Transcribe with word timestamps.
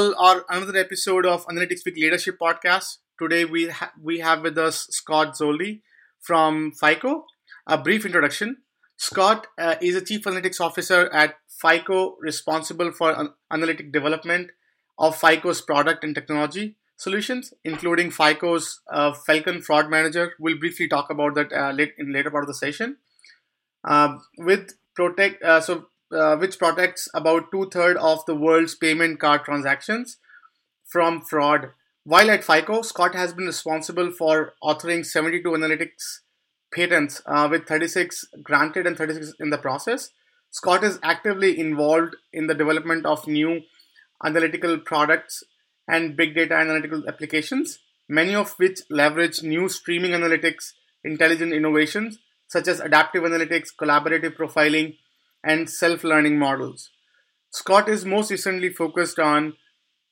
all 0.00 0.14
our 0.18 0.44
another 0.48 0.78
episode 0.78 1.26
of 1.26 1.44
Analytics 1.46 1.84
Week 1.84 1.96
Leadership 1.96 2.38
Podcast. 2.40 2.98
Today 3.18 3.44
we 3.44 3.68
ha- 3.68 3.92
we 4.02 4.20
have 4.20 4.42
with 4.42 4.56
us 4.56 4.86
Scott 4.90 5.34
Zoldi 5.34 5.82
from 6.20 6.72
FICO. 6.72 7.24
A 7.66 7.76
brief 7.76 8.06
introduction. 8.06 8.56
Scott 8.96 9.46
uh, 9.58 9.74
is 9.82 9.96
a 9.96 10.04
chief 10.04 10.24
analytics 10.24 10.60
officer 10.60 11.08
at 11.12 11.34
FICO, 11.48 12.16
responsible 12.20 12.92
for 12.92 13.12
an- 13.12 13.34
analytic 13.50 13.92
development 13.92 14.50
of 14.98 15.16
FICO's 15.16 15.60
product 15.60 16.02
and 16.02 16.14
technology 16.14 16.76
solutions, 16.96 17.52
including 17.64 18.10
FICO's 18.10 18.80
uh, 18.90 19.12
Falcon 19.12 19.60
Fraud 19.60 19.90
Manager. 19.90 20.32
We'll 20.38 20.58
briefly 20.58 20.88
talk 20.88 21.10
about 21.10 21.34
that 21.34 21.52
uh, 21.52 21.72
late 21.72 21.92
in 21.98 22.12
later 22.12 22.30
part 22.30 22.44
of 22.44 22.48
the 22.48 22.54
session. 22.54 22.96
Uh, 23.84 24.16
with 24.38 24.72
protect, 24.94 25.42
uh, 25.42 25.60
so 25.60 25.86
uh, 26.12 26.36
which 26.36 26.58
protects 26.58 27.08
about 27.14 27.50
two 27.50 27.68
thirds 27.70 28.00
of 28.00 28.24
the 28.26 28.34
world's 28.34 28.74
payment 28.74 29.20
card 29.20 29.44
transactions 29.44 30.18
from 30.86 31.20
fraud. 31.20 31.70
While 32.04 32.30
at 32.30 32.44
FICO, 32.44 32.82
Scott 32.82 33.14
has 33.14 33.32
been 33.32 33.46
responsible 33.46 34.10
for 34.10 34.54
authoring 34.62 35.04
72 35.04 35.48
analytics 35.50 36.20
patents, 36.74 37.20
uh, 37.26 37.48
with 37.50 37.66
36 37.66 38.24
granted 38.42 38.86
and 38.86 38.96
36 38.96 39.34
in 39.40 39.50
the 39.50 39.58
process. 39.58 40.10
Scott 40.50 40.82
is 40.82 40.98
actively 41.02 41.58
involved 41.58 42.16
in 42.32 42.46
the 42.46 42.54
development 42.54 43.06
of 43.06 43.26
new 43.26 43.60
analytical 44.24 44.78
products 44.78 45.42
and 45.86 46.16
big 46.16 46.34
data 46.34 46.54
analytical 46.54 47.02
applications, 47.08 47.78
many 48.08 48.34
of 48.34 48.54
which 48.58 48.80
leverage 48.90 49.42
new 49.42 49.68
streaming 49.68 50.12
analytics, 50.12 50.72
intelligent 51.04 51.52
innovations 51.52 52.18
such 52.50 52.66
as 52.66 52.80
adaptive 52.80 53.22
analytics, 53.22 53.68
collaborative 53.80 54.36
profiling, 54.36 54.96
and 55.44 55.68
self 55.68 56.04
learning 56.04 56.38
models. 56.38 56.90
Scott 57.50 57.88
is 57.88 58.04
most 58.04 58.30
recently 58.30 58.70
focused 58.70 59.18
on 59.18 59.54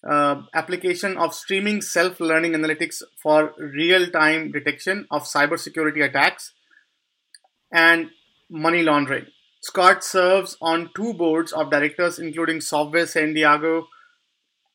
uh, 0.09 0.43
application 0.55 1.17
of 1.17 1.35
streaming 1.35 1.81
self 1.81 2.21
learning 2.21 2.53
analytics 2.53 3.03
for 3.21 3.53
real 3.59 4.09
time 4.09 4.53
detection 4.53 5.07
of 5.11 5.23
cybersecurity 5.23 6.05
attacks 6.05 6.53
and 7.73 8.11
money 8.49 8.83
laundering. 8.83 9.27
Scott 9.61 10.05
serves 10.05 10.57
on 10.61 10.91
two 10.95 11.15
boards 11.15 11.53
of 11.53 11.71
directors, 11.71 12.19
including 12.19 12.61
Software 12.61 13.07
San 13.07 13.35
Diego 13.35 13.89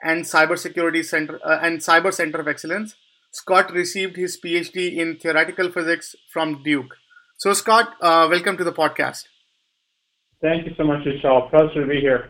and 0.04 0.26
Cybersecurity 0.26 1.06
Center 1.06 1.40
uh, 1.46 1.60
and 1.62 1.80
Cyber 1.80 2.14
Center 2.14 2.42
of 2.42 2.48
Excellence. 2.48 2.96
Scott 3.32 3.72
received 3.72 4.18
his 4.18 4.40
PhD 4.40 4.96
in 4.98 5.18
theoretical 5.18 5.72
physics 5.72 6.16
from 6.32 6.62
Duke. 6.64 6.96
So, 7.38 7.54
Scott, 7.54 7.96
uh, 8.02 8.28
welcome 8.30 8.58
to 8.58 8.64
the 8.64 8.74
podcast. 8.74 9.24
Thank 10.44 10.66
you 10.66 10.74
so 10.76 10.84
much, 10.84 11.06
Vishal. 11.06 11.50
Pleasure 11.50 11.82
to 11.82 11.88
be 11.88 12.02
here. 12.02 12.30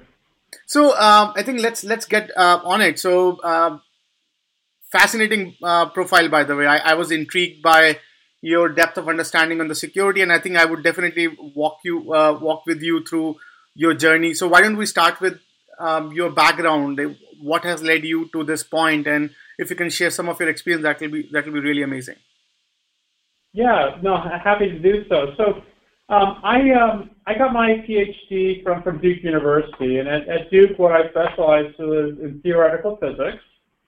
So, 0.67 0.91
um, 0.91 1.33
I 1.35 1.41
think 1.41 1.61
let's 1.61 1.83
let's 1.83 2.05
get 2.05 2.29
uh, 2.37 2.59
on 2.63 2.79
it. 2.79 2.99
So, 2.99 3.37
uh, 3.37 3.79
fascinating 4.91 5.55
uh, 5.63 5.89
profile, 5.89 6.29
by 6.29 6.43
the 6.43 6.55
way. 6.55 6.67
I, 6.67 6.91
I, 6.91 6.93
was 6.93 7.09
intrigued 7.09 7.63
by 7.63 7.97
your 8.41 8.69
depth 8.69 8.99
of 8.99 9.09
understanding 9.09 9.59
on 9.61 9.67
the 9.67 9.73
security, 9.73 10.21
and 10.21 10.31
I 10.31 10.37
think 10.37 10.57
I 10.57 10.65
would 10.65 10.83
definitely 10.83 11.27
walk 11.55 11.79
you 11.83 12.13
uh, 12.13 12.37
walk 12.39 12.67
with 12.67 12.83
you 12.83 13.03
through 13.03 13.37
your 13.73 13.95
journey. 13.95 14.35
So, 14.35 14.47
why 14.47 14.61
don't 14.61 14.77
we 14.77 14.85
start 14.85 15.19
with 15.19 15.39
um, 15.79 16.11
your 16.11 16.29
background? 16.29 17.01
What 17.41 17.63
has 17.63 17.81
led 17.81 18.05
you 18.05 18.29
to 18.33 18.43
this 18.43 18.61
point, 18.61 19.07
and 19.07 19.31
if 19.57 19.71
you 19.71 19.75
can 19.75 19.89
share 19.89 20.11
some 20.11 20.29
of 20.29 20.39
your 20.39 20.49
experience, 20.49 20.83
that 20.83 21.01
will 21.01 21.09
be 21.09 21.29
that 21.31 21.47
will 21.47 21.53
be 21.53 21.61
really 21.61 21.81
amazing. 21.81 22.17
Yeah, 23.53 23.97
no, 24.03 24.17
happy 24.21 24.69
to 24.69 24.77
do 24.77 25.03
so. 25.09 25.33
So. 25.35 25.63
Um, 26.09 26.41
I 26.43 26.71
um, 26.71 27.11
I 27.25 27.33
got 27.37 27.53
my 27.53 27.83
PhD 27.87 28.61
from, 28.63 28.83
from 28.83 28.99
Duke 28.99 29.23
University, 29.23 29.99
and 29.99 30.07
at, 30.07 30.27
at 30.27 30.51
Duke, 30.51 30.77
what 30.77 30.91
I 30.91 31.09
specialized 31.09 31.79
was 31.79 32.17
in 32.21 32.41
theoretical 32.43 32.97
physics, 32.97 33.41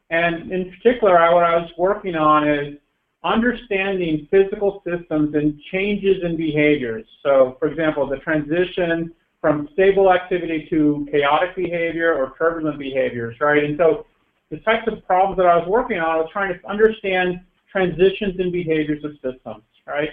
and 0.09 0.51
in 0.51 0.71
particular, 0.71 1.19
I, 1.19 1.33
what 1.33 1.43
I 1.43 1.57
was 1.57 1.69
working 1.77 2.15
on 2.15 2.47
is 2.47 2.77
understanding 3.23 4.27
physical 4.31 4.81
systems 4.87 5.35
and 5.35 5.59
changes 5.71 6.23
in 6.23 6.37
behaviors. 6.37 7.05
So, 7.21 7.57
for 7.59 7.67
example, 7.67 8.07
the 8.07 8.17
transition 8.17 9.13
from 9.41 9.67
stable 9.73 10.13
activity 10.13 10.67
to 10.69 11.07
chaotic 11.11 11.55
behavior 11.55 12.13
or 12.13 12.33
turbulent 12.37 12.79
behaviors, 12.79 13.35
right? 13.41 13.63
And 13.63 13.77
so, 13.77 14.05
the 14.51 14.57
types 14.57 14.87
of 14.87 15.05
problems 15.05 15.37
that 15.37 15.47
I 15.47 15.57
was 15.57 15.67
working 15.67 15.99
on, 15.99 16.07
I 16.07 16.15
was 16.17 16.29
trying 16.31 16.57
to 16.57 16.67
understand 16.67 17.41
transitions 17.69 18.39
in 18.39 18.51
behaviors 18.51 19.03
of 19.03 19.13
systems, 19.15 19.63
right? 19.85 20.11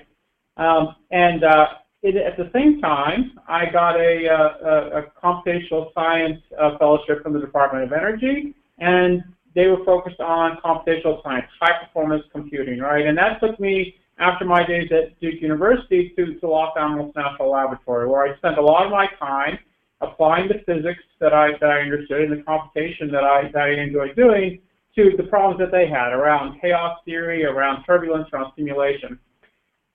Um, 0.56 0.96
and 1.10 1.44
uh, 1.44 1.74
it, 2.02 2.16
at 2.16 2.36
the 2.36 2.50
same 2.52 2.80
time, 2.80 3.38
I 3.48 3.66
got 3.66 3.98
a, 3.98 4.26
a, 4.26 4.98
a 4.98 5.02
computational 5.22 5.94
science 5.94 6.40
uh, 6.60 6.76
fellowship 6.78 7.22
from 7.22 7.32
the 7.32 7.40
Department 7.40 7.84
of 7.84 7.92
Energy, 7.92 8.54
and 8.78 9.22
they 9.54 9.68
were 9.68 9.84
focused 9.84 10.20
on 10.20 10.58
computational 10.64 11.22
science, 11.22 11.46
high 11.60 11.84
performance 11.84 12.24
computing, 12.32 12.80
right? 12.80 13.06
And 13.06 13.16
that 13.18 13.41
took 13.41 13.60
me 13.60 13.94
after 14.18 14.44
my 14.44 14.66
days 14.66 14.91
at 14.91 15.18
Duke 15.20 15.41
University 15.41 16.12
to, 16.16 16.38
to 16.41 16.48
Los 16.48 16.76
Alamos 16.76 17.12
National 17.14 17.50
Laboratory, 17.50 18.08
where 18.08 18.22
I 18.22 18.36
spent 18.38 18.58
a 18.58 18.62
lot 18.62 18.84
of 18.84 18.91
my 18.91 19.06
time 19.18 19.58
applying 20.00 20.48
the 20.48 20.60
physics 20.66 21.02
that 21.20 21.32
I 21.32 21.52
that 21.60 21.70
I 21.70 21.80
understood 21.80 22.22
and 22.22 22.32
the 22.32 22.42
computation 22.42 23.10
that 23.12 23.24
I 23.24 23.50
that 23.52 23.62
I 23.62 23.70
enjoyed 23.74 24.16
doing 24.16 24.60
to 24.96 25.12
the 25.16 25.22
problems 25.24 25.58
that 25.60 25.70
they 25.70 25.86
had 25.86 26.12
around 26.12 26.60
chaos 26.60 26.98
theory, 27.04 27.44
around 27.44 27.84
turbulence, 27.84 28.28
around 28.32 28.52
simulation. 28.56 29.18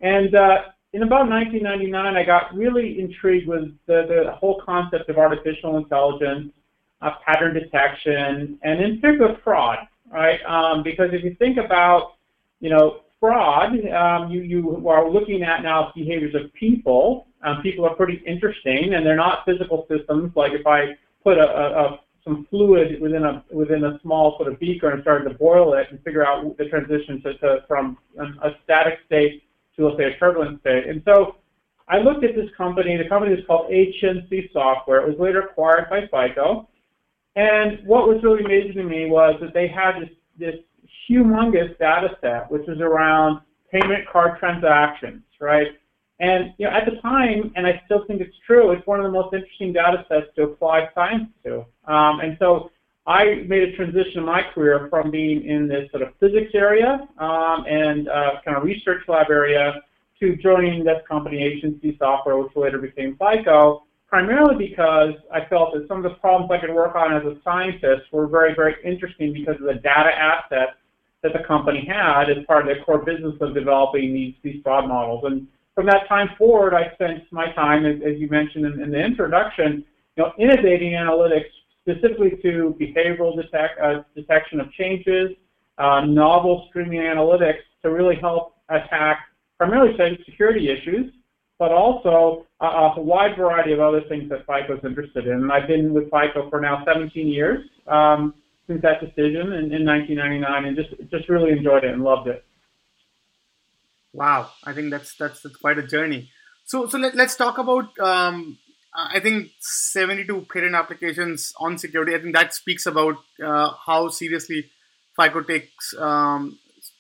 And 0.01 0.33
uh, 0.33 0.57
in 0.97 1.03
about 1.03 1.29
1999, 1.29 2.17
I 2.17 2.23
got 2.23 2.55
really 2.55 2.99
intrigued 2.99 3.47
with 3.47 3.65
the, 3.85 4.23
the 4.25 4.31
whole 4.31 4.59
concept 4.65 5.07
of 5.11 5.19
artificial 5.19 5.77
intelligence, 5.77 6.51
uh, 7.03 7.11
pattern 7.23 7.53
detection, 7.53 8.57
and 8.63 8.81
in 8.81 8.99
particular 8.99 9.37
fraud, 9.43 9.77
right? 10.11 10.43
Um, 10.47 10.81
because 10.81 11.09
if 11.13 11.23
you 11.23 11.35
think 11.35 11.57
about, 11.57 12.15
you 12.61 12.71
know, 12.71 13.01
fraud, 13.19 13.73
um, 13.91 14.31
you, 14.31 14.41
you 14.41 14.89
are 14.89 15.07
looking 15.07 15.43
at 15.43 15.61
now 15.61 15.91
behaviors 15.93 16.33
of 16.33 16.51
people. 16.53 17.27
Um, 17.43 17.61
people 17.61 17.85
are 17.85 17.93
pretty 17.93 18.23
interesting, 18.25 18.95
and 18.95 19.05
they're 19.05 19.15
not 19.15 19.45
physical 19.45 19.85
systems. 19.87 20.31
Like 20.35 20.53
if 20.53 20.65
I 20.65 20.97
put 21.23 21.37
a, 21.37 21.47
a, 21.47 21.83
a 21.83 21.99
some 22.23 22.47
fluid 22.49 22.99
within 22.99 23.23
a 23.23 23.43
within 23.51 23.83
a 23.85 23.99
small 24.01 24.35
sort 24.37 24.51
of 24.51 24.59
beaker 24.59 24.89
and 24.89 25.01
started 25.03 25.29
to 25.29 25.35
boil 25.35 25.75
it 25.75 25.87
and 25.91 26.03
figure 26.03 26.25
out 26.25 26.57
the 26.57 26.65
transition 26.65 27.21
to, 27.21 27.37
to 27.37 27.63
from 27.67 27.97
a 28.41 28.49
static 28.63 28.99
state 29.05 29.43
to 29.77 29.87
let's 29.87 29.99
a 29.99 30.17
turbulent 30.19 30.59
state. 30.61 30.87
And 30.87 31.01
so 31.05 31.35
I 31.87 31.99
looked 31.99 32.23
at 32.23 32.35
this 32.35 32.49
company. 32.57 32.97
The 32.97 33.07
company 33.07 33.35
was 33.35 33.43
called 33.47 33.71
HNC 33.71 34.51
Software. 34.51 35.01
It 35.01 35.09
was 35.09 35.19
later 35.19 35.41
acquired 35.41 35.89
by 35.89 36.01
FICO. 36.01 36.67
And 37.35 37.85
what 37.85 38.07
was 38.07 38.21
really 38.23 38.43
amazing 38.43 38.75
to 38.77 38.83
me 38.83 39.09
was 39.09 39.35
that 39.41 39.53
they 39.53 39.67
had 39.67 40.01
this, 40.01 40.09
this 40.37 40.55
humongous 41.09 41.77
data 41.77 42.17
set, 42.19 42.51
which 42.51 42.63
was 42.67 42.79
around 42.79 43.41
payment 43.71 44.07
card 44.11 44.39
transactions, 44.39 45.23
right? 45.39 45.67
And 46.19 46.53
you 46.57 46.65
know, 46.65 46.71
at 46.71 46.85
the 46.85 46.99
time, 47.01 47.51
and 47.55 47.67
I 47.67 47.81
still 47.85 48.03
think 48.07 48.21
it's 48.21 48.35
true, 48.45 48.71
it's 48.71 48.85
one 48.87 48.99
of 48.99 49.05
the 49.05 49.11
most 49.11 49.33
interesting 49.33 49.71
data 49.71 50.03
sets 50.09 50.27
to 50.35 50.43
apply 50.43 50.89
science 50.95 51.29
to. 51.45 51.59
Um, 51.85 52.21
and 52.21 52.37
so 52.39 52.71
I 53.07 53.45
made 53.47 53.63
a 53.63 53.75
transition 53.77 54.19
in 54.19 54.25
my 54.25 54.41
career 54.53 54.87
from 54.89 55.09
being 55.09 55.45
in 55.45 55.67
this 55.67 55.89
sort 55.91 56.03
of 56.03 56.09
physics 56.19 56.51
area 56.53 57.07
um, 57.19 57.65
and 57.65 58.09
uh, 58.09 58.41
kind 58.43 58.57
of 58.57 58.63
research 58.63 59.03
lab 59.07 59.27
area 59.29 59.81
to 60.19 60.35
joining 60.35 60.83
this 60.83 61.01
company, 61.07 61.61
HNC 61.63 61.97
Software, 61.99 62.37
which 62.37 62.51
later 62.55 62.79
became 62.79 63.17
FICO, 63.17 63.83
primarily 64.09 64.67
because 64.67 65.13
I 65.31 65.45
felt 65.45 65.73
that 65.73 65.87
some 65.87 65.97
of 65.97 66.03
the 66.03 66.17
problems 66.19 66.51
I 66.51 66.59
could 66.59 66.73
work 66.73 66.95
on 66.95 67.15
as 67.15 67.23
a 67.23 67.37
scientist 67.45 68.11
were 68.11 68.27
very, 68.27 68.53
very 68.53 68.75
interesting 68.83 69.31
because 69.31 69.55
of 69.55 69.67
the 69.67 69.75
data 69.75 70.11
assets 70.13 70.73
that 71.23 71.31
the 71.31 71.47
company 71.47 71.87
had 71.87 72.29
as 72.29 72.45
part 72.45 72.61
of 72.61 72.67
their 72.67 72.83
core 72.83 73.05
business 73.05 73.35
of 73.39 73.53
developing 73.53 74.13
these, 74.13 74.33
these 74.43 74.61
fraud 74.63 74.87
models. 74.87 75.23
And 75.25 75.47
from 75.75 75.85
that 75.85 76.09
time 76.09 76.29
forward, 76.37 76.73
I 76.73 76.93
spent 76.95 77.23
my 77.31 77.53
time, 77.53 77.85
as, 77.85 78.01
as 78.05 78.19
you 78.19 78.27
mentioned 78.27 78.65
in, 78.65 78.81
in 78.81 78.91
the 78.91 78.99
introduction, 78.99 79.85
you 80.17 80.23
know, 80.23 80.33
innovating 80.37 80.91
analytics 80.91 81.51
specifically 81.87 82.31
to 82.41 82.75
behavioral 82.79 83.39
uh, 83.39 84.03
detection 84.15 84.59
of 84.59 84.71
changes, 84.73 85.31
uh, 85.77 86.01
novel 86.01 86.65
streaming 86.69 86.99
analytics 86.99 87.61
to 87.81 87.91
really 87.91 88.15
help 88.15 88.55
attack 88.69 89.19
primarily 89.57 89.95
security 90.25 90.69
issues, 90.69 91.13
but 91.59 91.71
also 91.71 92.45
a, 92.59 92.65
a, 92.65 93.01
wide 93.01 93.37
variety 93.37 93.71
of 93.71 93.79
other 93.79 94.01
things 94.09 94.29
that 94.29 94.39
FICO 94.39 94.77
is 94.77 94.83
interested 94.83 95.27
in. 95.27 95.33
And 95.33 95.51
I've 95.51 95.67
been 95.67 95.93
with 95.93 96.05
FICO 96.05 96.49
for 96.49 96.59
now 96.59 96.83
17 96.85 97.27
years 97.27 97.65
um, 97.87 98.33
since 98.67 98.81
that 98.81 98.99
decision 98.99 99.53
in, 99.53 99.73
in 99.73 99.85
1999, 99.85 100.65
and 100.65 100.75
just 100.75 101.09
just 101.09 101.29
really 101.29 101.51
enjoyed 101.51 101.83
it 101.85 101.93
and 101.93 102.03
loved 102.03 102.27
it. 102.27 102.43
Wow, 104.13 104.49
I 104.65 104.73
think 104.73 104.91
that's 104.91 105.15
that's, 105.15 105.41
that's 105.41 105.55
quite 105.55 105.77
a 105.77 105.87
journey. 105.87 106.29
So 106.65 106.87
so 106.87 106.97
let, 106.97 107.17
us 107.17 107.35
talk 107.37 107.57
about 107.57 107.97
um, 107.99 108.57
I 108.97 109.19
think 109.19 109.51
72 109.59 110.47
patent 110.51 110.73
applications 110.73 111.53
on 111.59 111.77
security. 111.77 112.15
I 112.15 112.19
think 112.19 112.35
that 112.35 112.55
speaks 112.55 112.87
about 112.87 113.17
uh, 113.43 113.71
how 113.85 114.09
seriously 114.09 114.71
FICO 115.19 115.43
takes 115.43 115.93
um, 115.99 116.57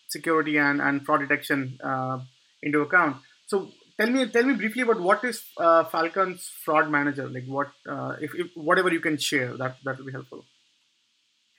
security 0.07 0.57
and, 0.57 0.79
and 0.79 1.03
fraud 1.03 1.21
detection 1.21 1.79
uh, 1.83 2.19
into 2.61 2.81
account. 2.81 3.17
So 3.47 3.71
tell 3.99 4.11
me 4.11 4.27
tell 4.27 4.43
me 4.43 4.53
briefly 4.53 4.83
about 4.83 5.01
what 5.01 5.23
is 5.23 5.43
uh, 5.57 5.85
Falcon's 5.85 6.47
fraud 6.63 6.91
manager 6.91 7.27
like. 7.27 7.45
What 7.47 7.71
uh, 7.89 8.15
if, 8.21 8.35
if, 8.35 8.47
whatever 8.55 8.91
you 8.91 8.99
can 8.99 9.17
share 9.17 9.57
that 9.57 9.77
that 9.83 9.97
will 9.97 10.05
be 10.05 10.11
helpful. 10.11 10.45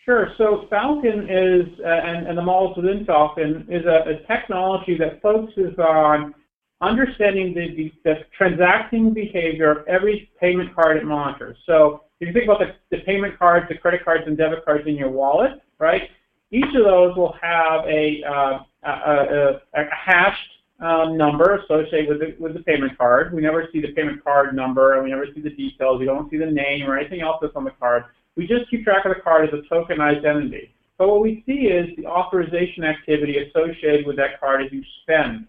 Sure. 0.04 0.28
So 0.38 0.66
Falcon 0.70 1.28
is, 1.28 1.80
uh, 1.84 1.88
and, 1.88 2.28
and, 2.28 2.38
the 2.38 2.42
models 2.42 2.78
within 2.78 3.04
Falcon, 3.04 3.66
is 3.68 3.84
a, 3.84 4.12
a, 4.12 4.26
technology 4.26 4.96
that 4.96 5.20
focuses 5.20 5.78
on 5.78 6.34
understanding 6.80 7.54
the, 7.54 7.74
the, 7.74 7.92
the, 8.04 8.14
transacting 8.36 9.12
behavior 9.12 9.70
of 9.70 9.86
every 9.88 10.30
payment 10.40 10.74
card 10.74 10.96
it 10.96 11.04
monitors. 11.04 11.56
So 11.66 12.04
if 12.20 12.28
you 12.28 12.32
think 12.32 12.44
about 12.44 12.60
the, 12.60 12.96
the 12.96 13.02
payment 13.02 13.38
cards, 13.38 13.66
the 13.68 13.76
credit 13.76 14.04
cards, 14.04 14.24
and 14.26 14.36
debit 14.36 14.64
cards 14.64 14.86
in 14.86 14.94
your 14.94 15.10
wallet, 15.10 15.60
right? 15.78 16.02
Each 16.50 16.74
of 16.76 16.84
those 16.84 17.16
will 17.16 17.34
have 17.42 17.84
a, 17.86 18.22
uh, 18.24 18.58
a, 18.84 18.90
a, 18.90 19.60
a, 19.74 19.84
hashed 19.92 20.50
um, 20.80 21.16
number 21.16 21.56
associated 21.56 22.08
with 22.08 22.20
the, 22.20 22.36
with 22.42 22.54
the 22.54 22.60
payment 22.60 22.96
card. 22.96 23.34
We 23.34 23.42
never 23.42 23.68
see 23.72 23.80
the 23.80 23.92
payment 23.92 24.22
card 24.22 24.54
number, 24.54 24.94
and 24.94 25.04
we 25.04 25.10
never 25.10 25.26
see 25.34 25.40
the 25.40 25.50
details. 25.50 25.98
We 25.98 26.06
don't 26.06 26.30
see 26.30 26.38
the 26.38 26.46
name 26.46 26.88
or 26.88 26.96
anything 26.96 27.20
else 27.20 27.38
that's 27.42 27.56
on 27.56 27.64
the 27.64 27.72
card. 27.72 28.04
We 28.36 28.46
just 28.46 28.70
keep 28.70 28.84
track 28.84 29.04
of 29.04 29.14
the 29.14 29.20
card 29.20 29.48
as 29.48 29.54
a 29.54 29.74
tokenized 29.74 30.24
entity. 30.24 30.72
But 30.96 31.08
what 31.08 31.20
we 31.20 31.42
see 31.46 31.66
is 31.66 31.88
the 31.96 32.06
authorization 32.06 32.84
activity 32.84 33.36
associated 33.38 34.06
with 34.06 34.16
that 34.16 34.40
card 34.40 34.64
as 34.64 34.72
you 34.72 34.82
spend. 35.02 35.46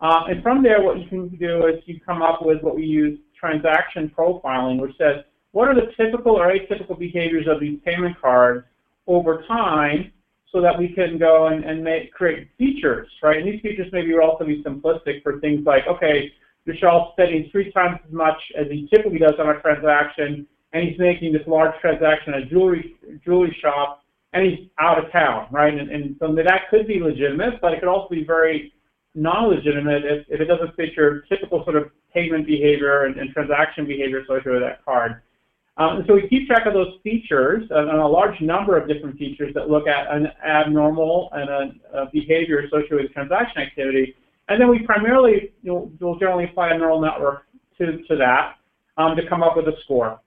Uh, 0.00 0.24
and 0.28 0.42
from 0.42 0.62
there, 0.62 0.82
what 0.82 0.98
you 0.98 1.08
can 1.08 1.28
do 1.28 1.66
is 1.66 1.82
you 1.84 2.00
come 2.00 2.22
up 2.22 2.44
with 2.44 2.62
what 2.62 2.74
we 2.74 2.84
use 2.84 3.18
transaction 3.38 4.12
profiling, 4.16 4.80
which 4.80 4.96
says 4.96 5.24
what 5.52 5.68
are 5.68 5.74
the 5.74 5.92
typical 5.96 6.32
or 6.32 6.52
atypical 6.52 6.98
behaviors 6.98 7.46
of 7.48 7.60
these 7.60 7.78
payment 7.84 8.20
cards 8.20 8.64
over 9.06 9.42
time 9.48 10.12
so 10.52 10.60
that 10.60 10.78
we 10.78 10.92
can 10.94 11.18
go 11.18 11.48
and, 11.48 11.64
and 11.64 11.82
make, 11.82 12.12
create 12.12 12.48
features, 12.58 13.08
right? 13.22 13.38
And 13.38 13.46
these 13.46 13.60
features 13.60 13.92
may 13.92 14.02
be 14.02 14.14
relatively 14.14 14.62
simplistic 14.62 15.22
for 15.22 15.38
things 15.40 15.64
like, 15.64 15.86
okay, 15.88 16.30
Vishal's 16.66 17.12
spending 17.12 17.48
three 17.50 17.72
times 17.72 17.98
as 18.06 18.12
much 18.12 18.40
as 18.58 18.66
he 18.68 18.88
typically 18.92 19.18
does 19.18 19.34
on 19.38 19.48
a 19.48 19.60
transaction, 19.60 20.46
and 20.72 20.88
he's 20.88 20.98
making 20.98 21.32
this 21.32 21.42
large 21.46 21.74
transaction 21.80 22.34
at 22.34 22.42
a 22.42 22.46
jewelry 22.46 22.96
jewelry 23.24 23.56
shop, 23.60 24.02
and 24.32 24.46
he's 24.46 24.68
out 24.78 25.02
of 25.02 25.10
town, 25.10 25.46
right? 25.50 25.74
And, 25.74 25.90
and 25.90 26.16
so 26.20 26.34
that 26.34 26.62
could 26.70 26.86
be 26.86 27.00
legitimate, 27.00 27.60
but 27.60 27.72
it 27.72 27.80
could 27.80 27.88
also 27.88 28.08
be 28.08 28.24
very 28.24 28.72
non-legitimate 29.14 30.04
if, 30.04 30.26
if 30.28 30.40
it 30.40 30.44
doesn't 30.46 30.74
fit 30.76 30.92
your 30.96 31.20
typical 31.22 31.64
sort 31.64 31.76
of 31.76 31.90
payment 32.14 32.46
behavior 32.46 33.04
and, 33.04 33.18
and 33.18 33.30
transaction 33.30 33.86
behavior 33.86 34.20
associated 34.20 34.52
with 34.52 34.62
that 34.62 34.84
card. 34.84 35.22
Um, 35.76 35.96
and 35.96 36.04
so 36.06 36.14
we 36.14 36.28
keep 36.28 36.46
track 36.46 36.66
of 36.66 36.74
those 36.74 36.98
features, 37.02 37.68
uh, 37.70 37.88
and 37.88 37.98
a 37.98 38.06
large 38.06 38.40
number 38.40 38.76
of 38.76 38.86
different 38.86 39.16
features 39.16 39.54
that 39.54 39.70
look 39.70 39.86
at 39.86 40.12
an 40.14 40.28
abnormal 40.46 41.30
and 41.32 41.48
a, 41.48 42.00
a 42.02 42.10
behavior 42.12 42.60
associated 42.60 43.02
with 43.02 43.12
transaction 43.12 43.62
activity. 43.62 44.14
And 44.48 44.60
then 44.60 44.68
we 44.68 44.80
primarily 44.80 45.52
you 45.62 45.72
know, 45.72 45.92
will 46.00 46.18
generally 46.18 46.44
apply 46.44 46.74
a 46.74 46.78
neural 46.78 47.00
network 47.00 47.46
to, 47.78 48.02
to 48.08 48.16
that 48.16 48.56
um, 48.98 49.16
to 49.16 49.26
come 49.28 49.42
up 49.42 49.56
with 49.56 49.68
a 49.68 49.74
score. 49.84 50.20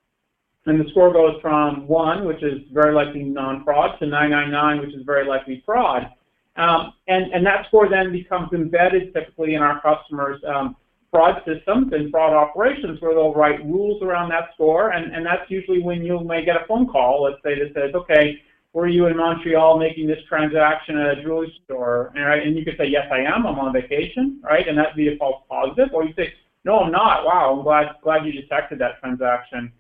And 0.66 0.80
the 0.80 0.90
score 0.92 1.12
goes 1.12 1.40
from 1.42 1.88
1, 1.88 2.26
which 2.26 2.42
is 2.42 2.62
very 2.72 2.94
likely 2.94 3.24
non-fraud, 3.24 4.00
to 4.00 4.08
999, 4.08 4.80
which 4.80 4.96
is 4.96 5.06
very 5.06 5.28
likely 5.28 5.62
fraud. 5.66 6.10
Um, 6.56 6.94
and, 7.08 7.32
and 7.34 7.46
that 7.46 7.68
score 7.68 7.90
then 7.90 8.12
becomes 8.12 8.54
embedded 8.54 9.14
typically 9.14 9.56
in 9.56 9.62
our 9.62 9.82
customers' 9.82 10.42
um, 10.48 10.76
fraud 11.10 11.42
systems 11.46 11.94
and 11.94 12.12
fraud 12.12 12.34
operations 12.34 13.02
where 13.02 13.14
they'll 13.14 13.34
write 13.34 13.64
rules 13.66 14.02
around 14.02 14.30
that 14.30 14.50
score, 14.54 14.90
and, 14.92 15.14
and 15.14 15.26
that's 15.26 15.50
usually 15.50 15.82
when 15.82 16.04
you 16.04 16.20
may 16.20 16.44
get 16.44 16.56
a 16.56 16.66
phone 16.68 16.88
call, 16.88 17.24
let's 17.24 17.42
say, 17.44 17.58
that 17.60 17.74
says, 17.74 17.94
okay, 17.96 18.40
were 18.74 18.88
you 18.88 19.06
in 19.06 19.16
Montreal 19.16 19.78
making 19.78 20.08
this 20.08 20.18
transaction 20.28 20.98
at 20.98 21.20
a 21.20 21.22
jewelry 21.22 21.54
store? 21.64 22.12
And, 22.16 22.26
right, 22.26 22.46
and 22.46 22.58
you 22.58 22.66
could 22.66 22.76
say, 22.78 22.88
yes, 22.88 23.06
I 23.12 23.20
am. 23.20 23.46
I'm 23.46 23.60
on 23.60 23.72
vacation, 23.72 24.42
right? 24.44 24.68
And 24.68 24.76
that'd 24.78 24.96
be 24.96 25.14
a 25.14 25.18
false 25.18 25.44
positive. 25.48 25.90
Or 25.94 26.04
you 26.04 26.14
say, 26.16 26.34
no, 26.66 26.80
I'm 26.80 26.92
not. 26.92 27.24
Wow, 27.24 27.56
I'm 27.56 27.64
glad, 27.64 27.96
glad 28.02 28.26
you 28.26 28.32
detected 28.32 28.80
that 28.80 29.00
transaction. 29.00 29.72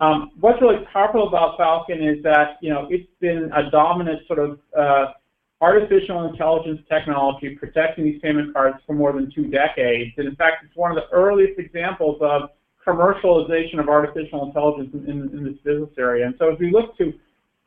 Um, 0.00 0.32
what's 0.40 0.60
really 0.60 0.84
powerful 0.92 1.28
about 1.28 1.56
Falcon 1.56 2.02
is 2.02 2.22
that, 2.24 2.58
you 2.60 2.68
know, 2.68 2.88
it's 2.90 3.08
been 3.20 3.50
a 3.54 3.70
dominant 3.70 4.26
sort 4.26 4.40
of 4.40 4.58
uh, 4.78 5.12
artificial 5.62 6.24
intelligence 6.24 6.80
technology 6.90 7.54
protecting 7.54 8.04
these 8.04 8.20
payment 8.20 8.52
cards 8.52 8.78
for 8.84 8.94
more 8.94 9.12
than 9.12 9.30
two 9.32 9.46
decades. 9.46 10.10
And 10.18 10.26
in 10.26 10.34
fact, 10.34 10.64
it's 10.64 10.76
one 10.76 10.90
of 10.90 10.96
the 10.96 11.08
earliest 11.16 11.58
examples 11.58 12.18
of 12.20 12.50
commercialization 12.84 13.78
of 13.78 13.88
artificial 13.88 14.44
intelligence 14.44 14.90
in, 14.92 15.08
in, 15.08 15.38
in 15.38 15.44
this 15.44 15.56
business 15.62 15.90
area. 15.96 16.26
And 16.26 16.34
so 16.36 16.52
as 16.52 16.58
we 16.58 16.72
look 16.72 16.98
to 16.98 17.12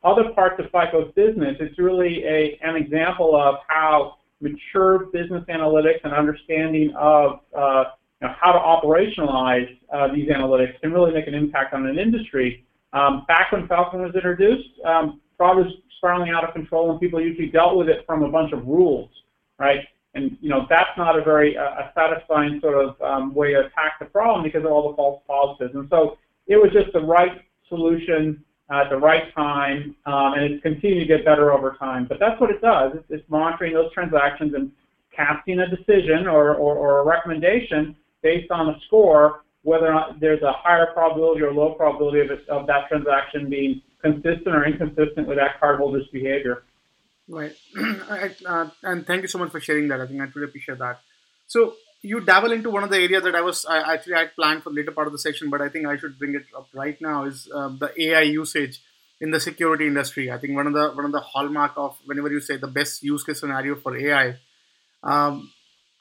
other 0.04 0.30
parts 0.34 0.60
of 0.60 0.70
FICO's 0.70 1.12
business, 1.14 1.56
it's 1.58 1.78
really 1.78 2.22
a, 2.24 2.58
an 2.62 2.76
example 2.76 3.34
of 3.34 3.56
how 3.66 4.16
mature 4.42 5.06
business 5.06 5.42
analytics 5.48 6.04
and 6.04 6.12
understanding 6.12 6.92
of 6.98 7.40
uh, 7.56 7.84
you 8.20 8.28
know, 8.28 8.34
how 8.38 8.52
to 8.52 8.58
operationalize 8.58 9.78
uh, 9.90 10.12
these 10.14 10.28
analytics 10.28 10.78
can 10.82 10.92
really 10.92 11.12
make 11.12 11.26
an 11.26 11.34
impact 11.34 11.72
on 11.72 11.86
an 11.86 11.98
industry. 11.98 12.62
Um, 12.92 13.24
back 13.26 13.52
when 13.52 13.66
Falcon 13.66 14.02
was 14.02 14.14
introduced, 14.14 14.68
um, 14.84 15.20
fraud 15.38 15.56
was 15.56 15.72
spiraling 15.96 16.30
out 16.30 16.44
of 16.44 16.54
control, 16.54 16.90
and 16.90 17.00
people 17.00 17.20
usually 17.20 17.48
dealt 17.48 17.76
with 17.76 17.88
it 17.88 18.04
from 18.06 18.22
a 18.22 18.28
bunch 18.28 18.52
of 18.52 18.66
rules, 18.66 19.10
right? 19.58 19.80
And 20.14 20.36
you 20.40 20.48
know 20.48 20.66
that's 20.68 20.96
not 20.96 21.18
a 21.18 21.22
very 21.22 21.56
uh, 21.56 21.62
a 21.62 21.92
satisfying 21.94 22.60
sort 22.60 22.74
of 22.84 23.00
um, 23.02 23.34
way 23.34 23.52
to 23.52 23.60
attack 23.60 23.98
the 24.00 24.06
problem 24.06 24.44
because 24.44 24.64
of 24.64 24.72
all 24.72 24.90
the 24.90 24.96
false 24.96 25.22
positives. 25.26 25.74
And 25.74 25.88
so 25.90 26.18
it 26.46 26.56
was 26.56 26.72
just 26.72 26.92
the 26.92 27.00
right 27.00 27.42
solution 27.68 28.42
at 28.70 28.88
the 28.90 28.96
right 28.96 29.32
time, 29.34 29.94
um, 30.06 30.34
and 30.34 30.44
it's 30.44 30.62
continued 30.62 31.00
to 31.00 31.06
get 31.06 31.24
better 31.24 31.52
over 31.52 31.76
time. 31.78 32.06
But 32.08 32.18
that's 32.18 32.40
what 32.40 32.50
it 32.50 32.60
does. 32.60 32.92
It's, 32.96 33.04
it's 33.10 33.30
monitoring 33.30 33.74
those 33.74 33.92
transactions 33.92 34.54
and 34.54 34.72
casting 35.14 35.60
a 35.60 35.68
decision 35.68 36.26
or, 36.26 36.54
or, 36.54 36.76
or 36.76 37.00
a 37.00 37.04
recommendation 37.04 37.94
based 38.22 38.50
on 38.50 38.70
a 38.70 38.80
score 38.86 39.42
whether 39.66 39.88
or 39.88 39.94
not 39.94 40.20
there's 40.20 40.42
a 40.42 40.52
higher 40.52 40.86
probability 40.94 41.42
or 41.42 41.52
low 41.52 41.74
probability 41.74 42.20
of, 42.20 42.30
it, 42.30 42.48
of 42.48 42.68
that 42.68 42.88
transaction 42.88 43.50
being 43.50 43.82
consistent 44.02 44.48
or 44.48 44.64
inconsistent 44.66 45.26
with 45.26 45.38
that 45.38 45.60
cardholder's 45.60 46.08
behavior. 46.08 46.62
Right. 47.28 47.52
uh, 48.46 48.70
and 48.84 49.04
thank 49.04 49.22
you 49.22 49.28
so 49.28 49.38
much 49.38 49.50
for 49.50 49.60
sharing 49.60 49.88
that. 49.88 50.00
I 50.00 50.06
think 50.06 50.20
I 50.20 50.26
really 50.34 50.48
appreciate 50.48 50.78
that. 50.78 51.00
So 51.48 51.74
you 52.02 52.20
dabble 52.20 52.52
into 52.52 52.70
one 52.70 52.84
of 52.84 52.90
the 52.90 52.98
areas 52.98 53.24
that 53.24 53.34
I 53.34 53.40
was 53.40 53.66
I 53.66 53.94
actually 53.94 54.14
I 54.14 54.18
had 54.20 54.36
planned 54.36 54.62
for 54.62 54.70
the 54.70 54.76
later 54.76 54.92
part 54.92 55.08
of 55.08 55.12
the 55.12 55.18
session, 55.18 55.50
but 55.50 55.60
I 55.60 55.68
think 55.68 55.86
I 55.86 55.96
should 55.96 56.18
bring 56.18 56.34
it 56.34 56.44
up 56.56 56.68
right 56.72 57.00
now 57.00 57.24
is 57.24 57.48
uh, 57.52 57.68
the 57.68 57.92
AI 58.00 58.22
usage 58.22 58.80
in 59.20 59.30
the 59.30 59.40
security 59.40 59.86
industry. 59.86 60.30
I 60.30 60.38
think 60.38 60.54
one 60.54 60.66
of 60.66 60.72
the 60.72 60.90
one 60.90 61.04
of 61.04 61.12
the 61.12 61.20
hallmark 61.20 61.72
of 61.76 61.96
whenever 62.04 62.30
you 62.30 62.40
say 62.40 62.56
the 62.56 62.68
best 62.68 63.02
use 63.02 63.24
case 63.24 63.40
scenario 63.40 63.74
for 63.74 63.96
AI, 63.96 64.36
um, 65.02 65.50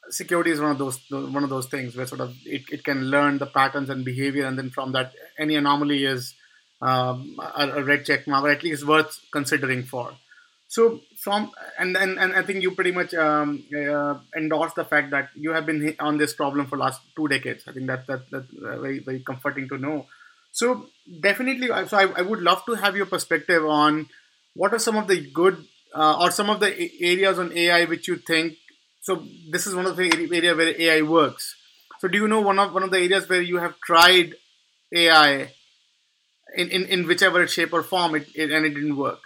security 0.09 0.51
is 0.51 0.59
one 0.59 0.71
of 0.71 0.77
those 0.77 0.99
one 1.09 1.43
of 1.43 1.49
those 1.49 1.67
things 1.67 1.95
where 1.95 2.05
sort 2.05 2.21
of 2.21 2.35
it, 2.45 2.63
it 2.71 2.83
can 2.83 3.09
learn 3.09 3.37
the 3.37 3.47
patterns 3.47 3.89
and 3.89 4.05
behavior, 4.05 4.45
and 4.45 4.57
then 4.57 4.69
from 4.69 4.91
that 4.91 5.13
any 5.39 5.55
anomaly 5.55 6.05
is 6.05 6.35
um, 6.81 7.39
a, 7.39 7.69
a, 7.69 7.83
red 7.83 8.05
check 8.05 8.27
mark, 8.27 8.43
or 8.43 8.49
at 8.49 8.63
least 8.63 8.85
worth 8.85 9.19
considering 9.31 9.83
for. 9.83 10.13
So 10.67 11.01
from 11.17 11.51
and 11.79 11.95
and, 11.95 12.19
and 12.19 12.33
I 12.33 12.41
think 12.41 12.61
you 12.61 12.71
pretty 12.71 12.91
much 12.91 13.13
um, 13.13 13.63
uh, 13.75 14.15
endorse 14.35 14.73
the 14.73 14.83
fact 14.83 15.11
that 15.11 15.29
you 15.35 15.51
have 15.51 15.65
been 15.65 15.95
on 15.99 16.17
this 16.17 16.33
problem 16.33 16.67
for 16.67 16.77
last 16.77 17.01
two 17.15 17.27
decades. 17.27 17.63
I 17.67 17.71
think 17.71 17.87
that 17.87 18.07
that 18.07 18.29
that's 18.31 18.51
uh, 18.53 18.79
very 18.79 18.99
very 18.99 19.19
comforting 19.19 19.69
to 19.69 19.77
know. 19.77 20.07
So 20.51 20.87
definitely, 21.21 21.67
so 21.87 21.97
I, 21.97 22.07
I 22.17 22.21
would 22.21 22.41
love 22.41 22.65
to 22.65 22.75
have 22.75 22.95
your 22.95 23.05
perspective 23.05 23.65
on 23.65 24.07
what 24.53 24.73
are 24.73 24.79
some 24.79 24.95
of 24.95 25.07
the 25.07 25.29
good 25.31 25.65
uh, 25.93 26.17
or 26.19 26.31
some 26.31 26.49
of 26.49 26.59
the 26.59 26.71
areas 27.01 27.39
on 27.39 27.55
AI 27.55 27.85
which 27.85 28.07
you 28.07 28.17
think. 28.17 28.55
So 29.01 29.23
this 29.49 29.67
is 29.67 29.75
one 29.75 29.85
of 29.85 29.95
the 29.95 30.29
area 30.33 30.55
where 30.55 30.73
AI 30.81 31.01
works. 31.03 31.55
So 31.99 32.07
do 32.07 32.17
you 32.17 32.27
know 32.27 32.41
one 32.41 32.57
of 32.59 32.73
one 32.73 32.83
of 32.83 32.91
the 32.91 32.97
areas 32.97 33.29
where 33.29 33.41
you 33.41 33.57
have 33.57 33.79
tried 33.79 34.33
AI 34.93 35.51
in, 36.55 36.69
in, 36.69 36.85
in 36.85 37.07
whichever 37.07 37.45
shape 37.47 37.73
or 37.73 37.83
form 37.83 38.15
it, 38.15 38.27
it 38.35 38.51
and 38.51 38.65
it 38.65 38.73
didn't 38.73 38.97
work? 38.97 39.19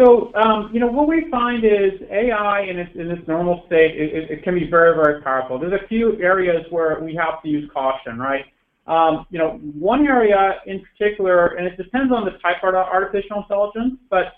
So, 0.00 0.32
um, 0.34 0.70
you 0.72 0.80
know, 0.80 0.86
what 0.86 1.08
we 1.08 1.28
find 1.30 1.62
is 1.62 2.00
AI 2.10 2.62
in 2.62 2.78
its, 2.78 2.90
in 2.94 3.10
its 3.10 3.28
normal 3.28 3.64
state, 3.66 4.00
it, 4.00 4.30
it, 4.30 4.42
can 4.42 4.54
be 4.54 4.66
very, 4.66 4.94
very 4.94 5.20
powerful. 5.20 5.58
There's 5.58 5.74
a 5.74 5.86
few 5.88 6.18
areas 6.22 6.64
where 6.70 6.98
we 7.00 7.14
have 7.16 7.42
to 7.42 7.48
use 7.48 7.70
caution, 7.70 8.18
right? 8.18 8.46
Um, 8.86 9.26
you 9.28 9.38
know, 9.38 9.60
one 9.78 10.06
area 10.06 10.54
in 10.66 10.80
particular, 10.80 11.48
and 11.48 11.66
it 11.66 11.76
depends 11.76 12.14
on 12.14 12.24
the 12.24 12.32
type 12.38 12.64
of 12.64 12.74
artificial 12.74 13.42
intelligence, 13.42 14.00
but, 14.08 14.32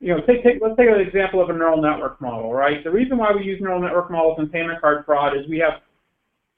you 0.00 0.08
know, 0.08 0.20
take, 0.26 0.42
take, 0.42 0.60
let's 0.60 0.76
take 0.76 0.88
an 0.88 1.00
example 1.00 1.40
of 1.40 1.48
a 1.48 1.52
neural 1.52 1.80
network 1.80 2.20
model, 2.20 2.52
right? 2.52 2.82
The 2.82 2.90
reason 2.90 3.16
why 3.16 3.30
we 3.32 3.44
use 3.44 3.60
neural 3.60 3.80
network 3.80 4.10
models 4.10 4.40
in 4.40 4.48
payment 4.48 4.80
card 4.80 5.04
fraud 5.06 5.36
is 5.36 5.48
we 5.48 5.58
have 5.58 5.80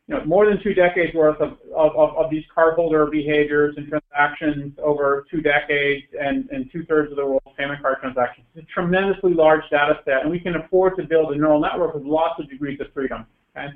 you 0.09 0.15
know, 0.15 0.25
more 0.25 0.47
than 0.47 0.63
two 0.63 0.73
decades 0.73 1.13
worth 1.15 1.41
of, 1.41 1.59
of, 1.75 1.97
of, 1.97 2.31
these 2.31 2.45
cardholder 2.57 3.11
behaviors 3.11 3.75
and 3.77 3.89
transactions 3.89 4.73
over 4.81 5.27
two 5.29 5.41
decades 5.41 6.05
and, 6.21 6.49
and 6.51 6.71
two-thirds 6.71 7.11
of 7.11 7.17
the 7.17 7.27
world's 7.27 7.47
payment 7.59 7.83
card 7.83 7.97
transactions. 8.01 8.47
It's 8.55 8.65
a 8.65 8.73
tremendously 8.73 9.35
large 9.35 9.63
data 9.69 9.99
set, 10.05 10.23
and 10.23 10.31
we 10.31 10.39
can 10.39 10.55
afford 10.55 10.97
to 10.99 11.03
build 11.03 11.33
a 11.33 11.37
neural 11.37 11.61
network 11.61 11.95
with 11.95 12.05
lots 12.05 12.39
of 12.39 12.49
degrees 12.49 12.81
of 12.81 12.87
freedom. 12.95 13.27
Okay? 13.57 13.69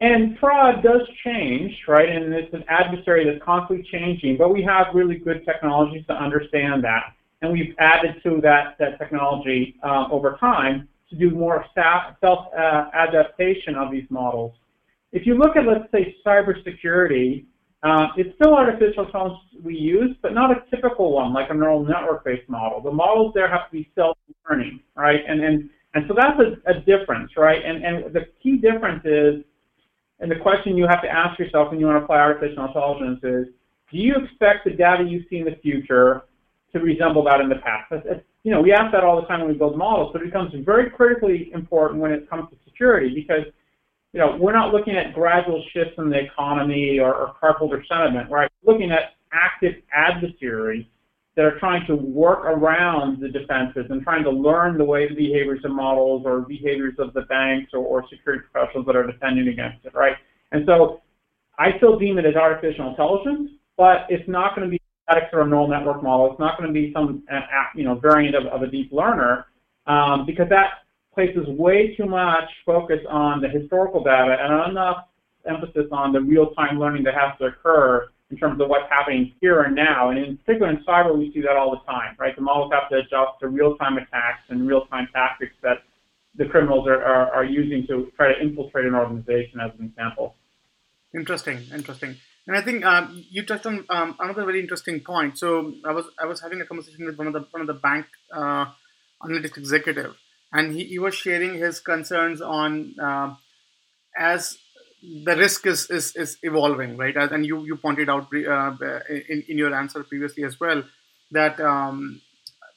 And 0.00 0.36
fraud 0.40 0.82
does 0.82 1.02
change, 1.24 1.72
right? 1.86 2.08
And 2.08 2.34
it's 2.34 2.52
an 2.52 2.64
adversary 2.68 3.24
that's 3.24 3.42
constantly 3.44 3.86
changing, 3.92 4.36
but 4.36 4.52
we 4.52 4.60
have 4.64 4.88
really 4.92 5.14
good 5.14 5.44
technologies 5.44 6.04
to 6.08 6.14
understand 6.14 6.82
that. 6.82 7.14
And 7.42 7.52
we've 7.52 7.76
added 7.78 8.20
to 8.24 8.40
that, 8.42 8.76
that 8.80 8.98
technology 8.98 9.76
uh, 9.84 10.08
over 10.10 10.36
time 10.40 10.88
to 11.10 11.16
do 11.16 11.30
more 11.30 11.64
self-adaptation 12.20 13.76
uh, 13.76 13.84
of 13.84 13.92
these 13.92 14.06
models. 14.10 14.54
If 15.12 15.26
you 15.26 15.34
look 15.36 15.56
at, 15.56 15.66
let's 15.66 15.90
say, 15.92 16.16
cybersecurity, 16.26 17.46
Uh, 17.84 18.06
it's 18.16 18.32
still 18.38 18.54
artificial 18.54 19.02
intelligence 19.06 19.42
we 19.68 19.74
use, 19.74 20.12
but 20.22 20.32
not 20.40 20.48
a 20.56 20.58
typical 20.70 21.06
one 21.20 21.30
like 21.38 21.48
a 21.50 21.56
neural 21.60 21.82
network-based 21.84 22.48
model. 22.48 22.80
The 22.80 22.96
models 23.04 23.32
there 23.34 23.48
have 23.48 23.64
to 23.68 23.72
be 23.78 23.84
self-learning, 23.98 24.78
right? 24.94 25.22
And 25.30 25.38
and 25.46 25.56
and 25.94 26.00
so 26.06 26.14
that's 26.20 26.38
a, 26.46 26.48
a 26.72 26.74
difference, 26.92 27.30
right? 27.36 27.60
And 27.68 27.76
and 27.86 27.96
the 28.16 28.24
key 28.40 28.56
difference 28.68 29.02
is, 29.04 29.42
and 30.20 30.30
the 30.30 30.40
question 30.46 30.76
you 30.80 30.86
have 30.94 31.02
to 31.06 31.10
ask 31.22 31.32
yourself 31.40 31.64
when 31.70 31.80
you 31.80 31.86
want 31.88 31.98
to 31.98 32.04
apply 32.04 32.18
artificial 32.18 32.62
intelligence 32.70 33.20
is, 33.36 33.44
do 33.90 33.96
you 34.06 34.14
expect 34.22 34.58
the 34.68 34.74
data 34.86 35.02
you 35.02 35.18
see 35.28 35.38
in 35.42 35.46
the 35.52 35.58
future 35.66 36.08
to 36.72 36.76
resemble 36.78 37.22
that 37.28 37.40
in 37.44 37.48
the 37.54 37.60
past? 37.66 37.86
You 38.44 38.50
know, 38.52 38.60
we 38.66 38.70
ask 38.80 38.88
that 38.94 39.02
all 39.06 39.16
the 39.20 39.26
time 39.26 39.40
when 39.40 39.50
we 39.54 39.58
build 39.62 39.76
models, 39.76 40.08
but 40.12 40.22
it 40.22 40.26
becomes 40.30 40.50
very 40.72 40.86
critically 40.98 41.50
important 41.60 41.96
when 42.00 42.12
it 42.16 42.30
comes 42.30 42.44
to 42.52 42.56
security 42.68 43.10
because, 43.20 43.44
you 44.12 44.20
know, 44.20 44.36
we're 44.38 44.52
not 44.52 44.72
looking 44.72 44.94
at 44.96 45.14
gradual 45.14 45.64
shifts 45.72 45.94
in 45.98 46.10
the 46.10 46.18
economy 46.18 46.98
or, 46.98 47.14
or 47.14 47.34
cardholder 47.42 47.86
sentiment, 47.86 48.30
right? 48.30 48.50
We're 48.62 48.74
looking 48.74 48.90
at 48.90 49.14
active 49.32 49.74
adversaries 49.92 50.84
that 51.34 51.46
are 51.46 51.58
trying 51.58 51.86
to 51.86 51.96
work 51.96 52.40
around 52.40 53.20
the 53.20 53.28
defenses 53.28 53.86
and 53.88 54.02
trying 54.02 54.22
to 54.24 54.30
learn 54.30 54.76
the 54.76 54.84
way 54.84 55.08
the 55.08 55.14
behaviors 55.14 55.64
of 55.64 55.70
models 55.70 56.24
or 56.26 56.40
behaviors 56.40 56.94
of 56.98 57.14
the 57.14 57.22
banks 57.22 57.70
or, 57.72 57.80
or 57.80 58.04
security 58.10 58.44
professionals 58.52 58.84
that 58.86 58.96
are 58.96 59.06
defending 59.06 59.48
against 59.48 59.84
it, 59.86 59.94
right? 59.94 60.16
And 60.52 60.64
so 60.66 61.00
I 61.58 61.76
still 61.78 61.98
deem 61.98 62.18
it 62.18 62.26
as 62.26 62.34
artificial 62.34 62.90
intelligence, 62.90 63.50
but 63.78 64.06
it's 64.10 64.28
not 64.28 64.54
going 64.54 64.68
to 64.68 64.70
be 64.70 64.80
static 65.04 65.30
or 65.32 65.40
a 65.40 65.46
neural 65.46 65.68
network 65.68 66.02
model. 66.02 66.30
It's 66.30 66.40
not 66.40 66.58
going 66.58 66.68
to 66.68 66.72
be 66.72 66.92
some 66.92 67.22
uh, 67.32 67.40
you 67.74 67.84
know 67.84 67.94
variant 67.94 68.36
of, 68.36 68.46
of 68.46 68.62
a 68.62 68.66
deep 68.66 68.92
learner 68.92 69.46
um, 69.86 70.26
because 70.26 70.48
that 70.50 70.81
places 71.14 71.46
way 71.48 71.94
too 71.96 72.06
much 72.06 72.48
focus 72.64 73.00
on 73.08 73.40
the 73.40 73.48
historical 73.48 74.02
data 74.02 74.36
and 74.40 74.70
enough 74.70 75.08
emphasis 75.46 75.86
on 75.92 76.12
the 76.12 76.20
real-time 76.20 76.78
learning 76.78 77.02
that 77.04 77.14
has 77.14 77.36
to 77.38 77.46
occur 77.46 78.08
in 78.30 78.36
terms 78.38 78.60
of 78.60 78.68
what's 78.68 78.88
happening 78.88 79.32
here 79.40 79.62
and 79.62 79.74
now. 79.74 80.10
And 80.10 80.18
in 80.18 80.38
particular 80.38 80.70
in 80.70 80.78
cyber, 80.84 81.16
we 81.16 81.32
see 81.32 81.42
that 81.42 81.56
all 81.56 81.70
the 81.70 81.84
time, 81.90 82.16
right? 82.18 82.34
The 82.34 82.42
models 82.42 82.72
have 82.72 82.88
to 82.90 82.96
adjust 82.96 83.40
to 83.40 83.48
real-time 83.48 83.98
attacks 83.98 84.44
and 84.48 84.66
real-time 84.66 85.08
tactics 85.12 85.54
that 85.62 85.82
the 86.36 86.46
criminals 86.46 86.88
are, 86.88 87.02
are, 87.02 87.30
are 87.32 87.44
using 87.44 87.86
to 87.88 88.10
try 88.16 88.32
to 88.32 88.40
infiltrate 88.40 88.86
an 88.86 88.94
organization, 88.94 89.60
as 89.60 89.70
an 89.78 89.84
example. 89.84 90.34
Interesting, 91.14 91.58
interesting. 91.74 92.16
And 92.46 92.56
I 92.56 92.62
think 92.62 92.84
um, 92.84 93.24
you 93.30 93.44
touched 93.44 93.66
on 93.66 93.84
um, 93.90 94.16
another 94.18 94.44
very 94.44 94.60
interesting 94.60 95.00
point. 95.00 95.38
So 95.38 95.74
I 95.84 95.92
was 95.92 96.06
I 96.18 96.26
was 96.26 96.40
having 96.40 96.60
a 96.60 96.64
conversation 96.64 97.04
with 97.04 97.16
one 97.16 97.26
of 97.26 97.34
the 97.34 97.46
one 97.50 97.60
of 97.60 97.66
the 97.66 97.74
bank 97.74 98.06
uh, 98.34 98.66
analytics 99.22 99.58
executive, 99.58 100.16
and 100.52 100.74
he, 100.74 100.84
he 100.84 100.98
was 100.98 101.14
sharing 101.14 101.54
his 101.54 101.80
concerns 101.80 102.40
on 102.40 102.94
uh, 103.00 103.34
as 104.16 104.58
the 105.02 105.36
risk 105.36 105.66
is, 105.66 105.90
is, 105.90 106.14
is 106.14 106.38
evolving, 106.42 106.96
right? 106.96 107.16
As, 107.16 107.32
and 107.32 107.44
you, 107.44 107.64
you 107.64 107.76
pointed 107.76 108.08
out 108.08 108.28
uh, 108.32 108.74
in, 109.08 109.44
in 109.48 109.58
your 109.58 109.74
answer 109.74 110.04
previously 110.04 110.44
as 110.44 110.60
well 110.60 110.84
that 111.32 111.60
um, 111.60 112.20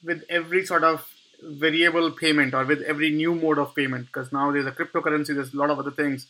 with 0.02 0.24
every 0.28 0.64
sort 0.64 0.82
of 0.82 1.06
variable 1.42 2.10
payment 2.10 2.54
or 2.54 2.64
with 2.64 2.82
every 2.82 3.10
new 3.10 3.34
mode 3.34 3.58
of 3.58 3.74
payment, 3.74 4.06
because 4.06 4.32
now 4.32 4.50
there's 4.50 4.66
a 4.66 4.72
cryptocurrency, 4.72 5.34
there's 5.34 5.52
a 5.52 5.56
lot 5.56 5.70
of 5.70 5.78
other 5.78 5.90
things, 5.90 6.26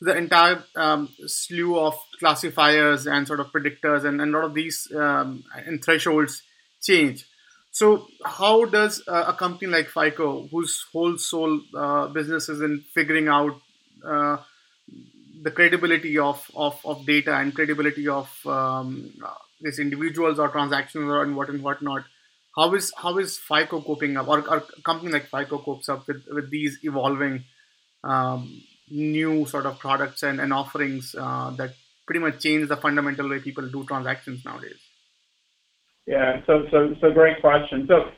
the 0.00 0.16
entire 0.16 0.62
um, 0.76 1.08
slew 1.26 1.78
of 1.78 1.94
classifiers 2.18 3.06
and 3.06 3.26
sort 3.26 3.40
of 3.40 3.52
predictors 3.52 4.04
and, 4.04 4.20
and 4.20 4.34
a 4.34 4.38
lot 4.38 4.46
of 4.46 4.54
these 4.54 4.90
um, 4.94 5.44
and 5.54 5.82
thresholds 5.84 6.42
change. 6.80 7.26
So, 7.72 8.08
how 8.24 8.64
does 8.64 9.02
uh, 9.06 9.24
a 9.28 9.32
company 9.32 9.70
like 9.70 9.88
FICO, 9.88 10.48
whose 10.48 10.84
whole 10.92 11.16
sole 11.18 11.60
uh, 11.76 12.08
business 12.08 12.48
is 12.48 12.60
in 12.60 12.80
figuring 12.94 13.28
out 13.28 13.60
uh, 14.04 14.38
the 15.42 15.50
credibility 15.50 16.18
of, 16.18 16.50
of, 16.54 16.80
of 16.84 17.06
data 17.06 17.36
and 17.36 17.54
credibility 17.54 18.08
of 18.08 18.28
um, 18.46 19.12
these 19.60 19.78
individuals 19.78 20.38
or 20.38 20.48
transactions 20.48 21.04
or 21.04 21.22
and 21.22 21.36
what 21.36 21.48
and 21.48 21.62
whatnot, 21.62 22.04
how 22.56 22.74
is 22.74 22.92
how 22.96 23.16
is 23.18 23.38
FICO 23.38 23.80
coping 23.80 24.16
up, 24.16 24.28
or, 24.28 24.40
or 24.48 24.64
a 24.76 24.82
company 24.82 25.12
like 25.12 25.26
FICO 25.26 25.58
copes 25.58 25.88
up 25.88 26.06
with, 26.08 26.24
with 26.30 26.50
these 26.50 26.78
evolving 26.82 27.44
um, 28.02 28.62
new 28.90 29.46
sort 29.46 29.66
of 29.66 29.78
products 29.78 30.24
and, 30.24 30.40
and 30.40 30.52
offerings 30.52 31.14
uh, 31.16 31.50
that 31.50 31.74
pretty 32.04 32.20
much 32.20 32.42
change 32.42 32.68
the 32.68 32.76
fundamental 32.76 33.28
way 33.28 33.38
people 33.38 33.68
do 33.68 33.84
transactions 33.84 34.44
nowadays? 34.44 34.80
Yeah, 36.10 36.40
so 36.44 36.66
so 36.72 36.92
so 37.00 37.12
great 37.12 37.40
question. 37.40 37.86
So 37.86 38.10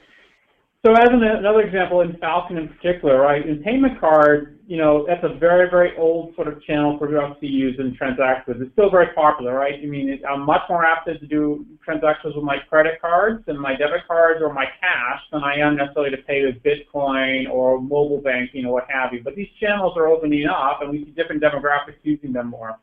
so 0.82 0.94
as 0.94 1.11
an, 1.12 1.22
another 1.22 1.61
example 1.61 2.00
in 2.00 2.16
Falcon 2.16 2.56
in 2.56 2.68
particular, 2.68 3.20
right? 3.20 3.46
In 3.46 3.62
payment 3.62 4.00
card, 4.00 4.58
you 4.66 4.78
know, 4.78 5.04
that's 5.06 5.22
a 5.22 5.38
very 5.38 5.68
very 5.68 5.94
old 5.99 6.34
sort 6.34 6.49
of 6.49 6.62
channel 6.64 6.96
for 6.99 7.06
us 7.20 7.37
to 7.40 7.46
use 7.46 7.76
and 7.78 7.94
transact 7.94 8.49
with. 8.49 8.62
It's 8.62 8.72
still 8.72 8.88
very 8.88 9.08
popular, 9.14 9.52
right? 9.52 9.75
I 9.75 9.84
mean, 9.84 10.08
it, 10.08 10.22
I'm 10.25 10.40
much 10.40 10.62
more 10.70 10.87
apt 10.87 11.06
to 11.08 11.18
do 11.26 11.66
transactions 11.84 12.34
with 12.34 12.44
my 12.44 12.56
credit 12.66 12.99
cards 12.99 13.44
and 13.46 13.61
my 13.61 13.72
debit 13.76 14.08
cards 14.08 14.40
or 14.42 14.54
my 14.54 14.64
cash 14.80 15.20
than 15.30 15.44
I 15.44 15.56
am 15.56 15.76
necessarily 15.76 16.16
to 16.16 16.22
pay 16.22 16.46
with 16.46 16.62
Bitcoin 16.62 17.50
or 17.50 17.78
mobile 17.78 18.22
banking 18.22 18.64
or 18.64 18.72
what 18.72 18.84
have 18.88 19.12
you. 19.12 19.20
But 19.22 19.37
these 19.37 19.52
channels 19.61 19.99
are 19.99 20.08
opening 20.08 20.46
up, 20.46 20.80
and 20.80 20.90
we 20.90 21.04
see 21.04 21.11
different 21.11 21.42
demographics 21.42 22.00
using 22.04 22.32
them 22.32 22.46
more. 22.46 22.78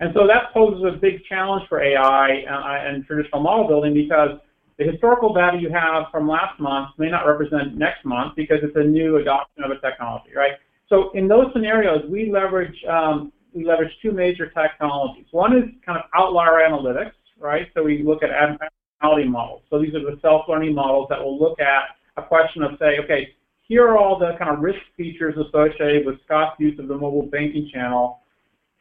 And 0.00 0.12
so 0.14 0.26
that 0.26 0.52
poses 0.52 0.82
a 0.84 0.96
big 0.96 1.24
challenge 1.28 1.68
for 1.68 1.80
AI 1.80 2.42
uh, 2.42 2.88
and 2.88 3.04
traditional 3.04 3.40
model 3.40 3.68
building 3.68 3.94
because 3.94 4.38
the 4.78 4.84
historical 4.84 5.34
data 5.34 5.58
you 5.60 5.70
have 5.70 6.04
from 6.10 6.28
last 6.28 6.58
month 6.60 6.90
may 6.98 7.10
not 7.10 7.26
represent 7.26 7.76
next 7.76 8.04
month 8.04 8.36
because 8.36 8.58
it's 8.62 8.76
a 8.76 8.82
new 8.82 9.16
adoption 9.16 9.64
of 9.64 9.72
a 9.72 9.80
technology, 9.80 10.30
right? 10.34 10.52
So 10.88 11.10
in 11.14 11.26
those 11.28 11.46
scenarios, 11.52 12.02
we 12.08 12.30
leverage 12.30 12.76
um, 12.88 13.32
we 13.52 13.64
leverage 13.64 13.92
two 14.00 14.12
major 14.12 14.50
technologies. 14.50 15.26
One 15.32 15.56
is 15.56 15.64
kind 15.84 15.98
of 15.98 16.04
outlier 16.14 16.60
analytics, 16.68 17.12
right? 17.40 17.66
So 17.74 17.82
we 17.82 18.02
look 18.02 18.22
at 18.22 18.30
abnormality 18.30 19.28
models. 19.28 19.62
So 19.70 19.80
these 19.80 19.94
are 19.94 20.00
the 20.00 20.18
self-learning 20.22 20.74
models 20.74 21.08
that 21.10 21.18
will 21.22 21.38
look 21.38 21.58
at 21.60 21.96
a 22.16 22.22
question 22.22 22.62
of 22.62 22.72
say, 22.78 22.98
okay, 23.02 23.34
here 23.62 23.86
are 23.88 23.98
all 23.98 24.18
the 24.18 24.32
kind 24.38 24.50
of 24.50 24.60
risk 24.60 24.80
features 24.96 25.34
associated 25.36 26.06
with 26.06 26.22
Scott's 26.24 26.56
use 26.58 26.78
of 26.78 26.88
the 26.88 26.96
mobile 26.96 27.26
banking 27.26 27.68
channel 27.72 28.17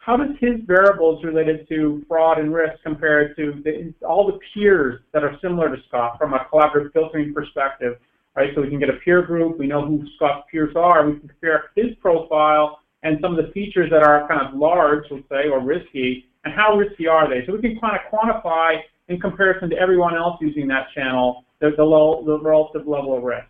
how 0.08 0.16
does 0.16 0.30
his 0.40 0.62
variables 0.66 1.22
related 1.26 1.68
to 1.68 2.02
fraud 2.08 2.40
and 2.40 2.54
risk 2.54 2.82
compare 2.82 3.34
to 3.36 3.62
the, 3.66 3.94
all 4.08 4.26
the 4.26 4.40
peers 4.54 5.02
that 5.12 5.22
are 5.22 5.38
similar 5.42 5.76
to 5.76 5.82
Scott 5.90 6.18
from 6.18 6.34
a 6.34 6.48
collaborative 6.52 6.94
filtering 6.94 7.34
perspective, 7.34 7.98
right? 8.34 8.52
So 8.56 8.62
we 8.62 8.70
can 8.70 8.80
get 8.80 8.90
a 8.90 9.00
peer 9.04 9.22
group, 9.22 9.60
we 9.60 9.68
know 9.68 9.86
who 9.86 10.08
Scott's 10.16 10.48
peers 10.50 10.74
are, 10.78 11.06
we 11.06 11.20
can 11.20 11.28
compare 11.28 11.72
his 11.76 11.94
profile 12.00 12.80
and 13.04 13.18
some 13.22 13.38
of 13.38 13.46
the 13.46 13.52
features 13.52 13.92
that 13.92 14.02
are 14.02 14.26
kind 14.30 14.48
of 14.48 14.58
large, 14.58 15.04
let's 15.12 15.28
say, 15.30 15.50
or 15.50 15.60
risky, 15.60 16.26
and 16.46 16.54
how 16.54 16.78
risky 16.78 17.06
are 17.06 17.30
they? 17.30 17.46
So 17.46 17.52
we 17.54 17.60
can 17.60 17.78
kind 17.78 17.98
of 17.98 18.10
quantify 18.10 18.78
in 19.10 19.20
comparison 19.20 19.70
to 19.72 19.76
everyone 19.76 20.16
else 20.16 20.38
using 20.40 20.70
that 20.70 20.88
channel 20.96 21.44
the, 21.60 21.72
the, 21.76 21.84
low, 21.84 22.24
the 22.26 22.40
relative 22.40 22.88
level 22.88 23.18
of 23.18 23.24
risk. 23.24 23.48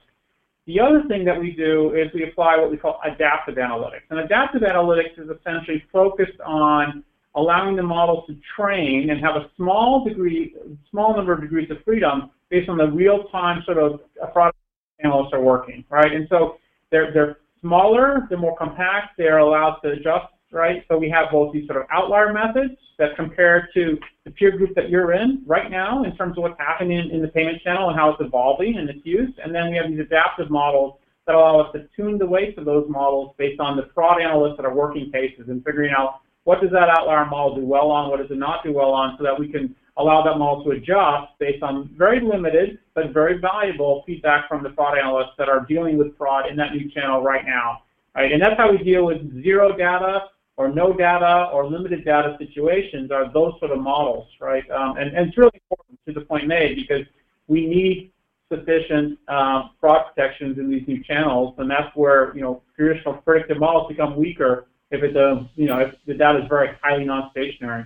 The 0.68 0.82
other 0.82 1.04
thing 1.08 1.24
that 1.24 1.40
we 1.40 1.52
do 1.52 1.96
is 1.96 2.14
we 2.14 2.24
apply 2.24 2.58
what 2.58 2.70
we 2.70 2.76
call 2.76 3.00
adaptive 3.06 3.56
analytics. 3.56 4.02
And 4.10 4.20
adaptive 4.20 4.64
analytics 4.64 5.18
is 5.18 5.30
essentially 5.30 5.84
focused 5.94 6.40
on 6.46 7.06
allowing 7.36 7.78
the 7.78 7.84
model 7.84 8.26
to 8.28 8.36
train 8.56 9.10
and 9.10 9.24
have 9.24 9.38
a 9.38 9.50
small 9.56 10.04
degree, 10.04 10.56
small 10.92 11.16
number 11.16 11.32
of 11.32 11.40
degrees 11.40 11.72
of 11.72 11.78
freedom 11.86 12.32
based 12.50 12.68
on 12.68 12.78
the 12.78 12.88
real-time 12.88 13.64
sort 13.66 13.78
of 13.78 14.02
product 14.34 14.58
analysts 15.04 15.34
are 15.34 15.42
working, 15.42 15.86
right? 15.90 16.12
And 16.12 16.28
so 16.30 16.58
they're, 16.92 17.14
they're 17.14 17.38
smaller, 17.62 18.28
they're 18.28 18.38
more 18.38 18.58
compact, 18.58 19.18
they're 19.18 19.38
allowed 19.38 19.80
to 19.84 19.92
adjust 19.92 20.28
right? 20.52 20.84
So 20.88 20.98
we 20.98 21.10
have 21.10 21.32
both 21.32 21.54
these 21.54 21.68
sort 21.68 21.82
of 21.82 21.88
outlier 21.92 22.34
methods 22.34 22.74
that 22.98 23.16
compare 23.16 23.70
to 23.74 23.98
the 24.26 24.32
peer 24.32 24.58
group 24.58 24.74
that 24.76 24.90
you're 24.90 25.14
in 25.14 25.44
right 25.46 25.70
now 25.70 26.04
in 26.04 26.16
terms 26.16 26.38
of 26.38 26.44
what's 26.44 26.60
happening 26.60 27.10
in, 27.12 27.22
the 27.22 27.28
payment 27.28 27.62
channel 27.64 27.90
and 27.90 27.98
how 27.98 28.10
it's 28.10 28.22
evolving 28.22 28.78
and 28.78 28.90
its 28.90 29.06
use. 29.06 29.34
And 29.44 29.54
then 29.54 29.70
we 29.72 29.78
have 29.78 29.90
these 29.90 30.00
adaptive 30.00 30.50
models 30.50 31.00
that 31.26 31.36
allow 31.36 31.60
us 31.60 31.72
to 31.74 31.88
tune 31.96 32.18
the 32.18 32.26
weights 32.26 32.58
of 32.58 32.66
those 32.66 32.86
models 32.90 33.36
based 33.38 33.60
on 33.60 33.78
the 33.78 33.90
fraud 33.94 34.22
analysts 34.22 34.58
that 34.58 34.66
are 34.66 34.74
working 34.74 35.12
cases 35.12 35.46
and 35.50 35.64
figuring 35.64 35.94
out 35.96 36.22
what 36.46 36.62
does 36.62 36.72
that 36.72 36.90
outlier 36.90 37.26
model 37.26 37.56
do 37.56 37.66
well 37.66 37.92
on, 37.92 38.10
what 38.10 38.20
does 38.22 38.32
it 38.32 38.38
not 38.38 38.64
do 38.64 38.72
well 38.72 38.94
on, 38.94 39.16
so 39.18 39.24
that 39.24 39.38
we 39.38 39.52
can 39.52 39.76
allow 39.98 40.24
that 40.24 40.38
model 40.38 40.64
to 40.64 40.72
adjust 40.72 41.28
based 41.40 41.62
on 41.62 41.90
very 41.98 42.22
limited 42.22 42.80
but 42.96 43.12
very 43.14 43.38
valuable 43.38 44.04
feedback 44.08 44.48
from 44.48 44.64
the 44.64 44.70
fraud 44.70 44.98
analysts 44.98 45.34
that 45.38 45.50
are 45.50 45.66
dealing 45.68 45.98
with 45.98 46.18
fraud 46.18 46.50
in 46.50 46.56
that 46.56 46.74
new 46.74 46.90
channel 46.90 47.22
right 47.22 47.46
now. 47.46 47.84
Right? 48.16 48.32
And 48.32 48.42
that's 48.42 48.58
how 48.58 48.72
we 48.72 48.78
deal 48.78 49.06
with 49.06 49.44
zero 49.44 49.76
data 49.78 50.30
or 50.58 50.70
no 50.70 50.92
data 50.92 51.50
or 51.54 51.70
limited 51.70 52.04
data 52.04 52.36
situations 52.40 53.12
are 53.12 53.32
those 53.32 53.54
sort 53.60 53.72
of 53.72 53.80
models, 53.80 54.28
right? 54.42 54.70
Um, 54.72 54.98
and, 54.98 55.16
and, 55.16 55.28
it's 55.30 55.38
really 55.38 55.52
important 55.54 56.00
to 56.08 56.14
the 56.14 56.22
point 56.22 56.48
made 56.48 56.76
because 56.76 57.06
we 57.48 57.68
need 57.68 58.12
sufficient 58.52 59.20
um, 59.28 59.72
fraud 59.80 60.06
protections 60.14 60.58
in 60.58 60.70
these 60.70 60.88
new 60.88 61.04
channels, 61.04 61.54
and 61.60 61.70
that's 61.70 61.96
where 61.96 62.36
you 62.36 62.42
know 62.42 62.62
traditional 62.76 63.14
predictive 63.16 63.60
models 63.60 63.88
become 63.88 64.16
weaker 64.16 64.66
if 64.90 65.04
it 65.04 65.16
uh, 65.16 65.44
you 65.56 65.68
know 65.68 65.80
if 65.80 65.94
the 66.08 66.14
data 66.14 66.40
is 66.40 66.46
very 66.50 66.70
highly 66.82 67.06
non-stationary. 67.06 67.86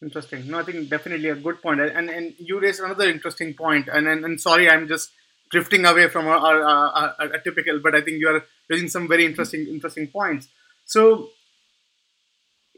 Interesting. 0.00 0.48
No, 0.48 0.60
I 0.60 0.62
think 0.62 0.88
definitely 0.88 1.28
a 1.28 1.34
good 1.34 1.60
point. 1.60 1.80
And 1.80 2.08
and 2.08 2.34
you 2.38 2.60
raised 2.60 2.80
another 2.80 3.10
interesting 3.10 3.52
point. 3.54 3.88
And 3.88 4.06
and, 4.06 4.24
and 4.24 4.40
sorry, 4.40 4.70
I'm 4.70 4.86
just 4.88 5.10
drifting 5.50 5.84
away 5.84 6.08
from 6.08 6.26
our, 6.26 6.36
our, 6.36 6.62
our, 6.62 7.14
our, 7.18 7.38
typical, 7.38 7.80
but 7.82 7.94
I 7.94 8.02
think 8.02 8.20
you 8.20 8.28
are 8.28 8.44
raising 8.68 8.88
some 8.88 9.08
very 9.08 9.24
interesting 9.24 9.66
interesting 9.66 10.06
points. 10.06 10.48
So 10.84 11.30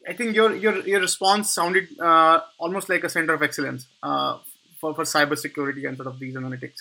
I 0.08 0.12
think 0.14 0.34
your 0.34 0.54
your 0.54 0.80
your 0.86 1.00
response 1.00 1.52
sounded 1.52 1.88
uh, 2.00 2.40
almost 2.58 2.88
like 2.88 3.04
a 3.04 3.08
center 3.08 3.34
of 3.34 3.42
excellence 3.42 3.86
uh, 4.02 4.38
for 4.80 4.94
for 4.94 5.04
cybersecurity 5.04 5.86
and 5.86 5.96
sort 5.96 6.08
of 6.08 6.18
these 6.18 6.34
analytics. 6.34 6.78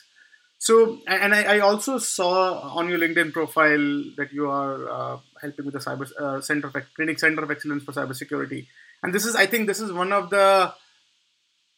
So, 0.62 1.00
and 1.08 1.34
I, 1.34 1.56
I, 1.56 1.60
also 1.60 2.00
saw 2.00 2.60
on 2.76 2.90
your 2.90 3.00
LinkedIn 3.00 3.32
profile 3.32 4.04
that 4.18 4.34
you 4.34 4.50
are 4.50 4.90
uh, 4.90 5.18
helping 5.42 5.64
with 5.64 5.74
the 5.74 5.80
cyber 5.80 6.12
uh, 6.20 6.42
center 6.42 6.68
of 6.68 6.76
training 6.96 7.18
center 7.18 7.44
of 7.44 7.50
excellence 7.50 7.84
for 7.86 7.94
cybersecurity, 7.94 8.68
and 9.02 9.14
this 9.14 9.26
is 9.26 9.36
I 9.36 9.46
think 9.46 9.68
this 9.68 9.80
is 9.80 9.92
one 9.94 10.12
of 10.12 10.30
the 10.30 10.74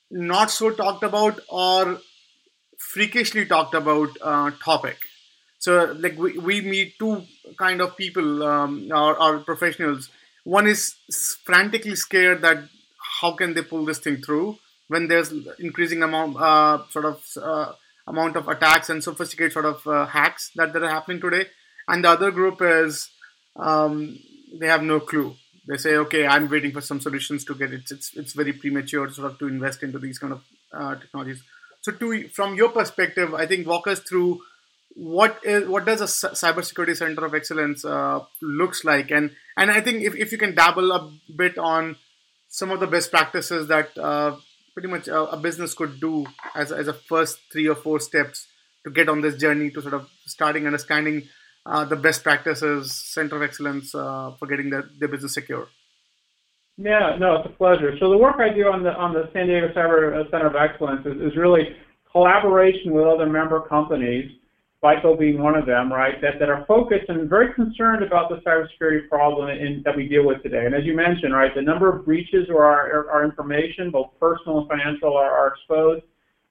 not 0.09 0.51
so 0.51 0.71
talked 0.71 1.03
about 1.03 1.39
or 1.47 1.99
freakishly 2.77 3.45
talked 3.45 3.75
about 3.75 4.17
uh, 4.21 4.51
topic. 4.63 4.97
So, 5.59 5.95
like 5.99 6.17
we, 6.17 6.37
we 6.39 6.61
meet 6.61 6.97
two 6.97 7.23
kind 7.57 7.81
of 7.81 7.95
people, 7.95 8.43
um, 8.43 8.89
our, 8.91 9.15
our 9.17 9.37
professionals. 9.37 10.09
One 10.43 10.67
is 10.67 10.95
frantically 11.43 11.95
scared 11.95 12.41
that 12.41 12.63
how 13.21 13.33
can 13.33 13.53
they 13.53 13.61
pull 13.61 13.85
this 13.85 13.99
thing 13.99 14.17
through 14.17 14.57
when 14.87 15.07
there's 15.07 15.31
increasing 15.59 16.03
amount 16.03 16.37
uh, 16.37 16.83
sort 16.89 17.05
of 17.05 17.23
uh, 17.41 17.73
amount 18.07 18.35
of 18.35 18.47
attacks 18.47 18.89
and 18.89 19.03
sophisticated 19.03 19.53
sort 19.53 19.65
of 19.65 19.85
uh, 19.87 20.05
hacks 20.05 20.51
that, 20.55 20.73
that 20.73 20.83
are 20.83 20.89
happening 20.89 21.21
today. 21.21 21.45
And 21.87 22.03
the 22.03 22.09
other 22.09 22.31
group 22.31 22.57
is 22.61 23.09
um, 23.55 24.17
they 24.59 24.67
have 24.67 24.83
no 24.83 24.99
clue. 24.99 25.35
They 25.67 25.77
say, 25.77 25.95
okay, 25.95 26.25
I'm 26.25 26.49
waiting 26.49 26.71
for 26.71 26.81
some 26.81 26.99
solutions 26.99 27.45
to 27.45 27.55
get 27.55 27.71
it. 27.71 27.91
It's 27.91 28.15
it's 28.15 28.33
very 28.33 28.53
premature 28.53 29.09
sort 29.11 29.31
of 29.31 29.39
to 29.39 29.47
invest 29.47 29.83
into 29.83 29.99
these 29.99 30.17
kind 30.17 30.33
of 30.33 30.41
uh, 30.73 30.95
technologies. 30.95 31.43
So, 31.81 31.91
to 31.91 32.27
from 32.29 32.55
your 32.55 32.69
perspective, 32.69 33.33
I 33.33 33.45
think 33.45 33.67
walk 33.67 33.87
us 33.87 33.99
through 33.99 34.41
what 34.95 35.39
is 35.43 35.67
what 35.67 35.85
does 35.85 36.01
a 36.01 36.05
cybersecurity 36.05 36.95
center 36.95 37.25
of 37.25 37.33
excellence 37.33 37.85
uh, 37.85 38.19
looks 38.41 38.83
like, 38.83 39.11
and 39.11 39.31
and 39.57 39.71
I 39.71 39.81
think 39.81 40.03
if, 40.03 40.15
if 40.15 40.31
you 40.31 40.37
can 40.37 40.55
dabble 40.55 40.91
a 40.91 41.11
bit 41.35 41.57
on 41.57 41.95
some 42.49 42.71
of 42.71 42.79
the 42.79 42.87
best 42.87 43.11
practices 43.11 43.67
that 43.67 43.97
uh, 43.97 44.35
pretty 44.73 44.89
much 44.89 45.07
a, 45.07 45.21
a, 45.31 45.37
business 45.37 45.73
could 45.73 46.01
do 46.01 46.25
as, 46.53 46.71
as 46.71 46.87
a 46.87 46.93
first 46.93 47.39
three 47.51 47.67
or 47.67 47.75
four 47.75 47.99
steps 47.99 48.47
to 48.83 48.91
get 48.91 49.07
on 49.07 49.21
this 49.21 49.37
journey 49.37 49.71
to 49.71 49.81
sort 49.81 49.93
of 49.93 50.09
starting 50.25 50.65
understanding 50.65 51.23
uh, 51.65 51.85
the 51.85 51.95
best 51.95 52.23
practices, 52.23 52.91
center 52.93 53.37
of 53.37 53.41
excellence 53.41 53.95
uh, 53.95 54.31
for 54.37 54.47
getting 54.47 54.69
the, 54.69 54.89
the 54.99 55.07
business 55.07 55.33
secure. 55.33 55.67
Yeah, 56.77 57.15
no, 57.19 57.37
it's 57.37 57.45
a 57.45 57.57
pleasure. 57.57 57.95
So 57.99 58.09
the 58.09 58.17
work 58.17 58.37
I 58.39 58.53
do 58.53 58.63
on 58.63 58.83
the 58.83 58.91
on 58.91 59.13
the 59.13 59.29
San 59.33 59.47
Diego 59.47 59.67
Cyber 59.69 60.29
Center 60.31 60.47
of 60.47 60.55
Excellence 60.55 61.05
is, 61.05 61.31
is 61.31 61.37
really 61.37 61.75
collaboration 62.11 62.91
with 62.91 63.05
other 63.05 63.27
member 63.27 63.61
companies 63.61 64.31
FICO 64.81 65.15
being 65.15 65.41
one 65.41 65.55
of 65.55 65.67
them, 65.67 65.93
right, 65.93 66.19
that, 66.21 66.39
that 66.39 66.49
are 66.49 66.65
focused 66.65 67.07
and 67.09 67.29
very 67.29 67.53
concerned 67.53 68.03
about 68.03 68.29
the 68.29 68.37
cybersecurity 68.37 69.07
problem 69.07 69.49
in, 69.49 69.81
that 69.85 69.95
we 69.95 70.07
deal 70.07 70.25
with 70.25 70.41
today. 70.41 70.65
And 70.65 70.73
as 70.73 70.83
you 70.85 70.95
mentioned, 70.95 71.33
right, 71.33 71.53
the 71.53 71.61
number 71.61 71.87
of 71.87 72.03
breaches 72.03 72.47
where 72.49 72.65
our, 72.65 73.09
our 73.09 73.23
information, 73.23 73.91
both 73.91 74.09
personal 74.19 74.59
and 74.59 74.67
financial, 74.67 75.15
are, 75.15 75.29
are 75.29 75.47
exposed, 75.53 76.03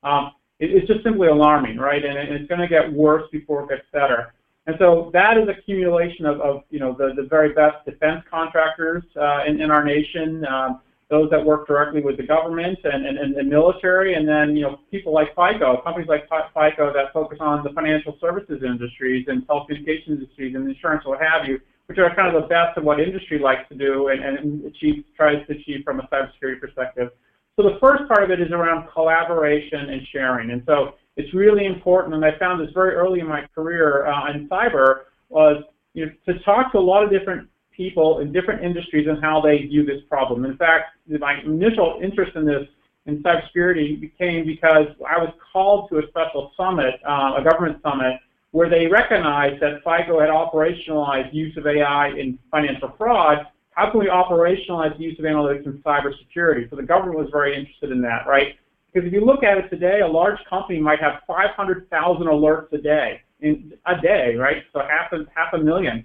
um, 0.05 0.33
it, 0.61 0.71
it's 0.71 0.87
just 0.87 1.03
simply 1.03 1.27
alarming, 1.27 1.77
right? 1.77 2.05
And, 2.05 2.17
and 2.17 2.33
it's 2.33 2.49
going 2.49 2.61
to 2.61 2.69
get 2.69 2.93
worse 2.93 3.25
before 3.33 3.65
it 3.65 3.69
gets 3.69 3.83
better. 3.93 4.33
And 4.67 4.77
so 4.79 5.11
that 5.13 5.37
is 5.37 5.49
accumulation 5.49 6.25
of, 6.27 6.41
of 6.41 6.63
you 6.71 6.79
know, 6.79 6.95
the, 6.97 7.13
the 7.17 7.27
very 7.29 7.53
best 7.53 7.85
defense 7.85 8.23
contractors 8.31 9.03
uh, 9.21 9.41
in, 9.45 9.61
in 9.61 9.73
our 9.73 9.83
nation, 9.83 10.47
um, 10.47 10.81
those 11.11 11.29
that 11.31 11.45
work 11.45 11.67
directly 11.67 12.01
with 12.01 12.17
the 12.17 12.23
government 12.23 12.79
and, 12.85 13.05
and, 13.05 13.35
and, 13.35 13.49
military, 13.49 14.15
and 14.15 14.27
then 14.27 14.57
you 14.57 14.63
know 14.63 14.79
people 14.91 15.13
like 15.13 15.29
FICO, 15.35 15.83
companies 15.83 16.09
like 16.09 16.23
FICO 16.55 16.93
that 16.93 17.13
focus 17.13 17.39
on 17.41 17.65
the 17.65 17.71
financial 17.71 18.17
services 18.21 18.63
industries 18.65 19.27
and 19.29 19.47
telecommunications 19.47 20.09
industries 20.09 20.55
and 20.55 20.69
insurance, 20.69 21.05
what 21.05 21.21
have 21.21 21.47
you, 21.47 21.59
which 21.87 21.99
are 21.99 22.15
kind 22.15 22.35
of 22.35 22.41
the 22.41 22.49
best 22.49 22.79
of 22.79 22.85
what 22.85 23.01
industry 23.01 23.41
likes 23.41 23.69
to 23.69 23.75
do 23.75 24.09
and, 24.09 24.23
and 24.25 24.65
achieve, 24.65 25.05
tries 25.17 25.45
to 25.49 25.53
achieve 25.55 25.83
from 25.85 25.99
a 25.99 26.05
cybersecurity 26.05 26.61
perspective. 26.61 27.11
So 27.57 27.65
the 27.65 27.77
first 27.81 28.07
part 28.07 28.23
of 28.23 28.31
it 28.31 28.41
is 28.41 28.53
around 28.53 28.89
collaboration 28.93 29.91
and 29.91 30.01
sharing, 30.13 30.53
and 30.53 30.63
so 30.65 30.95
it's 31.17 31.35
really 31.35 31.67
important. 31.67 32.15
And 32.15 32.25
I 32.25 32.39
found 32.39 32.61
this 32.61 32.73
very 32.73 32.95
early 32.95 33.19
in 33.19 33.27
my 33.27 33.47
career 33.53 34.07
uh, 34.07 34.31
in 34.31 34.49
cyber 34.49 35.11
was 35.29 35.65
you 35.95 36.07
know, 36.07 36.13
to 36.27 36.39
talk 36.45 36.71
to 36.71 36.79
a 36.79 36.81
lot 36.81 37.03
of 37.03 37.11
different 37.11 37.50
people 37.81 38.19
in 38.19 38.31
different 38.31 38.63
industries 38.63 39.07
and 39.09 39.19
how 39.23 39.41
they 39.41 39.57
view 39.73 39.87
this 39.87 40.03
problem. 40.07 40.45
In 40.45 40.55
fact, 40.59 40.99
my 41.09 41.41
initial 41.41 41.99
interest 42.03 42.33
in 42.37 42.45
this 42.45 42.69
in 43.07 43.23
cybersecurity 43.23 43.99
became 43.99 44.45
because 44.45 44.89
I 45.09 45.17
was 45.17 45.33
called 45.51 45.89
to 45.89 45.99
a 46.01 46.07
special 46.09 46.53
summit, 46.59 46.97
uh, 47.09 47.39
a 47.39 47.43
government 47.43 47.81
summit, 47.83 48.21
where 48.51 48.69
they 48.69 48.87
recognized 48.87 49.63
that 49.63 49.79
FICO 49.79 50.21
had 50.21 50.29
operationalized 50.29 51.33
use 51.33 51.57
of 51.57 51.67
AI 51.67 52.09
in 52.09 52.39
financial 52.51 52.93
fraud. 52.99 53.47
How 53.71 53.91
can 53.91 54.01
we 54.01 54.09
operationalize 54.09 55.01
use 55.01 55.19
of 55.19 55.25
analytics 55.25 55.65
in 55.65 55.83
cybersecurity? 55.83 56.69
So 56.69 56.77
the 56.77 56.83
government 56.83 57.17
was 57.17 57.31
very 57.33 57.57
interested 57.59 57.91
in 57.93 58.03
that, 58.03 58.27
right? 58.27 58.57
Because 58.93 59.07
if 59.07 59.15
you 59.15 59.25
look 59.25 59.43
at 59.43 59.57
it 59.57 59.71
today, 59.71 60.01
a 60.01 60.07
large 60.07 60.39
company 60.51 60.79
might 60.81 61.01
have 61.01 61.23
500,000 61.27 62.27
alerts 62.27 62.71
a 62.75 62.79
day, 62.79 63.23
in 63.41 63.73
a 63.87 63.99
day, 63.99 64.35
right? 64.35 64.65
So 64.75 64.81
half 64.81 65.13
a 65.13 65.25
half 65.35 65.55
a 65.55 65.59
million 65.59 66.05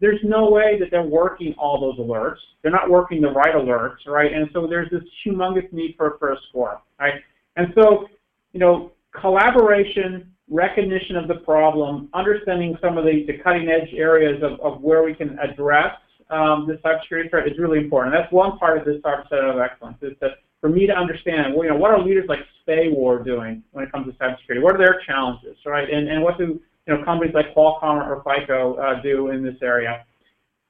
there's 0.00 0.20
no 0.24 0.50
way 0.50 0.78
that 0.78 0.90
they're 0.90 1.02
working 1.02 1.54
all 1.58 1.80
those 1.80 1.98
alerts. 1.98 2.38
They're 2.62 2.72
not 2.72 2.90
working 2.90 3.20
the 3.20 3.30
right 3.30 3.54
alerts, 3.54 4.06
right? 4.06 4.32
And 4.32 4.48
so 4.52 4.66
there's 4.66 4.90
this 4.90 5.02
humongous 5.24 5.70
need 5.72 5.94
for, 5.96 6.16
for 6.18 6.32
a 6.32 6.36
score, 6.48 6.80
right? 6.98 7.14
And 7.56 7.68
so, 7.74 8.08
you 8.52 8.60
know, 8.60 8.92
collaboration, 9.20 10.32
recognition 10.48 11.16
of 11.16 11.28
the 11.28 11.36
problem, 11.36 12.08
understanding 12.14 12.76
some 12.80 12.96
of 12.96 13.04
the, 13.04 13.24
the 13.26 13.38
cutting 13.42 13.68
edge 13.68 13.92
areas 13.94 14.42
of, 14.42 14.58
of 14.60 14.80
where 14.80 15.02
we 15.02 15.14
can 15.14 15.38
address 15.38 15.94
um, 16.30 16.66
the 16.66 16.74
cybersecurity 16.74 17.28
threat 17.28 17.46
is 17.46 17.58
really 17.58 17.78
important. 17.78 18.14
That's 18.14 18.32
one 18.32 18.56
part 18.58 18.78
of 18.78 18.84
this 18.84 18.96
cyber 19.02 19.28
center 19.28 19.52
of 19.52 19.58
excellence 19.58 19.98
is 20.00 20.12
that 20.20 20.38
for 20.60 20.68
me 20.68 20.86
to 20.86 20.92
understand, 20.92 21.54
well, 21.54 21.64
you 21.64 21.70
know, 21.70 21.76
what 21.76 21.90
are 21.90 22.00
leaders 22.00 22.26
like 22.28 22.40
SPAWAR 22.66 23.24
doing 23.24 23.62
when 23.72 23.84
it 23.84 23.92
comes 23.92 24.06
to 24.06 24.18
cybersecurity? 24.18 24.62
What 24.62 24.74
are 24.74 24.78
their 24.78 25.00
challenges, 25.06 25.56
right? 25.66 25.88
And, 25.90 26.08
and 26.08 26.22
what 26.22 26.38
do 26.38 26.60
you 26.90 26.96
know, 26.96 27.04
companies 27.04 27.34
like 27.34 27.54
Qualcomm 27.54 28.04
or 28.06 28.22
FICO 28.24 28.74
uh, 28.74 29.00
do 29.00 29.28
in 29.28 29.44
this 29.44 29.54
area. 29.62 30.04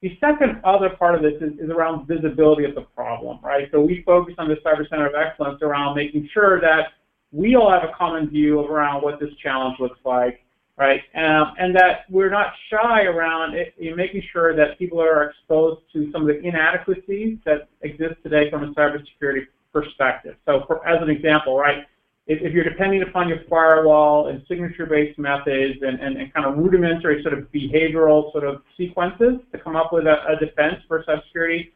The 0.02 0.18
second 0.20 0.61
other 0.64 0.90
part 0.90 1.14
of 1.14 1.22
this 1.22 1.40
is, 1.40 1.59
is 1.59 1.70
around 1.70 2.06
visibility 2.06 2.64
of 2.64 2.74
the 2.74 2.83
problem, 2.83 3.38
right? 3.42 3.68
So 3.72 3.80
we 3.80 4.02
focus 4.04 4.35
on 4.38 4.48
the 4.48 4.56
Cyber 4.56 4.88
Center 4.88 5.06
of 5.06 5.14
Excellence 5.14 5.62
around 5.62 5.96
making 5.96 6.28
sure 6.33 6.61
that 6.61 6.88
we 7.33 7.54
all 7.54 7.70
have 7.70 7.85
a 7.85 7.92
common 7.96 8.28
view 8.28 8.61
of 8.61 8.70
around 8.70 9.02
what 9.02 9.20
this 9.20 9.30
challenge 9.42 9.78
looks 9.78 9.98
like, 10.04 10.44
right? 10.76 11.00
Um, 11.14 11.54
and 11.59 11.74
that 11.76 12.00
we're 12.11 12.30
not 12.30 12.52
shy 12.70 13.02
around 13.04 13.54
it, 13.54 13.74
making 13.78 14.22
sure 14.33 14.54
that 14.56 14.78
people 14.78 15.00
are 15.00 15.30
exposed 15.30 15.83
to 15.92 16.11
some 16.12 16.22
of 16.22 16.28
the 16.28 16.40
inadequacies 16.40 17.38
that 17.44 17.68
exist 17.83 18.14
today 18.22 18.50
from 18.50 18.64
a 18.64 18.72
cybersecurity 18.72 19.46
perspective. 19.72 20.37
So 20.46 20.64
for, 20.66 20.87
as 20.87 21.00
an 21.02 21.09
example, 21.11 21.56
right, 21.56 21.85
if, 22.31 22.40
if 22.43 22.53
you're 22.53 22.62
depending 22.62 23.03
upon 23.03 23.29
your 23.29 23.38
firewall 23.49 24.29
and 24.29 24.40
signature-based 24.47 25.19
methods 25.19 25.81
and, 25.83 25.99
and, 25.99 26.16
and, 26.16 26.33
kind 26.33 26.47
of 26.47 26.57
rudimentary 26.57 27.21
sort 27.25 27.37
of 27.37 27.51
behavioral 27.51 28.31
sort 28.31 28.45
of 28.45 28.62
sequences 28.77 29.40
to 29.51 29.59
come 29.59 29.75
up 29.75 29.93
with 29.93 30.07
a, 30.07 30.14
a 30.29 30.38
defense 30.38 30.77
for 30.87 31.03
cybersecurity, 31.03 31.73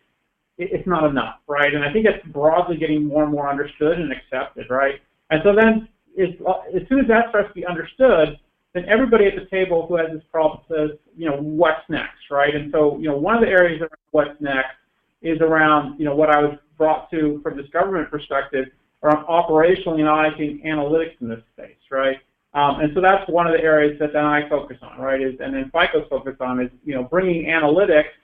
it, 0.58 0.70
it's 0.70 0.86
not 0.86 1.02
enough, 1.10 1.40
right? 1.48 1.74
And 1.74 1.82
I 1.82 1.92
think 1.92 2.06
it's 2.06 2.24
broadly 2.28 2.76
getting 2.76 3.04
more 3.04 3.24
and 3.24 3.32
more 3.32 3.50
understood 3.50 3.98
and 3.98 4.12
accepted, 4.12 4.66
right? 4.70 5.02
And 5.30 5.40
so 5.42 5.56
then, 5.56 5.88
as 6.16 6.88
soon 6.88 7.00
as 7.00 7.08
that 7.08 7.30
starts 7.30 7.48
to 7.48 7.54
be 7.54 7.66
understood, 7.66 8.38
then 8.74 8.84
everybody 8.88 9.26
at 9.26 9.34
the 9.34 9.46
table 9.50 9.88
who 9.88 9.96
has 9.96 10.06
this 10.12 10.22
problem 10.30 10.60
says, 10.68 10.96
you 11.16 11.28
know, 11.28 11.36
what's 11.36 11.82
next, 11.88 12.30
right? 12.30 12.54
And 12.54 12.70
so, 12.70 12.96
you 12.98 13.08
know, 13.08 13.16
one 13.16 13.34
of 13.34 13.40
the 13.40 13.48
areas 13.48 13.82
of 13.82 13.88
what's 14.12 14.40
next 14.40 14.76
is 15.20 15.40
around, 15.40 15.98
you 15.98 16.04
know, 16.04 16.14
what 16.14 16.30
I 16.30 16.38
was 16.38 16.56
brought 16.78 17.10
to 17.10 17.40
from 17.42 17.56
this 17.56 17.66
government 17.72 18.08
perspective 18.08 18.66
around 19.04 19.26
operationalizing 19.26 20.64
analytics 20.64 21.20
in 21.20 21.28
this 21.28 21.40
space, 21.52 21.76
right? 21.90 22.16
Um, 22.54 22.80
and 22.80 22.92
so 22.94 23.00
that's 23.00 23.28
one 23.28 23.46
of 23.46 23.52
the 23.52 23.62
areas 23.62 23.98
that 24.00 24.12
then 24.12 24.24
I 24.24 24.48
focus 24.48 24.78
on, 24.82 24.98
right? 24.98 25.20
Is 25.20 25.34
and 25.40 25.54
then 25.54 25.70
FICO's 25.72 26.08
focus 26.08 26.36
on 26.40 26.60
is 26.60 26.70
you 26.84 26.94
know 26.94 27.04
bringing 27.04 27.46
analytics 27.46 28.14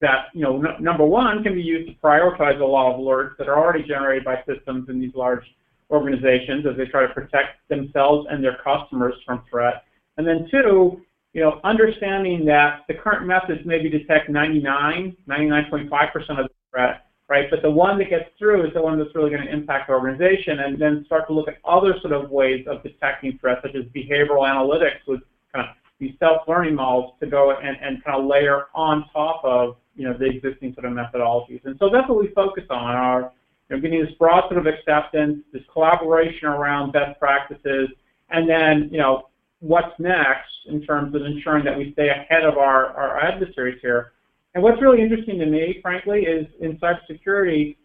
that 0.00 0.26
you 0.34 0.42
know 0.42 0.58
number 0.80 1.04
one 1.04 1.42
can 1.42 1.54
be 1.54 1.62
used 1.62 1.88
to 1.88 1.96
prioritize 2.04 2.60
a 2.60 2.64
lot 2.64 2.92
of 2.92 3.00
alerts 3.00 3.36
that 3.38 3.48
are 3.48 3.56
already 3.56 3.82
generated 3.82 4.24
by 4.24 4.42
systems 4.46 4.88
in 4.88 5.00
these 5.00 5.14
large 5.14 5.44
organizations 5.90 6.66
as 6.66 6.76
they 6.76 6.86
try 6.86 7.06
to 7.06 7.12
protect 7.14 7.66
themselves 7.68 8.26
and 8.30 8.42
their 8.42 8.58
customers 8.62 9.14
from 9.24 9.42
threat. 9.48 9.84
And 10.16 10.26
then 10.26 10.48
two, 10.50 11.02
you 11.32 11.40
know, 11.40 11.60
understanding 11.64 12.44
that 12.46 12.80
the 12.88 12.94
current 12.94 13.26
methods 13.26 13.60
maybe 13.64 13.88
detect 13.88 14.28
99, 14.28 15.16
99.5% 15.28 16.14
of 16.30 16.36
the 16.36 16.48
threat, 16.70 17.03
right? 17.28 17.46
But 17.50 17.62
the 17.62 17.70
one 17.70 17.98
that 17.98 18.10
gets 18.10 18.28
through 18.38 18.66
is 18.66 18.74
the 18.74 18.82
one 18.82 18.98
that's 18.98 19.14
really 19.14 19.30
going 19.30 19.44
to 19.44 19.52
impact 19.52 19.88
the 19.88 19.94
organization, 19.94 20.60
and 20.60 20.78
then 20.78 21.04
start 21.06 21.26
to 21.28 21.32
look 21.32 21.48
at 21.48 21.58
other 21.64 21.94
sort 22.00 22.12
of 22.12 22.30
ways 22.30 22.66
of 22.68 22.82
detecting 22.82 23.38
threats, 23.38 23.62
such 23.62 23.74
as 23.74 23.84
behavioral 23.86 24.48
analytics 24.48 25.06
with 25.06 25.20
kind 25.52 25.68
of 25.68 25.76
these 25.98 26.14
self-learning 26.18 26.74
models 26.74 27.14
to 27.20 27.26
go 27.26 27.52
and, 27.52 27.76
and 27.80 28.02
kind 28.04 28.20
of 28.20 28.26
layer 28.26 28.66
on 28.74 29.08
top 29.12 29.40
of 29.44 29.76
you 29.96 30.06
know 30.06 30.16
the 30.16 30.26
existing 30.26 30.74
sort 30.74 30.84
of 30.86 30.92
methodologies. 30.92 31.64
And 31.64 31.76
so 31.78 31.88
that's 31.88 32.08
what 32.08 32.18
we 32.20 32.28
focus 32.28 32.64
on: 32.70 32.94
our 32.94 33.32
you 33.70 33.76
know, 33.76 33.80
getting 33.80 34.04
this 34.04 34.14
broad 34.18 34.42
sort 34.48 34.58
of 34.58 34.66
acceptance, 34.66 35.42
this 35.52 35.62
collaboration 35.72 36.48
around 36.48 36.92
best 36.92 37.18
practices, 37.18 37.88
and 38.30 38.48
then 38.48 38.88
you 38.90 38.98
know 38.98 39.28
what's 39.60 39.98
next 39.98 40.50
in 40.66 40.82
terms 40.82 41.14
of 41.14 41.22
ensuring 41.24 41.64
that 41.64 41.76
we 41.76 41.92
stay 41.92 42.10
ahead 42.10 42.44
of 42.44 42.58
our, 42.58 42.88
our 42.88 43.18
adversaries 43.20 43.78
here 43.80 44.12
And 44.54 44.62
what's 44.62 44.80
really 44.80 45.02
interesting 45.02 45.38
to 45.40 45.46
me, 45.46 45.80
frankly, 45.82 46.20
is 46.20 46.46
in 46.60 46.78
cybersecurity, 46.78 47.76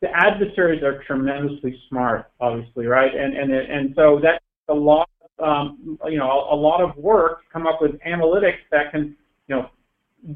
the 0.00 0.08
adversaries 0.14 0.82
are 0.82 1.02
tremendously 1.04 1.78
smart, 1.88 2.30
obviously, 2.40 2.86
right? 2.86 3.14
And 3.14 3.36
and 3.36 3.52
and 3.52 3.94
so 3.96 4.20
that's 4.22 4.44
a 4.68 4.74
lot, 4.74 5.08
um, 5.38 5.98
you 6.06 6.18
know, 6.18 6.46
a, 6.50 6.54
lot 6.54 6.80
of 6.80 6.96
work 6.96 7.42
to 7.42 7.48
come 7.52 7.66
up 7.66 7.80
with 7.80 7.92
analytics 8.06 8.60
that 8.70 8.92
can, 8.92 9.16
you 9.48 9.56
know, 9.56 9.70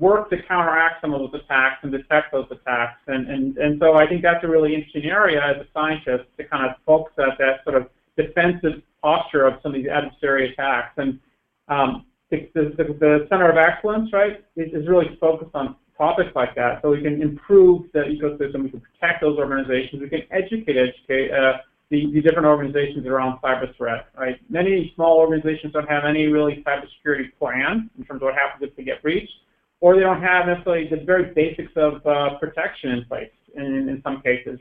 work 0.01 0.29
to 0.31 0.37
counteract 0.49 1.01
some 1.01 1.15
of 1.15 1.21
those 1.21 1.41
attacks 1.43 1.79
and 1.83 1.93
detect 1.93 2.33
those 2.33 2.47
attacks. 2.51 3.01
And 3.07 3.29
and 3.29 3.57
and 3.59 3.79
so 3.81 3.95
I 3.95 4.07
think 4.07 4.23
that's 4.23 4.43
a 4.45 4.49
really 4.49 4.75
interesting 4.75 5.05
area 5.05 5.41
as 5.43 5.57
a 5.57 5.67
scientist 5.73 6.25
to 6.39 6.45
kind 6.45 6.69
of 6.69 6.77
focus 6.85 7.15
at 7.19 7.39
that 7.39 7.65
sort 7.65 7.77
of 7.77 7.89
defensive 8.17 8.83
posture 9.03 9.47
of 9.47 9.55
some 9.63 9.75
of 9.75 9.83
these 9.83 9.91
adversary 9.91 10.53
attacks. 10.53 10.95
And 10.97 11.21
um, 11.69 12.07
the, 12.55 12.75
the, 12.77 12.85
the 12.99 13.27
Center 13.29 13.51
of 13.51 13.57
Excellence, 13.57 14.11
right, 14.13 14.45
is, 14.57 14.73
is 14.73 14.89
really 14.89 15.17
focused 15.21 15.55
on 15.55 15.77
topics 15.97 16.31
like 16.35 16.55
that. 16.55 16.83
So 16.83 16.91
we 16.91 17.03
can 17.03 17.23
improve 17.23 17.87
the 17.93 18.01
ecosystem, 18.01 18.65
we 18.65 18.71
can 18.71 18.81
protect 18.81 19.21
those 19.21 19.39
organizations, 19.39 20.03
we 20.03 20.09
can 20.09 20.23
educate, 20.31 20.77
educate 20.77 21.31
uh, 21.31 21.59
the, 21.91 22.11
the 22.13 22.21
different 22.21 22.47
organizations 22.47 23.07
around 23.07 23.41
cyber 23.41 23.75
threat, 23.77 24.09
right? 24.19 24.37
Many 24.51 24.93
small 24.95 25.19
organizations 25.19 25.73
don't 25.73 25.89
have 25.89 26.05
any 26.05 26.27
really 26.27 26.65
cybersecurity 26.67 27.29
plan 27.39 27.91
in 27.99 28.05
terms 28.05 28.23
of 28.23 28.27
what 28.27 28.35
happens 28.35 28.69
if 28.69 28.77
they 28.77 28.83
get 28.83 29.03
breached, 29.03 29.33
or 29.81 29.95
they 29.95 30.01
don't 30.01 30.23
have 30.23 30.47
necessarily 30.47 30.89
the 30.89 31.05
very 31.05 31.33
basics 31.35 31.73
of 31.77 32.05
uh, 32.07 32.39
protection 32.39 32.91
in 32.91 33.05
place 33.05 33.31
in, 33.55 33.89
in 33.89 34.01
some 34.03 34.23
cases. 34.23 34.59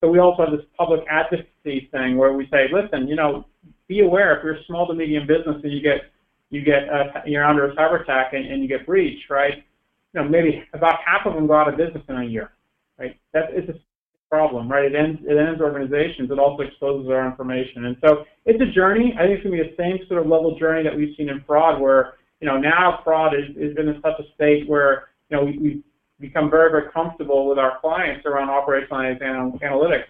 So 0.00 0.08
we 0.08 0.18
also 0.18 0.44
have 0.44 0.52
this 0.52 0.66
public 0.78 1.00
advocacy 1.10 1.88
thing 1.90 2.16
where 2.16 2.32
we 2.32 2.46
say, 2.48 2.68
listen, 2.72 3.08
you 3.08 3.16
know, 3.16 3.44
be 3.88 4.00
aware 4.00 4.36
if 4.36 4.44
you're 4.44 4.54
a 4.54 4.64
small 4.66 4.86
to 4.86 4.94
medium 4.94 5.26
business 5.26 5.56
and 5.62 5.72
you 5.72 5.80
get 5.80 6.12
you 6.50 6.62
get 6.62 6.88
uh, 6.88 7.22
you're 7.26 7.44
under 7.44 7.70
a 7.70 7.74
cyber 7.74 8.02
attack 8.02 8.32
and, 8.32 8.46
and 8.46 8.62
you 8.62 8.68
get 8.68 8.86
breached, 8.86 9.30
right? 9.30 9.64
You 10.14 10.22
know, 10.22 10.28
maybe 10.28 10.64
about 10.72 10.96
half 11.04 11.26
of 11.26 11.34
them 11.34 11.46
go 11.46 11.54
out 11.54 11.68
of 11.68 11.76
business 11.76 12.02
in 12.08 12.16
a 12.16 12.24
year, 12.24 12.52
right? 12.98 13.18
That's 13.32 13.48
it's 13.50 13.68
a 13.68 13.74
problem, 14.30 14.70
right? 14.70 14.84
It 14.84 14.94
ends 14.94 15.20
it 15.24 15.36
ends 15.36 15.60
organizations. 15.60 16.30
It 16.30 16.38
also 16.38 16.62
exposes 16.62 17.08
our 17.08 17.26
information, 17.26 17.86
and 17.86 17.96
so 18.00 18.24
it's 18.44 18.60
a 18.60 18.72
journey. 18.72 19.14
I 19.18 19.26
think 19.26 19.38
it's 19.38 19.44
gonna 19.44 19.62
be 19.62 19.68
the 19.68 19.76
same 19.76 19.98
sort 20.08 20.20
of 20.20 20.28
level 20.28 20.58
journey 20.58 20.82
that 20.84 20.96
we've 20.96 21.14
seen 21.16 21.28
in 21.28 21.42
fraud, 21.46 21.80
where 21.80 22.14
you 22.40 22.46
know 22.46 22.58
now 22.58 23.00
fraud 23.04 23.34
is 23.34 23.50
is 23.56 23.76
in 23.76 24.00
such 24.02 24.18
a 24.20 24.34
state 24.34 24.68
where 24.68 25.08
you 25.30 25.36
know 25.36 25.44
we, 25.44 25.58
we 25.58 25.82
become 26.20 26.48
very 26.48 26.70
very 26.70 26.90
comfortable 26.92 27.48
with 27.48 27.58
our 27.58 27.78
clients 27.80 28.24
around 28.24 28.48
operationalized 28.48 29.20
analytics. 29.20 30.04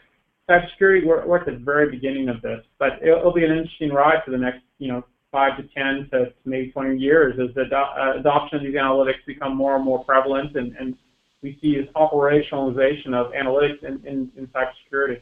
Cybersecurity, 0.49 1.05
we're, 1.05 1.27
we're 1.27 1.40
at 1.40 1.46
the 1.46 1.57
very 1.57 1.90
beginning 1.90 2.29
of 2.29 2.40
this, 2.40 2.61
but 2.79 3.03
it'll, 3.03 3.18
it'll 3.18 3.33
be 3.35 3.44
an 3.44 3.51
interesting 3.51 3.92
ride 3.92 4.22
for 4.25 4.31
the 4.31 4.38
next 4.38 4.61
you 4.79 4.88
know 4.88 5.05
five 5.37 5.59
to 5.59 5.64
10 5.75 6.09
to 6.12 6.33
maybe 6.46 6.70
20 6.70 6.99
years 6.99 7.35
as 7.38 7.55
the 7.55 7.64
uh, 7.77 8.18
adoption 8.18 8.57
of 8.59 8.64
these 8.64 8.75
analytics 8.75 9.22
become 9.27 9.55
more 9.55 9.77
and 9.77 9.85
more 9.85 10.03
prevalent 10.03 10.57
and, 10.57 10.75
and 10.81 10.96
we 11.42 11.59
see 11.61 11.77
this 11.79 11.88
operationalization 11.94 13.12
of 13.20 13.33
analytics 13.33 13.83
in, 13.83 13.94
in, 14.07 14.33
in 14.38 14.46
cybersecurity. 14.55 15.20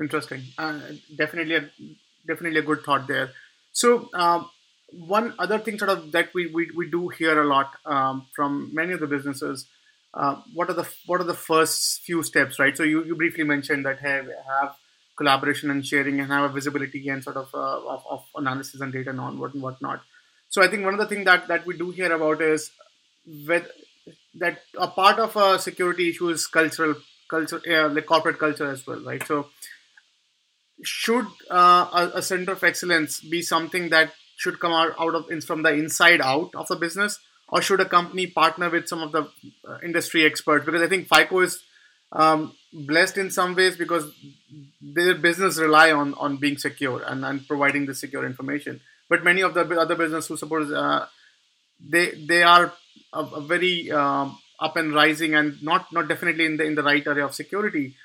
Interesting. 0.00 0.42
Uh, 0.56 0.78
definitely, 1.16 1.56
a, 1.56 1.70
definitely 2.24 2.60
a 2.60 2.62
good 2.62 2.82
thought 2.84 3.08
there. 3.08 3.30
So, 3.72 4.08
uh, 4.14 4.44
one 4.92 5.34
other 5.40 5.58
thing 5.58 5.76
sort 5.76 5.90
of 5.90 6.12
that 6.12 6.28
we, 6.34 6.46
we, 6.46 6.70
we 6.76 6.88
do 6.88 7.08
hear 7.08 7.42
a 7.42 7.46
lot 7.46 7.72
um, 7.84 8.26
from 8.36 8.70
many 8.72 8.92
of 8.92 9.00
the 9.00 9.08
businesses 9.08 9.66
uh, 10.14 10.36
what 10.52 10.68
are 10.68 10.74
the 10.74 10.86
what 11.06 11.20
are 11.22 11.24
the 11.24 11.40
first 11.50 12.02
few 12.02 12.22
steps 12.22 12.58
right 12.58 12.76
so 12.76 12.82
you, 12.82 13.02
you 13.04 13.16
briefly 13.16 13.44
mentioned 13.44 13.86
that 13.86 13.98
hey 14.00 14.20
have 14.46 14.74
collaboration 15.22 15.70
and 15.70 15.86
sharing 15.86 16.20
and 16.20 16.30
have 16.30 16.50
a 16.50 16.52
visibility 16.52 17.08
and 17.08 17.22
sort 17.22 17.36
of, 17.36 17.48
uh, 17.54 17.94
of, 17.94 18.04
of, 18.10 18.24
analysis 18.36 18.80
and 18.80 18.92
data 18.92 19.10
and 19.10 19.20
on 19.20 19.38
what 19.38 19.54
and 19.54 19.62
whatnot. 19.62 20.00
So 20.48 20.62
I 20.62 20.68
think 20.68 20.84
one 20.84 20.94
of 20.94 21.00
the 21.00 21.06
things 21.06 21.24
that, 21.24 21.48
that 21.48 21.66
we 21.66 21.76
do 21.76 21.90
hear 21.90 22.12
about 22.12 22.42
is 22.42 22.70
with, 23.48 23.66
that 24.34 24.58
a 24.76 24.88
part 24.88 25.18
of 25.18 25.36
a 25.36 25.58
security 25.58 26.10
issue 26.10 26.28
is 26.30 26.46
cultural 26.46 26.94
culture, 27.28 27.62
uh, 27.74 28.00
corporate 28.02 28.38
culture 28.38 28.70
as 28.70 28.86
well, 28.86 29.02
right? 29.04 29.26
So 29.26 29.46
should 30.82 31.26
uh, 31.50 31.86
a, 32.00 32.18
a, 32.18 32.22
center 32.22 32.52
of 32.52 32.64
excellence 32.64 33.20
be 33.20 33.40
something 33.40 33.88
that 33.90 34.12
should 34.36 34.58
come 34.58 34.72
out, 34.72 34.94
out 34.98 35.14
of 35.14 35.44
from 35.44 35.62
the 35.62 35.72
inside 35.72 36.20
out 36.20 36.50
of 36.54 36.68
the 36.68 36.76
business, 36.76 37.18
or 37.48 37.62
should 37.62 37.80
a 37.80 37.84
company 37.84 38.26
partner 38.26 38.68
with 38.68 38.88
some 38.88 39.02
of 39.02 39.12
the 39.12 39.22
uh, 39.68 39.78
industry 39.84 40.24
experts? 40.24 40.66
Because 40.66 40.82
I 40.82 40.88
think 40.88 41.08
FICO 41.08 41.40
is 41.40 41.62
um, 42.12 42.54
blessed 42.72 43.18
in 43.18 43.30
some 43.30 43.54
ways 43.54 43.76
because 43.76 44.10
their 44.80 45.14
business 45.14 45.58
rely 45.58 45.90
on 45.92 46.14
on 46.14 46.36
being 46.36 46.58
secure 46.58 47.02
and, 47.02 47.24
and 47.24 47.46
providing 47.46 47.86
the 47.86 47.94
secure 47.94 48.24
information. 48.26 48.80
But 49.08 49.24
many 49.24 49.42
of 49.42 49.54
the 49.54 49.62
other 49.78 49.94
business 49.94 50.26
who 50.28 50.36
support 50.36 50.70
uh, 50.70 51.06
they 51.80 52.10
they 52.10 52.42
are 52.42 52.72
a, 53.12 53.20
a 53.20 53.40
very 53.40 53.90
um, 53.90 54.38
up 54.60 54.76
and 54.76 54.94
rising 54.94 55.34
and 55.34 55.62
not 55.62 55.92
not 55.92 56.08
definitely 56.08 56.46
in 56.46 56.56
the 56.56 56.64
in 56.64 56.74
the 56.74 56.82
right 56.82 57.06
area 57.06 57.24
of 57.24 57.34
security. 57.34 57.96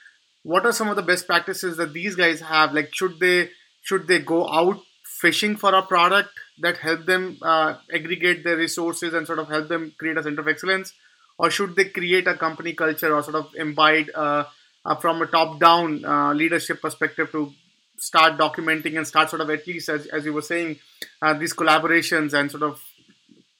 What 0.43 0.65
are 0.65 0.71
some 0.71 0.87
of 0.87 0.95
the 0.95 1.01
best 1.01 1.27
practices 1.27 1.77
that 1.77 1.93
these 1.93 2.15
guys 2.15 2.39
have? 2.41 2.73
Like 2.73 2.93
should 2.93 3.19
they 3.19 3.49
should 3.81 4.07
they 4.07 4.19
go 4.19 4.49
out 4.49 4.81
fishing 5.03 5.55
for 5.55 5.73
a 5.73 5.81
product 5.81 6.29
that 6.59 6.77
help 6.77 7.05
them 7.05 7.37
uh, 7.41 7.75
aggregate 7.93 8.43
their 8.43 8.57
resources 8.57 9.13
and 9.13 9.27
sort 9.27 9.39
of 9.39 9.49
help 9.49 9.67
them 9.67 9.93
create 9.97 10.17
a 10.17 10.23
center 10.23 10.41
of 10.41 10.47
excellence? 10.47 10.93
Or 11.37 11.49
should 11.49 11.75
they 11.75 11.85
create 11.85 12.27
a 12.27 12.35
company 12.35 12.73
culture 12.73 13.13
or 13.13 13.23
sort 13.23 13.35
of 13.35 13.53
imbibe 13.55 14.09
uh, 14.15 14.43
uh, 14.85 14.95
from 14.95 15.21
a 15.21 15.27
top-down 15.27 16.03
uh, 16.05 16.33
leadership 16.33 16.81
perspective 16.81 17.31
to 17.31 17.51
start 17.97 18.37
documenting 18.37 18.97
and 18.97 19.07
start 19.07 19.29
sort 19.29 19.41
of 19.41 19.49
at 19.49 19.65
least 19.67 19.89
as, 19.89 20.05
as 20.07 20.25
you 20.25 20.33
were 20.33 20.41
saying 20.41 20.77
uh, 21.21 21.33
these 21.33 21.53
collaborations 21.53 22.33
and 22.33 22.49
sort 22.51 22.63
of 22.63 22.81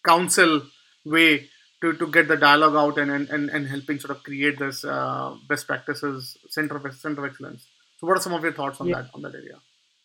council 0.06 0.62
way 1.06 1.50
to, 1.82 1.94
to 1.94 2.08
get 2.08 2.28
the 2.28 2.38
dialogue 2.38 2.76
out 2.76 2.98
and, 2.98 3.12
and, 3.30 3.50
and 3.50 3.68
helping 3.68 4.00
sort 4.00 4.16
of 4.16 4.24
create 4.24 4.58
this 4.58 4.84
uh, 4.84 5.36
best 5.48 5.68
practices 5.68 6.38
center 6.50 6.78
of 6.78 6.96
center 6.96 7.24
of 7.24 7.32
excellence. 7.32 7.68
So, 7.98 8.08
what 8.08 8.18
are 8.18 8.22
some 8.22 8.34
of 8.34 8.44
your 8.44 8.54
thoughts 8.54 8.82
on 8.82 8.88
yeah. 8.88 9.02
that 9.02 9.12
on 9.14 9.22
that 9.24 9.36
area? 9.36 9.58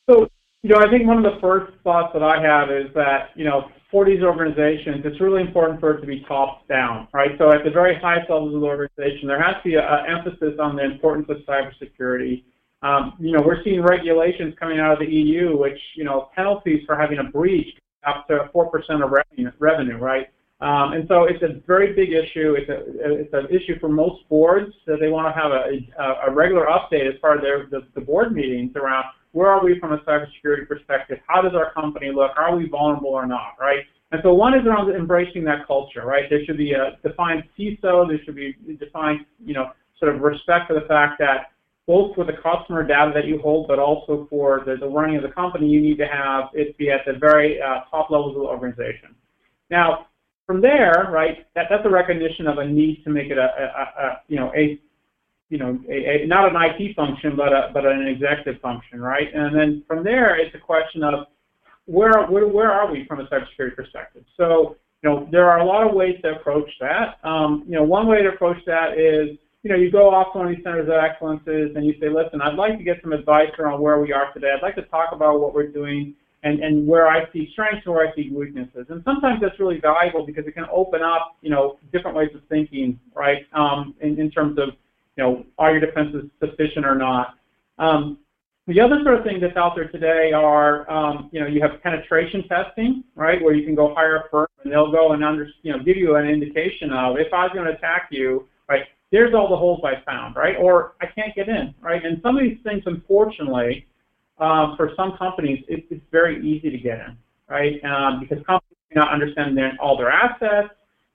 So, 0.08 0.28
you 0.62 0.70
know, 0.70 0.80
I 0.80 0.90
think 0.90 1.06
one 1.06 1.24
of 1.24 1.24
the 1.24 1.40
first 1.40 1.72
thoughts 1.82 2.12
that 2.12 2.22
I 2.22 2.40
have 2.42 2.70
is 2.70 2.92
that 2.94 3.30
you 3.36 3.44
know 3.44 3.70
for 3.92 4.06
these 4.06 4.22
organizations, 4.22 5.04
it's 5.04 5.20
really 5.20 5.42
important 5.42 5.78
for 5.78 5.96
it 5.96 6.00
to 6.00 6.06
be 6.06 6.24
top 6.26 6.66
down, 6.66 7.06
right? 7.12 7.32
So 7.36 7.52
at 7.52 7.62
the 7.62 7.70
very 7.70 7.94
highest 8.00 8.30
levels 8.30 8.54
of 8.54 8.62
the 8.62 8.66
organization, 8.66 9.28
there 9.28 9.40
has 9.40 9.56
to 9.62 9.68
be 9.68 9.74
an 9.76 9.84
emphasis 10.08 10.58
on 10.58 10.76
the 10.76 10.82
importance 10.82 11.28
of 11.28 11.36
cybersecurity. 11.46 12.44
Um, 12.80 13.12
you 13.20 13.32
know, 13.32 13.42
we're 13.44 13.62
seeing 13.62 13.82
regulations 13.82 14.54
coming 14.58 14.80
out 14.80 14.94
of 14.94 14.98
the 14.98 15.12
EU, 15.14 15.58
which, 15.58 15.78
you 15.94 16.04
know, 16.04 16.30
penalties 16.34 16.80
for 16.86 16.96
having 16.96 17.18
a 17.18 17.24
breach 17.24 17.68
up 18.04 18.26
to 18.28 18.48
4% 18.52 19.04
of 19.04 19.12
revenue, 19.60 19.98
right? 19.98 20.26
Um, 20.62 20.94
and 20.94 21.06
so 21.06 21.24
it's 21.24 21.42
a 21.42 21.60
very 21.66 21.92
big 21.92 22.12
issue. 22.12 22.54
It's, 22.56 22.70
a, 22.70 23.20
it's 23.20 23.34
an 23.34 23.46
issue 23.50 23.78
for 23.78 23.88
most 23.88 24.26
boards 24.28 24.72
that 24.86 25.00
they 25.00 25.08
want 25.08 25.26
to 25.26 25.38
have 25.38 25.50
a, 25.50 26.30
a, 26.30 26.32
regular 26.32 26.66
update 26.66 27.12
as 27.12 27.18
part 27.20 27.36
of 27.36 27.42
their 27.42 27.66
the, 27.66 27.86
the 27.96 28.00
board 28.00 28.32
meetings 28.32 28.70
around 28.76 29.04
where 29.32 29.48
are 29.48 29.64
we 29.64 29.78
from 29.78 29.92
a 29.92 29.98
cybersecurity 29.98 30.68
perspective? 30.68 31.18
How 31.26 31.42
does 31.42 31.52
our 31.54 31.72
company 31.72 32.10
look? 32.14 32.30
Are 32.36 32.56
we 32.56 32.68
vulnerable 32.68 33.10
or 33.10 33.26
not, 33.26 33.54
right? 33.60 33.80
And 34.12 34.20
so 34.22 34.34
one 34.34 34.54
is 34.54 34.66
around 34.66 34.90
embracing 34.90 35.42
that 35.44 35.66
culture, 35.66 36.04
right? 36.04 36.24
There 36.28 36.44
should 36.44 36.58
be 36.58 36.72
a 36.72 36.98
defined 37.06 37.44
CISO. 37.58 38.06
There 38.08 38.18
should 38.24 38.36
be 38.36 38.54
defined, 38.78 39.24
you 39.42 39.54
know, 39.54 39.70
sort 39.98 40.14
of 40.14 40.20
respect 40.20 40.68
for 40.68 40.74
the 40.74 40.86
fact 40.86 41.18
that 41.18 41.52
both 41.86 42.14
for 42.14 42.24
the 42.24 42.34
customer 42.42 42.86
data 42.86 43.10
that 43.14 43.24
you 43.24 43.40
hold, 43.40 43.68
but 43.68 43.78
also 43.78 44.26
for 44.30 44.62
the, 44.66 44.76
the 44.76 44.86
running 44.86 45.16
of 45.16 45.22
the 45.22 45.30
company, 45.30 45.66
you 45.66 45.80
need 45.80 45.96
to 45.96 46.06
have 46.06 46.44
it 46.52 46.76
be 46.76 46.90
at 46.90 47.00
the 47.06 47.14
very 47.18 47.60
uh, 47.60 47.80
top 47.90 48.10
levels 48.10 48.36
of 48.36 48.42
the 48.42 48.48
organization. 48.48 49.14
Now, 49.70 50.06
from 50.46 50.60
there, 50.60 51.08
right, 51.10 51.46
that, 51.54 51.66
that's 51.70 51.84
a 51.86 51.90
recognition 51.90 52.46
of 52.46 52.58
a 52.58 52.66
need 52.66 53.02
to 53.04 53.10
make 53.10 53.30
it 53.30 53.38
a, 53.38 53.42
a, 53.42 54.04
a 54.04 54.20
you 54.28 54.36
know, 54.36 54.52
a 54.54 54.78
you 55.52 55.58
know, 55.58 55.78
a, 55.86 56.22
a, 56.22 56.26
not 56.26 56.48
an 56.48 56.56
IT 56.56 56.96
function, 56.96 57.36
but 57.36 57.52
a, 57.52 57.70
but 57.74 57.84
an 57.84 58.06
executive 58.08 58.58
function, 58.62 59.02
right? 59.02 59.28
And 59.34 59.54
then 59.54 59.82
from 59.86 60.02
there, 60.02 60.40
it's 60.40 60.54
a 60.54 60.58
question 60.58 61.04
of 61.04 61.26
where 61.84 62.24
where, 62.26 62.48
where 62.48 62.72
are 62.72 62.90
we 62.90 63.04
from 63.04 63.20
a 63.20 63.24
cybersecurity 63.24 63.76
perspective? 63.76 64.24
So, 64.38 64.76
you 65.02 65.10
know, 65.10 65.28
there 65.30 65.50
are 65.50 65.58
a 65.58 65.64
lot 65.66 65.86
of 65.86 65.94
ways 65.94 66.18
to 66.22 66.36
approach 66.36 66.70
that. 66.80 67.18
Um, 67.22 67.64
you 67.66 67.74
know, 67.74 67.82
one 67.82 68.06
way 68.06 68.22
to 68.22 68.30
approach 68.30 68.64
that 68.64 68.96
is, 68.96 69.36
you 69.62 69.70
know, 69.70 69.76
you 69.76 69.90
go 69.90 70.08
off 70.08 70.34
one 70.34 70.48
of 70.48 70.56
these 70.56 70.64
centers 70.64 70.88
of 70.88 70.94
excellences 70.94 71.76
and 71.76 71.84
you 71.84 71.92
say, 72.00 72.08
listen, 72.08 72.40
I'd 72.40 72.54
like 72.54 72.78
to 72.78 72.84
get 72.84 73.02
some 73.02 73.12
advice 73.12 73.50
around 73.58 73.82
where 73.82 74.00
we 74.00 74.10
are 74.10 74.32
today. 74.32 74.54
I'd 74.56 74.62
like 74.62 74.76
to 74.76 74.86
talk 74.86 75.10
about 75.12 75.38
what 75.38 75.52
we're 75.52 75.68
doing 75.68 76.14
and, 76.44 76.60
and 76.60 76.86
where 76.86 77.08
I 77.08 77.30
see 77.30 77.50
strengths 77.52 77.84
and 77.84 77.94
where 77.94 78.08
I 78.08 78.14
see 78.14 78.30
weaknesses. 78.32 78.86
And 78.88 79.04
sometimes 79.04 79.42
that's 79.42 79.60
really 79.60 79.80
valuable 79.80 80.24
because 80.24 80.46
it 80.46 80.52
can 80.52 80.64
open 80.72 81.02
up, 81.02 81.36
you 81.42 81.50
know, 81.50 81.78
different 81.92 82.16
ways 82.16 82.30
of 82.34 82.40
thinking, 82.48 82.98
right, 83.14 83.42
um, 83.52 83.94
in, 84.00 84.18
in 84.18 84.30
terms 84.30 84.58
of 84.58 84.70
you 85.16 85.24
know, 85.24 85.44
are 85.58 85.72
your 85.72 85.80
defenses 85.80 86.30
sufficient 86.40 86.86
or 86.86 86.94
not? 86.94 87.34
Um, 87.78 88.18
the 88.68 88.80
other 88.80 89.00
sort 89.02 89.18
of 89.18 89.24
thing 89.24 89.40
that's 89.40 89.56
out 89.56 89.74
there 89.74 89.88
today 89.88 90.32
are, 90.32 90.88
um, 90.90 91.28
you 91.32 91.40
know, 91.40 91.46
you 91.46 91.60
have 91.60 91.82
penetration 91.82 92.46
testing, 92.48 93.02
right, 93.16 93.42
where 93.42 93.54
you 93.54 93.64
can 93.66 93.74
go 93.74 93.92
hire 93.94 94.18
a 94.18 94.28
firm 94.30 94.46
and 94.62 94.72
they'll 94.72 94.92
go 94.92 95.12
and 95.12 95.24
under, 95.24 95.48
you 95.62 95.72
know, 95.72 95.82
give 95.82 95.96
you 95.96 96.14
an 96.14 96.28
indication 96.28 96.92
of 96.92 97.16
if 97.18 97.32
I 97.32 97.44
was 97.44 97.52
going 97.52 97.66
to 97.66 97.72
attack 97.72 98.08
you, 98.12 98.48
right, 98.68 98.84
there's 99.10 99.34
all 99.34 99.48
the 99.48 99.56
holes 99.56 99.80
I 99.84 100.02
found, 100.04 100.36
right, 100.36 100.56
or 100.56 100.94
I 101.00 101.06
can't 101.06 101.34
get 101.34 101.48
in, 101.48 101.74
right, 101.80 102.04
and 102.04 102.20
some 102.22 102.36
of 102.36 102.44
these 102.44 102.58
things, 102.62 102.84
unfortunately, 102.86 103.86
um, 104.38 104.76
for 104.76 104.92
some 104.96 105.16
companies, 105.16 105.64
it, 105.68 105.84
it's 105.90 106.04
very 106.12 106.40
easy 106.46 106.70
to 106.70 106.78
get 106.78 107.00
in, 107.00 107.16
right, 107.48 107.82
um, 107.84 108.20
because 108.20 108.38
companies 108.46 108.78
do 108.90 109.00
not 109.00 109.12
understand 109.12 109.58
their, 109.58 109.72
all 109.80 109.96
their 109.96 110.10
assets, 110.10 110.72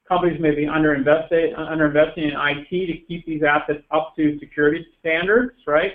companies 0.08 0.40
may 0.40 0.54
be 0.54 0.64
underinvesting 0.64 2.16
in 2.16 2.32
IT 2.34 2.68
to 2.70 2.98
keep 3.06 3.26
these 3.26 3.42
assets 3.42 3.82
up 3.90 4.14
to 4.16 4.38
security 4.38 4.86
standards, 5.00 5.52
right? 5.66 5.92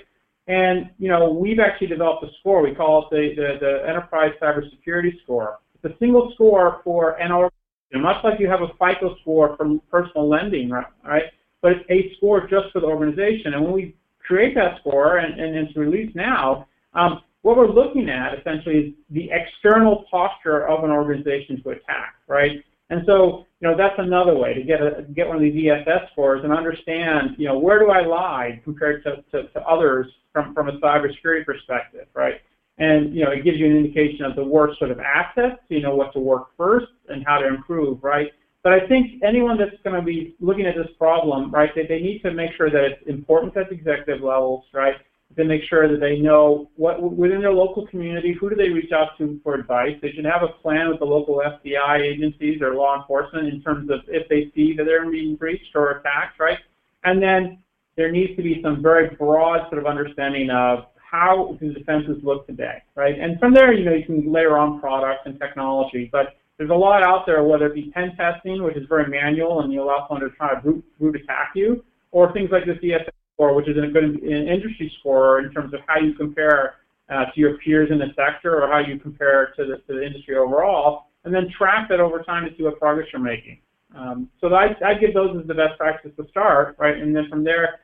And 0.47 0.89
you 0.99 1.09
know, 1.09 1.31
we've 1.31 1.59
actually 1.59 1.87
developed 1.87 2.23
a 2.23 2.27
score. 2.39 2.61
We 2.61 2.75
call 2.75 3.07
it 3.07 3.35
the, 3.35 3.41
the, 3.41 3.65
the 3.65 3.89
Enterprise 3.89 4.33
Cybersecurity 4.41 5.21
Score. 5.23 5.59
It's 5.75 5.93
a 5.93 5.97
single 5.97 6.31
score 6.33 6.81
for 6.83 7.11
an 7.19 7.31
organization, 7.31 8.01
much 8.01 8.23
like 8.23 8.39
you 8.39 8.49
have 8.49 8.61
a 8.61 8.69
FICO 8.79 9.15
score 9.21 9.55
for 9.57 9.79
personal 9.89 10.29
lending, 10.29 10.69
right? 10.69 11.23
But 11.61 11.71
it's 11.71 11.85
a 11.89 12.15
score 12.17 12.41
just 12.41 12.71
for 12.73 12.81
the 12.81 12.87
organization. 12.87 13.53
And 13.53 13.63
when 13.63 13.73
we 13.73 13.95
create 14.25 14.55
that 14.55 14.79
score, 14.79 15.17
and, 15.17 15.39
and 15.39 15.55
it's 15.55 15.75
released 15.77 16.15
now, 16.15 16.67
um, 16.93 17.21
what 17.43 17.57
we're 17.57 17.67
looking 17.67 18.09
at 18.09 18.37
essentially 18.39 18.75
is 18.75 18.93
the 19.11 19.29
external 19.31 20.05
posture 20.09 20.67
of 20.67 20.83
an 20.83 20.91
organization 20.91 21.61
to 21.63 21.69
attack, 21.71 22.15
right? 22.27 22.63
And 22.89 23.03
so, 23.05 23.45
you 23.63 23.69
know, 23.69 23.77
that's 23.77 23.95
another 23.97 24.35
way 24.35 24.53
to 24.53 24.61
get 24.61 24.81
a 24.81 25.03
get 25.15 25.25
one 25.25 25.37
of 25.37 25.41
these 25.41 25.55
ESS 25.55 26.11
scores 26.11 26.43
and 26.43 26.51
understand, 26.51 27.29
you 27.37 27.47
know, 27.47 27.57
where 27.57 27.79
do 27.79 27.91
I 27.91 28.05
lie 28.05 28.59
compared 28.61 29.05
to, 29.05 29.23
to, 29.31 29.47
to 29.47 29.61
others 29.61 30.07
from, 30.33 30.53
from 30.53 30.67
a 30.67 30.73
cybersecurity 30.79 31.45
perspective, 31.45 32.07
right? 32.13 32.41
And, 32.77 33.15
you 33.15 33.23
know, 33.23 33.31
it 33.31 33.45
gives 33.45 33.57
you 33.57 33.67
an 33.67 33.77
indication 33.77 34.25
of 34.25 34.35
the 34.35 34.43
worst 34.43 34.79
sort 34.79 34.91
of 34.91 34.99
assets, 34.99 35.61
you 35.69 35.81
know, 35.81 35.95
what 35.95 36.11
to 36.11 36.19
work 36.19 36.49
first 36.57 36.87
and 37.07 37.23
how 37.25 37.37
to 37.37 37.47
improve, 37.47 38.03
right? 38.03 38.27
But 38.63 38.73
I 38.73 38.85
think 38.87 39.23
anyone 39.23 39.57
that's 39.57 39.81
going 39.85 39.95
to 39.95 40.05
be 40.05 40.35
looking 40.41 40.65
at 40.65 40.75
this 40.75 40.91
problem, 40.97 41.49
right, 41.49 41.69
they, 41.73 41.87
they 41.87 42.01
need 42.01 42.21
to 42.23 42.31
make 42.31 42.51
sure 42.57 42.69
that 42.69 42.83
it's 42.83 43.07
important 43.07 43.55
at 43.55 43.69
the 43.69 43.75
executive 43.75 44.21
levels, 44.21 44.65
right? 44.73 44.95
To 45.35 45.43
make 45.43 45.61
sure 45.69 45.87
that 45.87 45.99
they 45.99 46.19
know 46.19 46.69
what 46.75 47.01
within 47.01 47.41
their 47.41 47.53
local 47.53 47.87
community, 47.87 48.35
who 48.39 48.49
do 48.49 48.55
they 48.55 48.69
reach 48.69 48.91
out 48.91 49.17
to 49.17 49.39
for 49.43 49.55
advice. 49.55 49.95
They 50.01 50.11
should 50.11 50.25
have 50.25 50.43
a 50.43 50.49
plan 50.61 50.89
with 50.89 50.99
the 50.99 51.05
local 51.05 51.41
FBI 51.41 51.99
agencies 52.01 52.61
or 52.61 52.75
law 52.75 52.99
enforcement 52.99 53.47
in 53.47 53.61
terms 53.61 53.89
of 53.89 54.01
if 54.07 54.27
they 54.29 54.51
see 54.55 54.75
that 54.77 54.85
they're 54.85 55.09
being 55.09 55.35
breached 55.35 55.75
or 55.75 55.91
attacked, 55.91 56.39
right? 56.39 56.59
And 57.03 57.21
then 57.21 57.59
there 57.95 58.11
needs 58.11 58.35
to 58.35 58.43
be 58.43 58.61
some 58.63 58.81
very 58.81 59.15
broad 59.15 59.69
sort 59.69 59.79
of 59.79 59.85
understanding 59.85 60.49
of 60.49 60.85
how 60.95 61.57
do 61.59 61.73
defenses 61.73 62.17
look 62.23 62.47
today, 62.47 62.81
right? 62.95 63.19
And 63.19 63.39
from 63.39 63.53
there, 63.53 63.71
you 63.71 63.85
know, 63.85 63.93
you 63.93 64.05
can 64.05 64.31
layer 64.31 64.57
on 64.57 64.79
products 64.79 65.21
and 65.25 65.39
technology, 65.39 66.09
but 66.11 66.35
there's 66.57 66.71
a 66.71 66.75
lot 66.75 67.03
out 67.03 67.25
there, 67.25 67.43
whether 67.43 67.67
it 67.67 67.75
be 67.75 67.91
pen 67.93 68.15
testing, 68.15 68.63
which 68.63 68.75
is 68.75 68.87
very 68.87 69.07
manual 69.09 69.61
and 69.61 69.71
you 69.71 69.83
allow 69.83 70.07
someone 70.07 70.27
to 70.27 70.35
try 70.35 70.53
to 70.53 70.67
root, 70.67 70.83
root 70.99 71.15
attack 71.15 71.51
you, 71.55 71.83
or 72.11 72.31
things 72.31 72.49
like 72.51 72.65
this 72.65 72.77
ESS 72.83 73.09
score, 73.33 73.53
which 73.53 73.67
is 73.67 73.77
a 73.77 73.87
good 73.87 74.23
industry 74.23 74.91
score 74.99 75.39
in 75.39 75.51
terms 75.51 75.73
of 75.73 75.79
how 75.87 75.99
you 75.99 76.13
compare 76.13 76.75
uh, 77.09 77.25
to 77.25 77.39
your 77.39 77.57
peers 77.57 77.89
in 77.91 77.99
the 77.99 78.07
sector 78.15 78.61
or 78.61 78.67
how 78.67 78.79
you 78.79 78.99
compare 78.99 79.53
to 79.57 79.65
the, 79.65 79.77
to 79.87 79.99
the 79.99 80.05
industry 80.05 80.35
overall, 80.35 81.07
and 81.25 81.33
then 81.33 81.47
track 81.57 81.89
that 81.89 81.99
over 81.99 82.21
time 82.23 82.49
to 82.49 82.55
see 82.55 82.63
what 82.63 82.79
progress 82.79 83.07
you're 83.11 83.21
making. 83.21 83.59
Um, 83.95 84.29
so 84.41 84.53
I, 84.53 84.75
I 84.85 84.95
give 84.95 85.13
those 85.13 85.37
as 85.39 85.47
the 85.47 85.53
best 85.53 85.77
practice 85.77 86.11
to 86.17 86.27
start, 86.29 86.75
right? 86.79 86.97
And 86.97 87.15
then 87.15 87.27
from 87.29 87.43
there, 87.43 87.81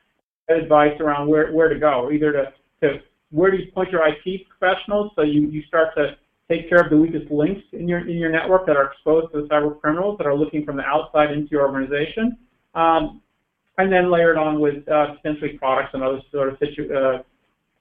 advice 0.48 0.98
around 1.00 1.28
where, 1.28 1.52
where 1.52 1.68
to 1.68 1.78
go, 1.78 2.10
either 2.12 2.32
to, 2.32 2.52
to 2.82 2.98
where 3.30 3.50
do 3.50 3.58
you 3.58 3.70
point 3.72 3.90
your 3.90 4.02
IT 4.06 4.46
professionals 4.48 5.12
so 5.14 5.22
you, 5.22 5.48
you 5.48 5.62
start 5.68 5.94
to 5.96 6.16
take 6.50 6.68
care 6.68 6.80
of 6.80 6.90
the 6.90 6.96
weakest 6.96 7.30
links 7.30 7.62
in 7.72 7.86
your 7.86 8.00
in 8.00 8.16
your 8.16 8.30
network 8.30 8.66
that 8.66 8.76
are 8.76 8.90
exposed 8.90 9.32
to 9.32 9.42
the 9.42 9.46
cyber 9.46 9.80
criminals 9.80 10.18
that 10.18 10.26
are 10.26 10.34
looking 10.34 10.64
from 10.64 10.76
the 10.76 10.82
outside 10.82 11.30
into 11.30 11.48
your 11.50 11.66
organization. 11.66 12.36
Um, 12.74 13.22
and 13.82 13.92
then 13.92 14.10
layered 14.10 14.36
on 14.36 14.60
with 14.60 14.86
uh, 14.88 15.14
potentially 15.14 15.58
products 15.58 15.90
and 15.94 16.02
other 16.02 16.20
sort 16.32 16.48
of 16.48 16.54
uh, 16.54 17.22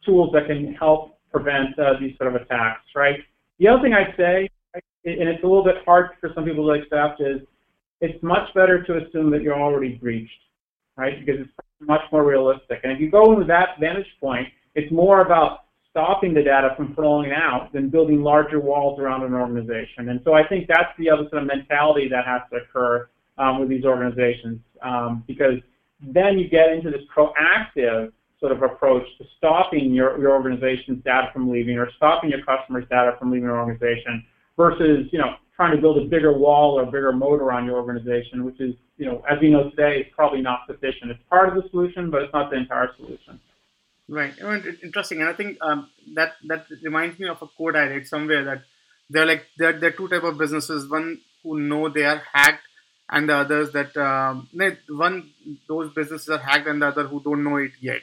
tools 0.06 0.32
that 0.34 0.48
can 0.48 0.74
help 0.74 1.18
prevent 1.32 1.78
uh, 1.80 1.94
these 2.00 2.18
sort 2.18 2.34
of 2.34 2.42
attacks, 2.42 2.86
right? 2.96 3.20
The 3.60 3.68
other 3.68 3.82
thing 3.82 3.94
I'd 3.94 4.16
say, 4.18 4.50
and 4.74 5.30
it's 5.30 5.44
a 5.44 5.48
little 5.48 5.64
bit 5.64 5.76
hard 5.86 6.12
for 6.20 6.32
some 6.34 6.46
people 6.46 6.66
to 6.68 6.82
accept, 6.82 7.22
is 7.22 7.42
it's 8.02 8.22
much 8.24 8.54
better 8.54 8.84
to 8.84 8.98
assume 8.98 9.30
that 9.32 9.42
you're 9.42 9.60
already 9.60 9.96
breached, 9.96 10.32
right? 10.98 11.24
Because 11.26 11.42
it's 11.42 11.52
much 11.82 12.02
more 12.12 12.26
realistic. 12.26 12.80
And 12.84 12.92
if 12.92 13.00
you 13.00 13.12
go 13.12 13.36
with 13.36 13.48
that 13.48 13.80
vantage 13.80 14.08
point, 14.20 14.48
it's 14.76 14.92
more 14.92 15.22
about 15.22 15.66
stopping 15.92 16.34
the 16.34 16.44
data 16.44 16.70
from 16.78 16.94
flowing 16.96 17.32
out 17.32 17.72
than 17.74 17.90
building 17.90 18.22
larger 18.22 18.60
walls 18.60 19.00
around 19.00 19.24
an 19.24 19.34
organization. 19.34 20.10
And 20.10 20.22
so 20.24 20.34
I 20.34 20.48
think 20.48 20.68
that's 20.68 20.96
the 20.98 21.10
other 21.10 21.24
sort 21.30 21.42
of 21.42 21.48
mentality 21.48 22.08
that 22.10 22.26
has 22.26 22.42
to 22.52 22.58
occur 22.58 23.10
um, 23.38 23.60
with 23.60 23.70
these 23.70 23.86
organizations 23.86 24.60
um, 24.84 25.24
because 25.28 25.60
then 26.02 26.40
you 26.40 26.48
get 26.50 26.72
into 26.72 26.90
this 26.90 27.02
proactive 27.16 28.12
sort 28.40 28.52
of 28.52 28.64
approach 28.64 29.04
to 29.18 29.26
stopping 29.38 29.94
your, 29.94 30.20
your 30.20 30.32
organization's 30.32 31.04
data 31.04 31.28
from 31.34 31.52
leaving 31.52 31.78
or 31.78 31.90
stopping 31.98 32.30
your 32.30 32.42
customers' 32.44 32.86
data 32.90 33.16
from 33.20 33.32
leaving 33.32 33.48
your 33.48 33.60
organization 33.60 34.26
versus, 34.56 35.08
you 35.12 35.20
know, 35.20 35.36
trying 35.56 35.76
to 35.76 35.82
build 35.82 35.98
a 35.98 36.06
bigger 36.06 36.32
wall 36.32 36.80
or 36.80 36.84
a 36.84 36.86
bigger 36.86 37.12
moat 37.12 37.42
around 37.42 37.66
your 37.66 37.76
organization, 37.76 38.46
which 38.46 38.62
is, 38.62 38.74
you 38.98 39.06
know, 39.06 39.22
as 39.30 39.38
we 39.42 39.50
know 39.50 39.70
today, 39.70 39.98
is 40.00 40.08
probably 40.16 40.42
not 40.42 40.62
sufficient. 40.68 41.12
It's 41.12 41.20
part 41.30 41.50
of 41.50 41.62
the 41.62 41.70
solution, 41.70 42.10
but 42.10 42.22
it's 42.22 42.34
not 42.34 42.50
the 42.50 42.58
entire 42.58 42.90
solution. 42.96 43.42
Right. 44.08 44.34
Interesting. 44.82 45.20
And 45.20 45.30
I 45.30 45.34
think 45.34 45.58
um, 45.62 45.90
that 46.16 46.34
that 46.48 46.66
reminds 46.82 47.20
me 47.20 47.28
of 47.28 47.42
a 47.42 47.48
quote 47.48 47.76
I 47.76 47.84
read 47.84 48.08
somewhere 48.08 48.44
that 48.46 48.64
they're 49.10 49.26
like 49.26 49.46
there, 49.58 49.74
there 49.74 49.90
are 49.90 49.94
two 49.94 50.08
type 50.08 50.24
of 50.24 50.38
businesses. 50.38 50.90
One 50.90 51.20
who 51.44 51.60
know 51.60 51.90
they 51.90 52.06
are 52.06 52.24
hacked 52.34 52.64
and 53.10 53.30
the 53.30 53.36
others 53.36 53.72
that 53.72 53.96
um, 53.98 54.48
one 54.88 55.32
those 55.68 55.92
businesses 55.94 56.30
are 56.30 56.38
hacked 56.38 56.68
and 56.68 56.82
the 56.82 56.88
other 56.88 57.04
who 57.04 57.22
don't 57.24 57.44
know 57.44 57.58
it 57.58 57.72
yet. 57.82 58.02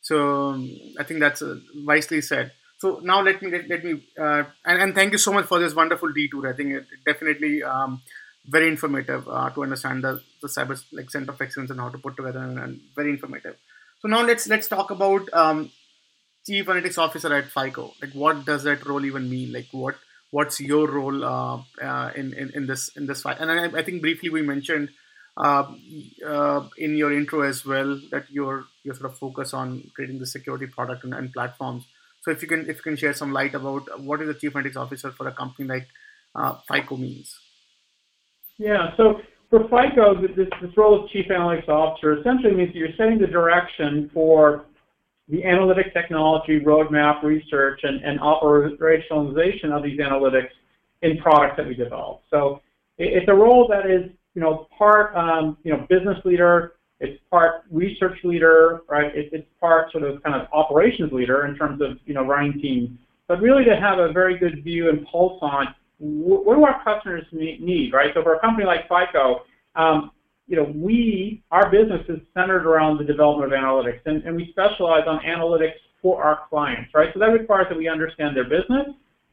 So 0.00 0.48
um, 0.50 0.70
i 0.98 1.04
think 1.04 1.20
that's 1.20 1.42
uh, 1.42 1.58
wisely 1.84 2.20
said. 2.20 2.52
So 2.78 3.00
now 3.02 3.22
let 3.22 3.40
me 3.40 3.50
let, 3.50 3.68
let 3.68 3.84
me 3.84 4.02
uh, 4.18 4.44
and, 4.64 4.82
and 4.82 4.94
thank 4.94 5.12
you 5.12 5.18
so 5.18 5.32
much 5.32 5.46
for 5.46 5.58
this 5.60 5.74
wonderful 5.74 6.12
detour. 6.12 6.48
I 6.48 6.54
think 6.54 6.70
it, 6.70 6.86
it 6.92 7.04
definitely 7.06 7.62
um, 7.62 8.02
very 8.46 8.68
informative 8.68 9.28
uh, 9.28 9.50
to 9.50 9.62
understand 9.62 10.02
the, 10.02 10.20
the 10.40 10.48
cyber 10.48 10.82
like 10.92 11.10
center 11.10 11.30
of 11.30 11.40
excellence 11.40 11.70
and 11.70 11.78
how 11.78 11.90
to 11.90 11.98
put 11.98 12.16
together 12.16 12.40
and, 12.40 12.58
and 12.58 12.80
very 12.96 13.10
informative. 13.10 13.56
So 14.00 14.08
now 14.08 14.24
let's 14.24 14.48
let's 14.48 14.66
talk 14.66 14.90
about 14.90 15.32
um, 15.32 15.70
chief 16.44 16.66
analytics 16.66 16.98
officer 16.98 17.32
at 17.32 17.46
fico. 17.46 17.92
Like 18.02 18.12
what 18.14 18.44
does 18.44 18.64
that 18.64 18.84
role 18.84 19.04
even 19.04 19.30
mean? 19.30 19.52
Like 19.52 19.68
what 19.70 19.96
what's 20.32 20.60
your 20.60 20.90
role 20.90 21.24
uh, 21.24 21.62
uh, 21.80 22.10
in, 22.16 22.32
in, 22.32 22.50
in 22.54 22.66
this 22.66 22.88
in 22.96 23.06
this 23.06 23.22
fight? 23.22 23.36
And 23.38 23.52
I, 23.52 23.78
I 23.78 23.82
think 23.84 24.02
briefly 24.02 24.30
we 24.30 24.42
mentioned 24.42 24.88
uh, 25.36 25.70
in 26.76 26.96
your 26.96 27.12
intro 27.12 27.42
as 27.42 27.64
well 27.64 28.00
that 28.10 28.24
you're 28.30 28.64
you're 28.82 28.94
sort 28.94 29.12
of 29.12 29.18
focus 29.18 29.54
on 29.54 29.90
creating 29.94 30.18
the 30.18 30.26
security 30.26 30.66
product 30.66 31.04
and, 31.04 31.14
and, 31.14 31.32
platforms. 31.32 31.84
So 32.22 32.30
if 32.30 32.42
you 32.42 32.48
can 32.48 32.62
if 32.68 32.76
you 32.76 32.82
can 32.82 32.96
share 32.96 33.14
some 33.14 33.32
light 33.32 33.54
about 33.54 34.00
what 34.00 34.20
is 34.20 34.28
a 34.28 34.34
chief 34.34 34.54
analytics 34.54 34.76
officer 34.76 35.12
for 35.12 35.28
a 35.28 35.32
company 35.32 35.68
like 35.68 35.88
uh, 36.34 36.56
FICO 36.68 36.96
means. 36.96 37.38
Yeah. 38.58 38.96
So 38.96 39.20
for 39.50 39.64
FICO, 39.64 40.20
this, 40.20 40.48
this 40.60 40.76
role 40.76 41.04
of 41.04 41.10
chief 41.10 41.26
analytics 41.28 41.68
officer 41.68 42.18
essentially 42.18 42.54
means 42.54 42.72
that 42.72 42.78
you're 42.78 42.96
setting 42.96 43.18
the 43.18 43.26
direction 43.26 44.10
for 44.14 44.64
the 45.32 45.42
analytic 45.44 45.94
technology 45.94 46.60
roadmap 46.60 47.22
research 47.22 47.80
and, 47.84 48.04
and 48.04 48.20
operationalization 48.20 49.72
of 49.72 49.82
these 49.82 49.98
analytics 49.98 50.50
in 51.00 51.16
products 51.16 51.56
that 51.56 51.66
we 51.66 51.74
develop. 51.74 52.20
So 52.30 52.60
it's 52.98 53.26
a 53.28 53.34
role 53.34 53.66
that 53.68 53.90
is, 53.90 54.10
you 54.34 54.42
know, 54.42 54.68
part, 54.76 55.16
um, 55.16 55.56
you 55.64 55.72
know, 55.72 55.86
business 55.88 56.18
leader, 56.26 56.74
it's 57.00 57.18
part 57.30 57.62
research 57.70 58.18
leader, 58.24 58.82
right? 58.90 59.06
It, 59.16 59.30
it's 59.32 59.48
part 59.58 59.90
sort 59.90 60.04
of 60.04 60.22
kind 60.22 60.40
of 60.40 60.48
operations 60.52 61.10
leader 61.12 61.46
in 61.46 61.56
terms 61.56 61.80
of, 61.80 61.96
you 62.04 62.12
know, 62.12 62.26
running 62.26 62.60
teams. 62.60 62.90
But 63.26 63.40
really 63.40 63.64
to 63.64 63.74
have 63.74 63.98
a 63.98 64.12
very 64.12 64.36
good 64.36 64.62
view 64.62 64.90
and 64.90 65.06
pulse 65.06 65.38
on 65.40 65.74
what 65.98 66.56
do 66.56 66.64
our 66.64 66.84
customers 66.84 67.24
need, 67.32 67.94
right? 67.94 68.10
So 68.12 68.22
for 68.22 68.34
a 68.34 68.40
company 68.40 68.66
like 68.66 68.82
FICO, 68.82 69.40
um, 69.76 70.10
you 70.46 70.56
know, 70.56 70.72
we, 70.74 71.42
our 71.50 71.70
business 71.70 72.02
is 72.08 72.18
centered 72.34 72.66
around 72.66 72.98
the 72.98 73.04
development 73.04 73.52
of 73.52 73.58
analytics, 73.58 74.00
and, 74.06 74.22
and 74.24 74.36
we 74.36 74.48
specialize 74.50 75.04
on 75.06 75.20
analytics 75.20 75.74
for 76.00 76.22
our 76.22 76.40
clients, 76.50 76.90
right? 76.94 77.08
So 77.14 77.20
that 77.20 77.26
requires 77.26 77.66
that 77.70 77.78
we 77.78 77.88
understand 77.88 78.36
their 78.36 78.44
business. 78.44 78.88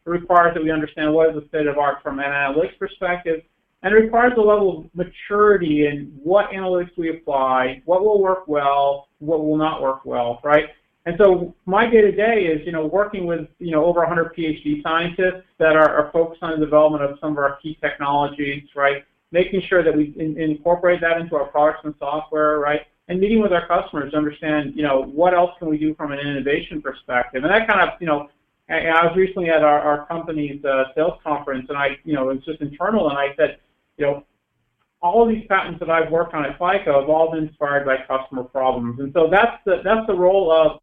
It 0.06 0.10
requires 0.10 0.54
that 0.54 0.64
we 0.64 0.72
understand 0.72 1.14
what 1.14 1.30
is 1.30 1.42
the 1.42 1.48
state 1.50 1.68
of 1.68 1.78
art 1.78 1.98
from 2.04 2.20
an 2.20 2.26
analytics 2.26 2.78
perspective, 2.78 3.42
and 3.82 3.94
it 3.94 3.98
requires 3.98 4.34
a 4.38 4.42
level 4.42 4.80
of 4.80 4.86
maturity 4.94 5.88
in 5.88 6.14
what 6.22 6.52
analytics 6.52 6.92
we 6.98 7.10
apply, 7.10 7.82
what 7.86 8.04
will 8.04 8.22
work 8.22 8.48
well, 8.48 9.08
what 9.20 9.44
will 9.44 9.58
not 9.58 9.82
work 9.82 10.06
well, 10.06 10.40
right? 10.44 10.66
And 11.06 11.16
so 11.18 11.56
my 11.66 11.90
day-to-day 11.90 12.42
is, 12.44 12.66
you 12.66 12.72
know, 12.72 12.86
working 12.86 13.26
with, 13.26 13.48
you 13.58 13.72
know, 13.72 13.86
over 13.86 14.02
100 14.02 14.36
PhD 14.36 14.84
scientists 14.84 15.46
that 15.58 15.76
are, 15.76 15.90
are 15.90 16.12
focused 16.12 16.44
on 16.44 16.60
the 16.60 16.66
development 16.66 17.04
of 17.04 17.18
some 17.20 17.32
of 17.32 17.38
our 17.38 17.58
key 17.64 17.78
technologies, 17.82 18.64
right? 18.76 19.04
Making 19.32 19.62
sure 19.68 19.84
that 19.84 19.96
we 19.96 20.14
in, 20.18 20.40
incorporate 20.40 21.02
that 21.02 21.18
into 21.20 21.36
our 21.36 21.46
products 21.46 21.82
and 21.84 21.94
software, 22.00 22.60
right? 22.60 22.82
And 23.08 23.20
meeting 23.20 23.42
with 23.42 23.52
our 23.52 23.68
customers 23.68 24.12
to 24.12 24.18
understand, 24.18 24.74
you 24.76 24.84
know, 24.84 25.02
what 25.02 25.34
else 25.34 25.52
can 25.60 25.70
we 25.70 25.78
do 25.78 25.96
from 25.96 26.12
an 26.12 26.20
innovation 26.20 26.82
perspective? 26.82 27.44
And 27.44 27.52
that 27.52 27.68
kind 27.68 27.82
of, 27.82 27.90
you 28.00 28.08
know, 28.08 28.30
I, 28.70 28.86
I 28.86 29.06
was 29.06 29.16
recently 29.16 29.50
at 29.50 29.64
our, 29.64 29.80
our 29.80 30.06
company's 30.06 30.64
uh, 30.64 30.86
sales 30.96 31.20
conference, 31.24 31.66
and 31.70 31.78
I, 31.78 31.98
you 32.04 32.14
know, 32.14 32.30
it 32.30 32.36
was 32.36 32.46
just 32.46 32.62
internal, 32.62 33.10
and 33.10 33.18
I 33.18 33.36
said, 33.36 33.58
you 33.98 34.06
know, 34.06 34.24
all 35.02 35.24
of 35.24 35.30
these 35.30 35.46
patents 35.48 35.80
that 35.80 35.90
I've 35.90 36.12
worked 36.12 36.34
on 36.34 36.46
at 36.46 36.54
FICO 36.54 37.02
have 37.02 37.10
all 37.10 37.32
been 37.32 37.48
inspired 37.48 37.86
by 37.86 37.98
customer 38.06 38.44
problems, 38.44 39.00
and 39.00 39.12
so 39.14 39.28
that's 39.32 39.58
the 39.66 39.82
that's 39.84 40.06
the 40.08 40.14
role 40.14 40.52
of 40.52 40.82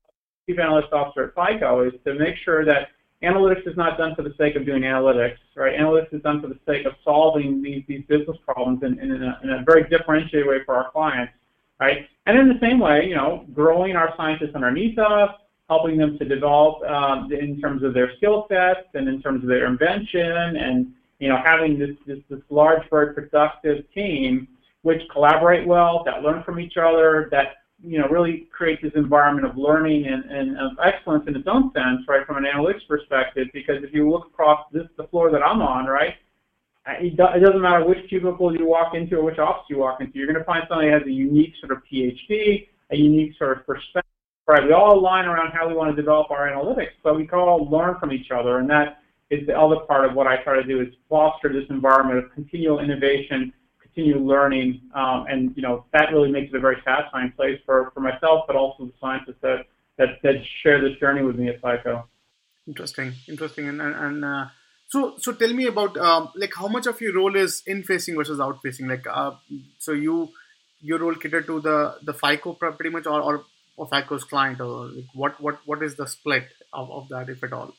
chief 0.49 0.59
analyst 0.59 0.93
officer 0.93 1.25
at 1.25 1.35
FICO 1.35 1.87
is 1.87 1.93
to 2.05 2.15
make 2.15 2.37
sure 2.45 2.65
that 2.65 2.89
analytics 3.23 3.67
is 3.67 3.77
not 3.77 3.99
done 3.99 4.15
for 4.15 4.23
the 4.23 4.35
sake 4.37 4.57
of 4.57 4.67
doing 4.67 4.83
analytics, 4.83 5.39
right? 5.55 5.79
Analytics 5.79 6.15
is 6.15 6.23
done 6.23 6.41
for 6.41 6.49
the 6.49 6.59
sake 6.67 6.87
of 6.87 6.93
solving 7.05 7.63
these, 7.63 7.83
these 7.89 8.05
business 8.07 8.37
problems 8.47 8.83
in, 8.83 8.99
in, 8.99 9.23
a, 9.23 9.41
in 9.43 9.51
a 9.51 9.65
very 9.65 9.89
differentiated 9.89 10.47
way 10.47 10.59
for 10.65 10.77
our 10.77 10.91
clients, 10.91 11.33
right? 11.81 12.07
And 12.27 12.39
in 12.39 12.49
the 12.49 12.59
same 12.61 12.79
way, 12.79 13.07
you 13.07 13.15
know, 13.15 13.47
growing 13.55 13.97
our 13.97 14.15
scientists 14.17 14.55
underneath 14.55 14.99
us, 14.99 15.31
helping 15.69 15.97
them 15.97 16.19
to 16.19 16.25
develop 16.25 16.83
um, 16.89 17.33
in 17.33 17.61
terms 17.61 17.83
of 17.83 17.95
their 17.95 18.15
skill 18.17 18.47
sets 18.49 18.89
and 18.95 19.09
in 19.09 19.21
terms 19.23 19.43
of 19.43 19.49
their 19.49 19.67
invention 19.67 20.57
and, 20.57 20.93
you 21.19 21.29
know, 21.29 21.39
having 21.45 21.79
this, 21.79 21.97
this, 22.07 22.19
this 22.29 22.41
large, 22.51 22.89
very 22.91 23.15
productive 23.15 23.85
team 23.93 24.47
which 24.83 25.03
collaborate 25.11 25.67
well, 25.67 26.05
that 26.05 26.23
learn 26.23 26.45
from 26.45 26.61
each 26.61 26.77
other, 26.77 27.29
that 27.33 27.57
you 27.83 27.99
know, 27.99 28.09
really 28.09 28.49
create 28.51 28.81
this 28.83 28.93
environment 28.95 29.47
of 29.47 29.57
learning 29.57 30.07
and, 30.07 30.25
and 30.25 30.59
of 30.59 30.73
excellence 30.83 31.25
in 31.27 31.37
its 31.37 31.47
own 31.47 31.71
sense, 31.75 32.03
right, 32.09 32.27
from 32.27 32.37
an 32.37 32.45
analytics 32.45 32.87
perspective. 32.89 33.49
Because 33.53 33.83
if 33.83 33.93
you 33.93 34.11
look 34.11 34.27
across 34.27 34.67
this, 34.73 34.87
the 34.97 35.05
floor 35.09 35.31
that 35.31 35.43
I'm 35.43 35.61
on, 35.61 35.87
right, 35.87 36.15
it, 36.89 37.17
doesn't 37.17 37.61
matter 37.61 37.85
which 37.85 38.09
cubicle 38.09 38.57
you 38.57 38.67
walk 38.67 38.95
into 38.95 39.17
or 39.17 39.25
which 39.25 39.39
office 39.39 39.65
you 39.69 39.79
walk 39.79 40.01
into, 40.01 40.19
you're 40.19 40.27
going 40.27 40.39
to 40.39 40.45
find 40.45 40.65
somebody 40.69 40.91
that 40.91 41.01
has 41.01 41.07
a 41.07 41.12
unique 41.12 41.55
sort 41.61 41.73
of 41.73 41.83
PhD, 41.91 42.69
a 42.91 42.97
unique 42.97 43.37
sort 43.39 43.59
of 43.59 43.67
perspective, 43.67 44.11
right? 44.47 44.65
We 44.65 44.73
all 44.73 44.99
align 44.99 45.27
around 45.27 45.53
how 45.53 45.69
we 45.69 45.75
want 45.75 45.95
to 45.95 46.01
develop 46.01 46.31
our 46.31 46.49
analytics, 46.49 46.93
but 47.03 47.17
we 47.17 47.27
can 47.27 47.39
all 47.39 47.69
learn 47.69 47.99
from 47.99 48.12
each 48.12 48.31
other, 48.31 48.59
and 48.59 48.71
that 48.71 49.03
is 49.31 49.47
the 49.47 49.59
other 49.59 49.81
part 49.81 50.05
of 50.05 50.15
what 50.15 50.27
I 50.27 50.37
try 50.43 50.55
to 50.55 50.62
do 50.62 50.81
is 50.81 50.89
foster 51.09 51.53
this 51.53 51.69
environment 51.71 52.25
of 52.25 52.33
continual 52.33 52.79
innovation 52.79 53.53
continue 53.97 54.19
learning, 54.19 54.81
um, 54.95 55.27
and 55.29 55.57
you 55.57 55.63
know 55.63 55.85
that 55.93 56.13
really 56.13 56.31
makes 56.31 56.53
it 56.53 56.57
a 56.57 56.61
very 56.61 56.77
satisfying 56.85 57.33
place 57.33 57.59
for, 57.65 57.91
for 57.95 58.01
myself, 58.01 58.45
but 58.47 58.57
also 58.57 58.87
the 58.87 58.93
scientists 59.01 59.41
that, 59.43 59.67
that 59.99 60.09
that 60.23 60.35
share 60.63 60.81
this 60.81 60.99
journey 60.99 61.23
with 61.23 61.37
me 61.37 61.49
at 61.49 61.57
FICO. 61.57 62.07
Interesting, 62.67 63.15
interesting, 63.29 63.69
and 63.69 63.81
and, 63.81 63.95
and 63.95 64.25
uh, 64.25 64.47
so 64.89 65.15
so 65.19 65.33
tell 65.33 65.53
me 65.53 65.67
about 65.67 65.97
um, 65.97 66.29
like 66.37 66.53
how 66.55 66.69
much 66.69 66.87
of 66.87 67.01
your 67.01 67.15
role 67.15 67.37
is 67.37 67.63
in 67.67 67.83
facing 67.83 68.17
versus 68.17 68.41
out 68.41 68.61
facing. 68.63 68.87
Like 68.87 69.07
uh, 69.11 69.33
so 69.79 69.93
you 69.93 70.31
your 70.81 70.99
role 70.99 71.15
cater 71.15 71.43
to 71.43 71.61
the 71.61 71.97
the 72.03 72.13
FICO 72.13 72.53
pretty 72.55 72.91
much 72.91 73.07
or 73.07 73.21
or, 73.21 73.45
or 73.77 73.89
FICO's 73.89 74.25
client 74.25 74.61
or 74.61 74.87
like 74.87 75.07
what 75.15 75.41
what 75.41 75.59
what 75.65 75.83
is 75.83 75.97
the 75.97 76.07
split 76.07 76.45
of, 76.73 76.91
of 76.91 77.09
that 77.09 77.29
if 77.31 77.43
at 77.43 77.53
all? 77.53 77.75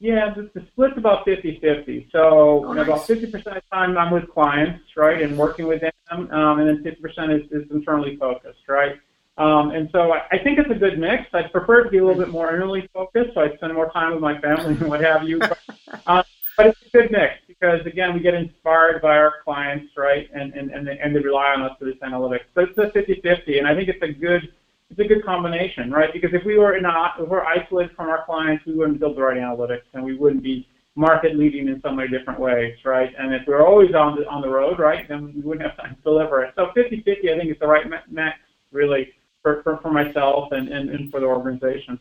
Yeah, 0.00 0.32
the, 0.34 0.48
the 0.54 0.64
split's 0.68 0.96
about 0.96 1.26
50-50. 1.26 2.12
So 2.12 2.64
oh, 2.64 2.72
nice. 2.72 2.86
about 2.86 3.00
50% 3.00 3.34
of 3.34 3.42
the 3.42 3.62
time 3.72 3.98
I'm 3.98 4.12
with 4.12 4.28
clients, 4.30 4.84
right, 4.96 5.20
and 5.20 5.36
working 5.36 5.66
with 5.66 5.80
them, 5.80 6.30
um, 6.30 6.60
and 6.60 6.68
then 6.68 6.84
50% 6.84 7.44
is, 7.44 7.50
is 7.50 7.68
internally 7.70 8.16
focused, 8.16 8.68
right? 8.68 8.96
Um, 9.38 9.70
and 9.70 9.88
so 9.90 10.12
I, 10.12 10.22
I 10.32 10.38
think 10.38 10.58
it's 10.58 10.70
a 10.70 10.74
good 10.74 10.98
mix. 10.98 11.24
I'd 11.32 11.50
prefer 11.52 11.82
to 11.82 11.90
be 11.90 11.98
a 11.98 12.04
little 12.04 12.20
bit 12.20 12.30
more 12.30 12.48
internally 12.48 12.88
focused, 12.92 13.34
so 13.34 13.40
I 13.40 13.54
spend 13.56 13.74
more 13.74 13.90
time 13.90 14.12
with 14.12 14.20
my 14.20 14.40
family 14.40 14.76
and 14.76 14.88
what 14.88 15.00
have 15.00 15.24
you. 15.24 15.40
But, 15.40 15.58
uh, 16.06 16.22
but 16.56 16.66
it's 16.66 16.78
a 16.86 16.96
good 16.96 17.10
mix 17.10 17.34
because, 17.48 17.84
again, 17.84 18.14
we 18.14 18.20
get 18.20 18.34
inspired 18.34 19.02
by 19.02 19.16
our 19.16 19.34
clients, 19.44 19.92
right, 19.96 20.28
and, 20.32 20.52
and, 20.54 20.70
and, 20.70 20.86
they, 20.86 20.98
and 20.98 21.14
they 21.14 21.20
rely 21.20 21.54
on 21.56 21.62
us 21.62 21.72
for 21.76 21.86
this 21.86 21.96
analytics. 22.04 22.44
So 22.54 22.62
it's 22.62 22.78
a 22.78 22.86
50-50, 22.96 23.58
and 23.58 23.66
I 23.66 23.74
think 23.74 23.88
it's 23.88 24.02
a 24.02 24.12
good– 24.12 24.52
it's 24.90 24.98
a 24.98 25.04
good 25.04 25.24
combination, 25.24 25.90
right? 25.90 26.12
Because 26.12 26.30
if 26.32 26.44
we 26.44 26.58
were 26.58 26.78
not, 26.80 27.20
if 27.20 27.28
we're 27.28 27.44
isolated 27.44 27.94
from 27.94 28.08
our 28.08 28.24
clients, 28.24 28.64
we 28.66 28.74
wouldn't 28.74 29.00
build 29.00 29.16
the 29.16 29.22
right 29.22 29.36
analytics, 29.36 29.82
and 29.92 30.02
we 30.02 30.16
wouldn't 30.16 30.42
be 30.42 30.66
market 30.96 31.36
leading 31.36 31.68
in 31.68 31.80
so 31.82 31.92
many 31.92 32.08
different 32.08 32.40
ways, 32.40 32.74
right? 32.84 33.12
And 33.18 33.32
if 33.34 33.42
we're 33.46 33.64
always 33.66 33.94
on 33.94 34.16
the 34.16 34.26
on 34.26 34.40
the 34.40 34.48
road, 34.48 34.78
right, 34.78 35.06
then 35.08 35.32
we 35.34 35.40
wouldn't 35.40 35.66
have 35.68 35.76
time 35.76 35.96
to 35.96 36.02
deliver 36.02 36.42
it. 36.42 36.54
So 36.56 36.72
50-50, 36.76 37.32
I 37.32 37.38
think, 37.38 37.50
is 37.52 37.58
the 37.60 37.68
right 37.68 37.86
mix, 38.10 38.36
really, 38.72 39.12
for, 39.42 39.62
for, 39.62 39.78
for 39.78 39.92
myself 39.92 40.48
and, 40.52 40.68
and, 40.68 40.90
and 40.90 41.10
for 41.10 41.20
the 41.20 41.26
organization. 41.26 42.00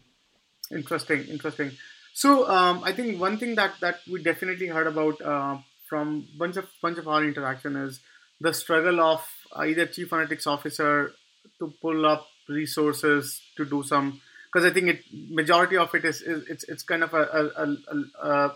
Interesting, 0.72 1.26
interesting. 1.28 1.72
So 2.14 2.50
um, 2.50 2.82
I 2.84 2.94
think 2.94 3.20
one 3.22 3.38
thing 3.38 3.56
that, 3.56 3.74
that 3.82 4.00
we 4.12 4.24
definitely 4.24 4.68
heard 4.68 4.88
about 4.88 5.22
uh, 5.22 5.58
from 5.88 6.28
bunch 6.38 6.58
of 6.58 6.66
bunch 6.82 6.98
of 6.98 7.08
our 7.08 7.24
interaction 7.24 7.76
is 7.76 8.00
the 8.42 8.54
struggle 8.54 9.00
of 9.00 9.24
uh, 9.56 9.64
either 9.64 9.86
chief 9.86 10.10
analytics 10.10 10.48
officer 10.48 11.12
to 11.60 11.74
pull 11.82 12.06
up 12.06 12.28
resources 12.48 13.42
to 13.56 13.66
do 13.66 13.84
some 13.84 14.22
because 14.52 14.66
I 14.66 14.74
think 14.74 14.90
it 14.90 15.04
majority 15.30 15.78
of 15.78 15.94
it 15.94 16.06
is, 16.06 16.22
is 16.22 16.48
it's 16.50 16.64
it's 16.66 16.84
kind 16.84 17.04
of 17.04 17.14
a 17.14 17.24
a, 17.24 17.76
a, 18.24 18.52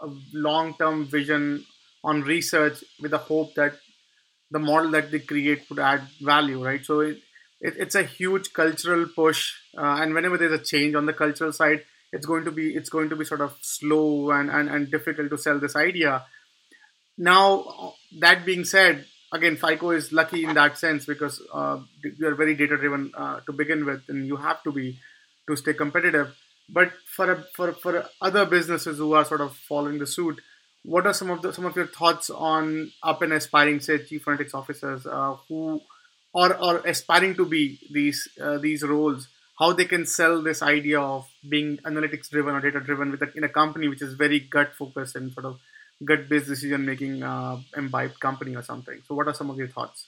a 0.00 0.10
long 0.32 0.74
term 0.74 1.06
vision 1.06 1.64
on 2.04 2.22
research 2.22 2.84
with 3.00 3.10
the 3.10 3.18
hope 3.18 3.54
that 3.54 3.74
the 4.50 4.58
model 4.58 4.90
that 4.92 5.10
they 5.10 5.20
create 5.20 5.68
would 5.68 5.78
add 5.78 6.02
value, 6.20 6.64
right? 6.64 6.84
So 6.84 7.00
it, 7.00 7.18
it 7.60 7.74
it's 7.78 7.94
a 7.94 8.02
huge 8.02 8.52
cultural 8.52 9.06
push, 9.14 9.54
uh, 9.76 9.98
and 10.00 10.14
whenever 10.14 10.38
there's 10.38 10.60
a 10.60 10.64
change 10.64 10.94
on 10.94 11.06
the 11.06 11.12
cultural 11.12 11.52
side, 11.52 11.84
it's 12.12 12.26
going 12.26 12.44
to 12.44 12.50
be 12.50 12.74
it's 12.74 12.90
going 12.90 13.08
to 13.10 13.16
be 13.16 13.24
sort 13.24 13.40
of 13.40 13.56
slow 13.60 14.30
and, 14.30 14.50
and, 14.50 14.68
and 14.68 14.90
difficult 14.90 15.30
to 15.30 15.38
sell 15.38 15.58
this 15.58 15.76
idea. 15.76 16.24
Now, 17.16 17.94
that 18.20 18.46
being 18.46 18.64
said, 18.64 19.04
again, 19.32 19.56
FICO 19.56 19.90
is 19.90 20.12
lucky 20.12 20.44
in 20.44 20.54
that 20.54 20.78
sense 20.78 21.06
because 21.06 21.42
uh, 21.52 21.80
you 22.02 22.26
are 22.26 22.34
very 22.34 22.54
data 22.54 22.76
driven 22.76 23.12
uh, 23.16 23.40
to 23.40 23.52
begin 23.52 23.84
with, 23.84 24.02
and 24.08 24.26
you 24.26 24.36
have 24.36 24.62
to 24.62 24.72
be 24.72 24.98
to 25.48 25.56
stay 25.56 25.74
competitive. 25.74 26.34
But 26.68 26.92
for 27.16 27.32
a, 27.32 27.44
for 27.54 27.72
for 27.72 28.06
other 28.20 28.44
businesses 28.44 28.98
who 28.98 29.14
are 29.14 29.24
sort 29.24 29.40
of 29.40 29.56
following 29.56 29.98
the 29.98 30.06
suit, 30.06 30.40
what 30.84 31.06
are 31.06 31.14
some 31.14 31.30
of 31.30 31.42
the 31.42 31.52
some 31.52 31.64
of 31.64 31.76
your 31.76 31.86
thoughts 31.86 32.30
on 32.30 32.92
up 33.02 33.22
and 33.22 33.32
aspiring, 33.32 33.80
say, 33.80 33.98
chief 34.04 34.24
analytics 34.24 34.54
officers 34.54 35.06
uh, 35.06 35.36
who 35.48 35.80
or 36.34 36.54
or 36.56 36.78
aspiring 36.86 37.34
to 37.36 37.46
be 37.46 37.78
these 37.90 38.28
uh, 38.40 38.58
these 38.58 38.82
roles? 38.82 39.28
How 39.58 39.72
they 39.72 39.86
can 39.86 40.06
sell 40.06 40.40
this 40.40 40.62
idea 40.62 41.00
of 41.00 41.26
being 41.48 41.78
analytics 41.78 42.28
driven 42.30 42.54
or 42.54 42.60
data 42.60 42.78
driven 42.80 43.10
with 43.10 43.22
a, 43.22 43.32
in 43.34 43.42
a 43.42 43.48
company 43.48 43.88
which 43.88 44.02
is 44.02 44.14
very 44.14 44.38
gut 44.38 44.72
focused 44.72 45.16
and 45.16 45.32
sort 45.32 45.46
of 45.46 45.58
gut 46.04 46.28
based 46.28 46.46
decision 46.46 46.84
making 46.84 47.22
uh, 47.22 47.58
imbibed 47.76 48.18
company 48.20 48.54
or 48.56 48.62
something. 48.62 49.00
So, 49.06 49.14
what 49.14 49.26
are 49.26 49.34
some 49.34 49.50
of 49.50 49.56
your 49.56 49.68
thoughts? 49.68 50.06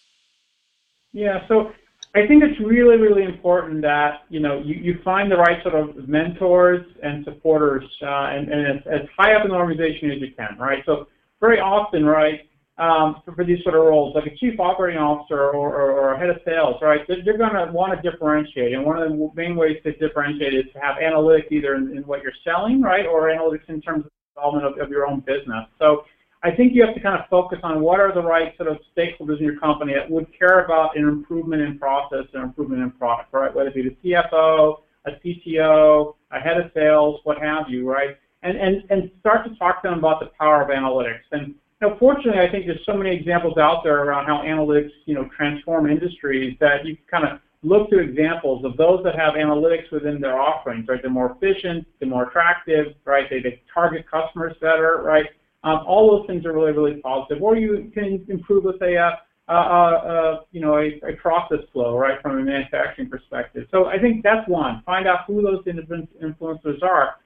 Yeah, 1.13 1.47
so 1.49 1.73
I 2.15 2.27
think 2.27 2.43
it's 2.43 2.59
really, 2.61 2.97
really 2.97 3.25
important 3.25 3.83
that 3.83 4.23
you 4.29 4.41
know 4.41 4.61
you, 4.65 4.75
you 4.75 4.99
find 5.05 5.31
the 5.31 5.37
right 5.37 5.63
sort 5.63 5.75
of 5.75 6.09
mentors 6.09 6.85
and 7.03 7.25
supporters, 7.25 7.85
uh, 8.03 8.27
and, 8.35 8.51
and 8.51 8.67
as, 8.67 8.87
as 8.87 9.09
high 9.19 9.35
up 9.35 9.45
in 9.45 9.51
the 9.51 9.57
organization 9.57 10.11
as 10.11 10.21
you 10.21 10.33
can, 10.37 10.57
right? 10.59 10.83
So 10.87 11.07
very 11.41 11.59
often, 11.59 12.05
right, 12.05 12.41
um, 12.79 13.23
for, 13.25 13.35
for 13.35 13.45
these 13.45 13.63
sort 13.63 13.75
of 13.75 13.83
roles, 13.83 14.15
like 14.15 14.27
a 14.27 14.37
chief 14.37 14.59
operating 14.59 15.01
officer 15.01 15.51
or, 15.51 15.75
or, 15.75 15.93
or 15.93 16.15
a 16.15 16.19
head 16.19 16.31
of 16.31 16.37
sales, 16.45 16.77
right? 16.83 17.01
They're, 17.07 17.25
they're 17.25 17.39
going 17.39 17.55
to 17.55 17.73
want 17.73 17.93
to 17.95 18.11
differentiate, 18.11 18.73
and 18.73 18.85
one 18.85 19.01
of 19.01 19.09
the 19.09 19.31
main 19.35 19.57
ways 19.57 19.79
to 19.85 19.93
differentiate 19.97 20.55
is 20.55 20.65
to 20.73 20.81
have 20.81 20.97
analytics 20.97 21.51
either 21.51 21.75
in, 21.75 21.97
in 21.97 22.03
what 22.05 22.23
you're 22.23 22.33
selling, 22.45 22.81
right, 22.81 23.07
or 23.07 23.29
analytics 23.29 23.69
in 23.69 23.81
terms 23.81 24.07
of 24.07 24.11
development 24.35 24.67
of, 24.67 24.79
of 24.79 24.91
your 24.91 25.07
own 25.07 25.21
business. 25.21 25.67
So 25.79 26.05
I 26.43 26.51
think 26.51 26.75
you 26.75 26.85
have 26.85 26.95
to 26.95 27.01
kind 27.01 27.21
of 27.21 27.29
focus 27.29 27.59
on 27.63 27.81
what 27.81 28.01
are 28.01 28.15
the 28.15 28.23
right 28.23 28.57
sort 28.57 28.69
of 28.71 28.79
stakeholders 28.97 29.39
in 29.39 29.45
your 29.45 29.59
company 29.59 29.93
that 29.95 30.11
would 30.11 30.27
care 30.39 30.65
about 30.65 30.97
an 30.97 31.07
improvement 31.07 31.63
in 31.63 31.79
process 31.79 32.25
and 32.33 32.43
improvement 32.43 32.83
in 32.83 32.91
product, 32.93 33.33
right? 33.33 33.55
Whether 33.55 33.69
it 33.69 33.75
be 33.75 33.83
the 33.83 33.97
CFO, 34.13 34.79
a 35.07 35.11
CTO, 35.13 36.15
a 36.31 36.41
head 36.41 36.59
of 36.59 36.71
sales, 36.73 37.21
what 37.25 37.39
have 37.39 37.69
you, 37.69 37.91
right? 37.91 38.17
And, 38.43 38.57
and, 38.57 38.83
and 38.89 39.11
start 39.21 39.47
to 39.47 39.55
talk 39.57 39.83
to 39.83 39.91
them 39.91 39.99
about 39.99 40.21
the 40.21 40.31
power 40.39 40.63
of 40.63 40.69
analytics. 40.69 41.21
And 41.33 41.55
you 41.83 41.89
know, 41.89 41.97
fortunately, 41.99 42.41
I 42.41 42.51
think 42.51 42.67
there's 42.67 42.85
so 42.87 42.95
many 42.95 43.15
examples 43.15 43.59
out 43.59 43.83
there 43.85 44.03
around 44.05 44.27
how 44.27 44.43
analytics, 44.43 44.91
you 45.05 45.15
know, 45.15 45.29
transform 45.37 45.91
industries 45.91 46.57
that 46.61 46.87
you 46.87 46.97
kind 47.11 47.27
of 47.27 47.41
look 47.63 47.91
to 47.91 47.99
examples 47.99 48.65
of 48.65 48.77
those 48.77 49.03
that 49.05 49.15
have 49.17 49.35
analytics 49.35 49.91
within 49.93 50.21
their 50.21 50.41
offerings, 50.41 50.87
right? 50.89 51.01
They're 51.03 51.11
more 51.11 51.37
efficient, 51.37 51.87
they're 51.99 52.09
more 52.09 52.29
attractive, 52.29 52.95
right? 53.05 53.29
They, 53.29 53.41
they 53.41 53.63
target 53.73 54.07
customers 54.11 54.57
better, 54.61 55.03
right? 55.05 55.27
Um, 55.63 55.81
all 55.87 56.17
those 56.17 56.27
things 56.27 56.47
are 56.47 56.53
really, 56.55 56.73
really 56.73 57.01
positive. 57.03 57.43
Or 57.43 57.57
you 57.57 57.91
can 57.93 58.25
improve, 58.29 58.65
let's 58.65 58.79
say, 58.79 58.95
a, 58.95 59.21
a, 59.49 59.55
a, 59.55 60.41
you 60.53 60.61
know, 60.61 60.79
a, 60.79 61.01
a 61.07 61.17
process 61.21 61.59
flow, 61.73 61.99
right, 61.99 62.21
from 62.23 62.39
a 62.39 62.43
manufacturing 62.43 63.11
perspective. 63.11 63.67
So 63.71 63.87
I 63.87 63.99
think 63.99 64.23
that's 64.23 64.49
one. 64.49 64.83
Find 64.87 65.07
out 65.07 65.21
who 65.27 65.43
those 65.43 65.63
influencers 65.65 66.83
are. 66.83 67.17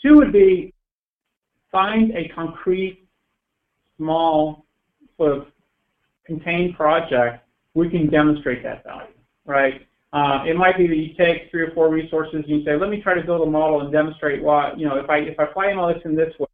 Two 0.00 0.16
would 0.16 0.32
be 0.32 0.72
find 1.70 2.12
a 2.12 2.28
concrete, 2.34 3.06
small, 3.98 4.64
sort 5.18 5.36
of 5.36 5.46
contained 6.24 6.76
project 6.76 7.44
We 7.74 7.90
can 7.90 8.08
demonstrate 8.08 8.62
that 8.62 8.84
value 8.84 9.12
right? 9.46 9.86
Uh, 10.12 10.44
it 10.46 10.56
might 10.56 10.76
be 10.76 10.86
that 10.86 10.96
you 10.96 11.14
take 11.14 11.50
three 11.50 11.62
or 11.62 11.70
four 11.72 11.88
resources 11.88 12.34
and 12.34 12.48
you 12.48 12.64
say, 12.64 12.76
let 12.76 12.90
me 12.90 13.00
try 13.00 13.14
to 13.14 13.22
build 13.22 13.46
a 13.46 13.50
model 13.50 13.80
and 13.80 13.90
demonstrate 13.90 14.42
why, 14.42 14.72
you 14.76 14.86
know, 14.86 14.96
if 14.96 15.08
I 15.08 15.18
if 15.18 15.40
I 15.40 15.44
apply 15.44 15.66
analytics 15.68 16.04
in 16.04 16.14
this 16.14 16.34
way, 16.38 16.46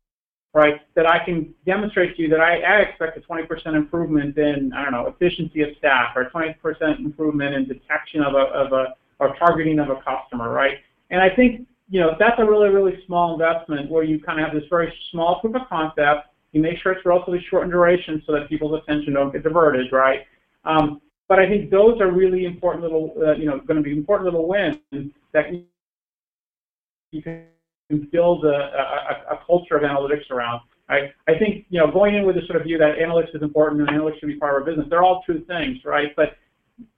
right, 0.55 0.81
that 0.95 1.07
I 1.07 1.25
can 1.25 1.53
demonstrate 1.67 2.17
to 2.17 2.23
you 2.23 2.29
that 2.29 2.41
I, 2.41 2.61
I 2.61 2.81
expect 2.81 3.19
a 3.19 3.21
20% 3.21 3.75
improvement 3.75 4.39
in, 4.39 4.73
I 4.73 4.85
don't 4.85 4.93
know, 4.93 5.07
efficiency 5.07 5.63
of 5.63 5.71
staff 5.77 6.17
or 6.17 6.31
20% 6.31 6.55
improvement 7.01 7.55
in 7.55 7.67
detection 7.67 8.23
of 8.23 8.35
a, 8.35 8.47
of 8.55 8.73
a 8.73 8.95
or 9.21 9.35
targeting 9.37 9.79
of 9.81 9.89
a 9.91 9.97
customer, 10.03 10.51
right? 10.51 10.79
And 11.11 11.21
I 11.21 11.35
think, 11.35 11.67
you 11.89 12.01
know, 12.01 12.13
that's 12.19 12.39
a 12.39 12.45
really, 12.45 12.69
really 12.69 13.03
small 13.07 13.33
investment 13.33 13.91
where 13.91 14.05
you 14.05 14.21
kind 14.21 14.41
of 14.41 14.47
have 14.47 14.55
this 14.55 14.69
very 14.71 14.93
small 15.11 15.41
proof 15.41 15.57
of 15.57 15.63
concept. 15.69 16.29
You 16.53 16.63
make 16.63 16.79
sure 16.79 16.93
it's 16.93 17.05
relatively 17.05 17.45
short 17.51 17.65
in 17.65 17.71
duration 17.71 18.23
so 18.27 18.33
that 18.33 18.49
people's 18.49 18.81
attention 18.83 19.15
don't 19.15 19.33
get 19.33 19.43
diverted, 19.43 19.93
right? 19.93 20.21
Um, 20.65 21.01
but 21.29 21.39
I 21.39 21.49
think 21.49 21.71
those 21.71 22.01
are 22.01 22.11
really 22.11 22.47
important 22.47 22.83
little, 22.83 23.15
uh, 23.21 23.33
you 23.33 23.47
know, 23.47 23.59
going 23.61 23.77
to 23.77 23.83
be 23.83 23.93
important 23.93 24.25
little 24.25 24.49
wins 24.49 24.79
that 25.33 25.53
you 27.13 27.23
can 27.23 27.45
build 28.11 28.45
a, 28.45 28.49
a, 28.49 29.35
a 29.35 29.41
culture 29.47 29.77
of 29.77 29.83
analytics 29.83 30.31
around. 30.31 30.61
I, 30.89 31.13
I 31.29 31.39
think 31.39 31.67
you 31.69 31.79
know 31.79 31.91
going 31.91 32.15
in 32.15 32.25
with 32.25 32.37
the 32.37 32.43
sort 32.47 32.57
of 32.57 32.65
view 32.65 32.79
that 32.79 32.97
analytics 32.97 33.35
is 33.35 33.43
important 33.43 33.81
and 33.83 33.91
analytics 33.91 34.21
should 34.21 34.29
be 34.29 34.37
part 34.37 34.55
of 34.57 34.63
our 34.63 34.65
business. 34.67 34.87
They're 34.89 35.03
all 35.03 35.23
true 35.25 35.45
things, 35.45 35.79
right? 35.85 36.09
But 36.17 36.37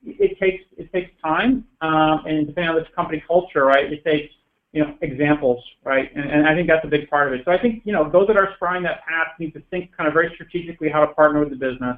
it 0.05 0.39
takes 0.39 0.63
it 0.77 0.93
takes 0.93 1.11
time, 1.23 1.65
um, 1.81 2.25
and 2.27 2.47
depending 2.47 2.71
on 2.71 2.77
the 2.77 2.87
company 2.95 3.23
culture, 3.27 3.65
right, 3.65 3.93
it 3.93 4.05
takes 4.05 4.33
you 4.73 4.85
know 4.85 4.95
examples, 5.03 5.63
right? 5.85 6.09
And, 6.15 6.31
and 6.31 6.47
I 6.47 6.55
think 6.55 6.69
that's 6.69 6.85
a 6.85 6.89
big 6.89 7.11
part 7.11 7.29
of 7.29 7.35
it. 7.35 7.43
So 7.45 7.51
I 7.51 7.59
think 7.59 7.83
you 7.85 7.93
know 7.93 8.09
those 8.09 8.29
that 8.29 8.37
are 8.37 8.51
sprying 8.55 8.85
that 8.85 9.05
path 9.05 9.29
need 9.41 9.53
to 9.55 9.61
think 9.71 9.91
kind 9.97 10.07
of 10.07 10.15
very 10.15 10.31
strategically 10.35 10.89
how 10.89 11.05
to 11.05 11.13
partner 11.15 11.41
with 11.41 11.51
the 11.51 11.57
business. 11.57 11.97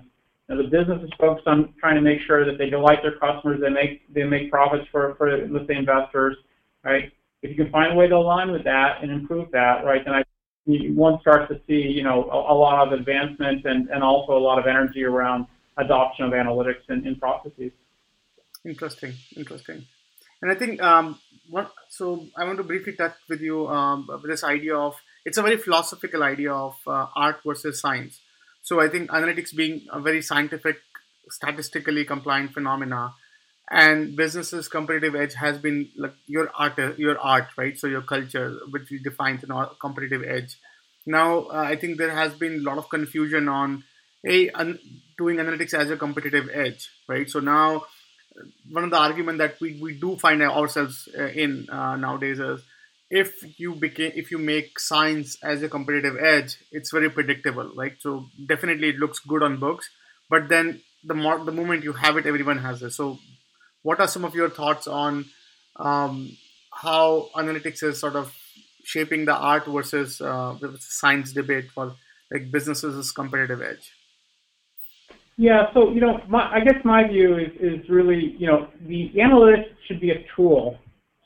Know, 0.53 0.63
the 0.63 0.69
business 0.69 1.03
is 1.03 1.11
focused 1.19 1.47
on 1.47 1.73
trying 1.81 1.95
to 1.95 2.03
make 2.03 2.19
sure 2.27 2.45
that 2.45 2.59
they 2.59 2.69
delight 2.69 2.99
their 3.03 3.17
customers, 3.19 3.61
they 3.61 3.71
make 3.71 4.13
they 4.13 4.25
make 4.25 4.51
profits 4.51 4.87
for 4.93 5.15
for 5.17 5.31
let's 5.49 5.67
say 5.67 5.77
investors, 5.77 6.37
right? 6.85 7.11
If 7.43 7.51
you 7.51 7.57
can 7.57 7.73
find 7.73 7.93
a 7.93 7.97
way 7.97 8.07
to 8.07 8.17
align 8.17 8.53
with 8.53 8.65
that 8.65 9.03
and 9.03 9.11
improve 9.11 9.51
that, 9.53 9.85
right, 9.85 10.03
then 10.05 10.15
I 10.15 10.23
one 10.65 11.19
starts 11.21 11.51
to 11.53 11.61
see 11.67 11.89
you 11.89 12.03
know 12.03 12.25
a, 12.31 12.53
a 12.53 12.57
lot 12.57 12.87
of 12.87 12.93
advancement 12.99 13.65
and, 13.65 13.89
and 13.89 14.03
also 14.03 14.33
a 14.33 14.39
lot 14.39 14.59
of 14.59 14.67
energy 14.67 15.05
around 15.05 15.47
adoption 15.79 16.27
of 16.27 16.33
analytics 16.33 16.85
in, 16.89 17.07
in 17.07 17.17
processes. 17.17 17.73
Interesting, 18.65 19.15
interesting. 19.37 19.87
And 20.43 20.51
I 20.51 20.55
think 20.55 20.83
um, 20.83 21.19
what, 21.49 21.73
so 21.89 22.27
I 22.37 22.45
want 22.45 22.59
to 22.59 22.65
briefly 22.65 22.95
touch 22.95 23.15
with 23.29 23.41
you 23.41 23.69
um, 23.69 24.09
this 24.27 24.45
idea 24.45 24.77
of 24.77 24.95
it's 25.25 25.39
a 25.39 25.43
very 25.43 25.57
philosophical 25.57 26.23
idea 26.23 26.53
of 26.53 26.75
uh, 26.87 27.07
art 27.15 27.41
versus 27.47 27.81
science. 27.81 28.21
So 28.63 28.81
I 28.81 28.89
think 28.89 29.11
analytics 29.11 29.55
being 29.55 29.87
a 29.93 30.01
very 30.01 30.23
scientific, 30.23 30.79
statistically 31.29 32.05
compliant 32.05 32.53
phenomena, 32.55 33.15
and 33.71 34.17
businesses' 34.17 34.69
competitive 34.69 35.15
edge 35.15 35.35
has 35.35 35.59
been 35.59 35.89
like 35.97 36.15
your 36.27 36.51
art, 36.57 36.79
your 36.99 37.19
art, 37.19 37.49
right? 37.57 37.79
So 37.79 37.87
your 37.87 38.03
culture, 38.03 38.59
which 38.71 38.89
defines 39.03 39.45
a 39.45 39.71
competitive 39.81 40.23
edge. 40.25 40.59
Now 41.07 41.45
uh, 41.45 41.65
I 41.67 41.77
think 41.77 41.99
there 41.99 42.15
has 42.15 42.35
been 42.35 42.57
a 42.61 42.63
lot 42.63 42.79
of 42.79 42.89
confusion 42.89 43.49
on 43.49 43.85
a 44.27 44.51
un- 44.51 44.79
doing 45.19 45.37
analytics 45.39 45.75
as 45.75 45.91
a 45.91 45.97
competitive 45.97 46.49
edge, 46.53 46.91
right? 47.09 47.29
So 47.29 47.41
now 47.41 47.85
one 48.71 48.85
of 48.85 48.91
the 48.91 48.99
argument 48.99 49.39
that 49.39 49.61
we, 49.61 49.79
we 49.81 49.95
do 49.99 50.17
find 50.17 50.43
ourselves 50.43 51.09
uh, 51.19 51.27
in 51.27 51.69
uh, 51.71 51.97
nowadays 51.97 52.39
is 52.39 52.61
if 53.21 53.61
you 53.61 53.75
became 53.75 54.13
if 54.15 54.31
you 54.31 54.39
make 54.39 54.79
science 54.81 55.37
as 55.43 55.63
a 55.63 55.69
competitive 55.69 56.17
edge 56.19 56.57
it's 56.73 56.91
very 56.91 57.11
predictable 57.11 57.71
right? 57.77 57.97
So 58.01 58.27
definitely 58.47 58.89
it 58.89 58.97
looks 58.97 59.19
good 59.19 59.43
on 59.43 59.59
books 59.61 59.91
but 60.31 60.49
then 60.49 60.81
the 61.05 61.15
more 61.15 61.39
the 61.45 61.53
moment 61.53 61.85
you 61.85 61.93
have 61.93 62.17
it 62.17 62.27
everyone 62.27 62.59
has 62.59 62.83
it. 62.83 62.93
So 62.93 63.19
what 63.83 64.01
are 64.01 64.09
some 64.09 64.25
of 64.25 64.35
your 64.35 64.49
thoughts 64.49 64.87
on 64.87 65.27
um, 65.77 66.37
how 66.73 67.29
analytics 67.37 67.83
is 67.83 68.01
sort 68.01 68.17
of 68.17 68.35
shaping 68.85 69.27
the 69.27 69.35
art 69.35 69.67
versus 69.67 70.21
uh, 70.21 70.57
science 70.79 71.33
debate 71.33 71.71
for 71.71 71.95
like 72.31 72.51
businesses' 72.51 73.13
competitive 73.13 73.61
edge? 73.61 73.93
Yeah, 75.37 75.73
so 75.75 75.91
you 75.91 76.01
know, 76.01 76.21
my, 76.29 76.51
I 76.51 76.61
guess 76.61 76.85
my 76.85 77.07
view 77.09 77.37
is 77.37 77.53
is 77.61 77.89
really 77.91 78.37
you 78.39 78.47
know 78.47 78.69
the 78.87 79.11
analytics 79.17 79.75
should 79.87 80.01
be 80.01 80.11
a 80.11 80.25
tool 80.35 80.79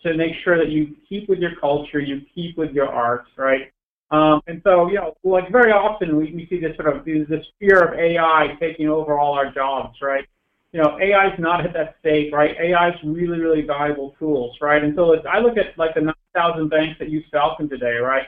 to 0.07 0.16
make 0.16 0.34
sure 0.42 0.59
that 0.59 0.68
you 0.68 0.96
keep 1.09 1.28
with 1.28 1.38
your 1.38 1.57
culture, 1.61 2.00
you 2.00 2.22
keep 2.34 2.57
with 2.57 2.72
your 2.72 2.88
arts, 2.88 3.30
right? 3.36 3.72
Um, 4.11 4.40
and 4.46 4.61
so 4.64 4.88
you 4.88 4.94
know, 4.94 5.16
like 5.24 5.50
very 5.50 5.72
often 5.72 6.16
we, 6.16 6.32
we 6.32 6.46
see 6.48 6.61
this 6.61 6.76
sort 6.76 6.94
of 6.94 7.04
this 7.04 7.44
fear 7.59 7.80
of 7.80 7.98
AI 7.98 8.57
taking 8.61 8.88
over 8.88 9.18
all 9.18 9.34
our 9.34 9.50
jobs, 9.52 9.98
right? 10.00 10.24
You 10.72 10.82
know, 10.82 10.98
AI 11.00 11.28
is 11.28 11.38
not 11.38 11.64
at 11.64 11.72
that 11.72 11.96
state, 12.00 12.32
right? 12.32 12.57
AI 12.61 12.90
is 12.90 12.94
really 13.04 13.40
really 13.40 13.62
valuable 13.62 14.14
tools, 14.18 14.57
right? 14.61 14.82
And 14.82 14.94
so 14.94 15.16
I 15.26 15.40
look 15.40 15.57
at 15.57 15.76
like 15.76 15.94
the 15.94 16.02
9,000 16.02 16.68
banks 16.68 16.98
that 17.00 17.09
use 17.09 17.24
Falcon 17.32 17.68
today, 17.68 17.96
right? 17.96 18.26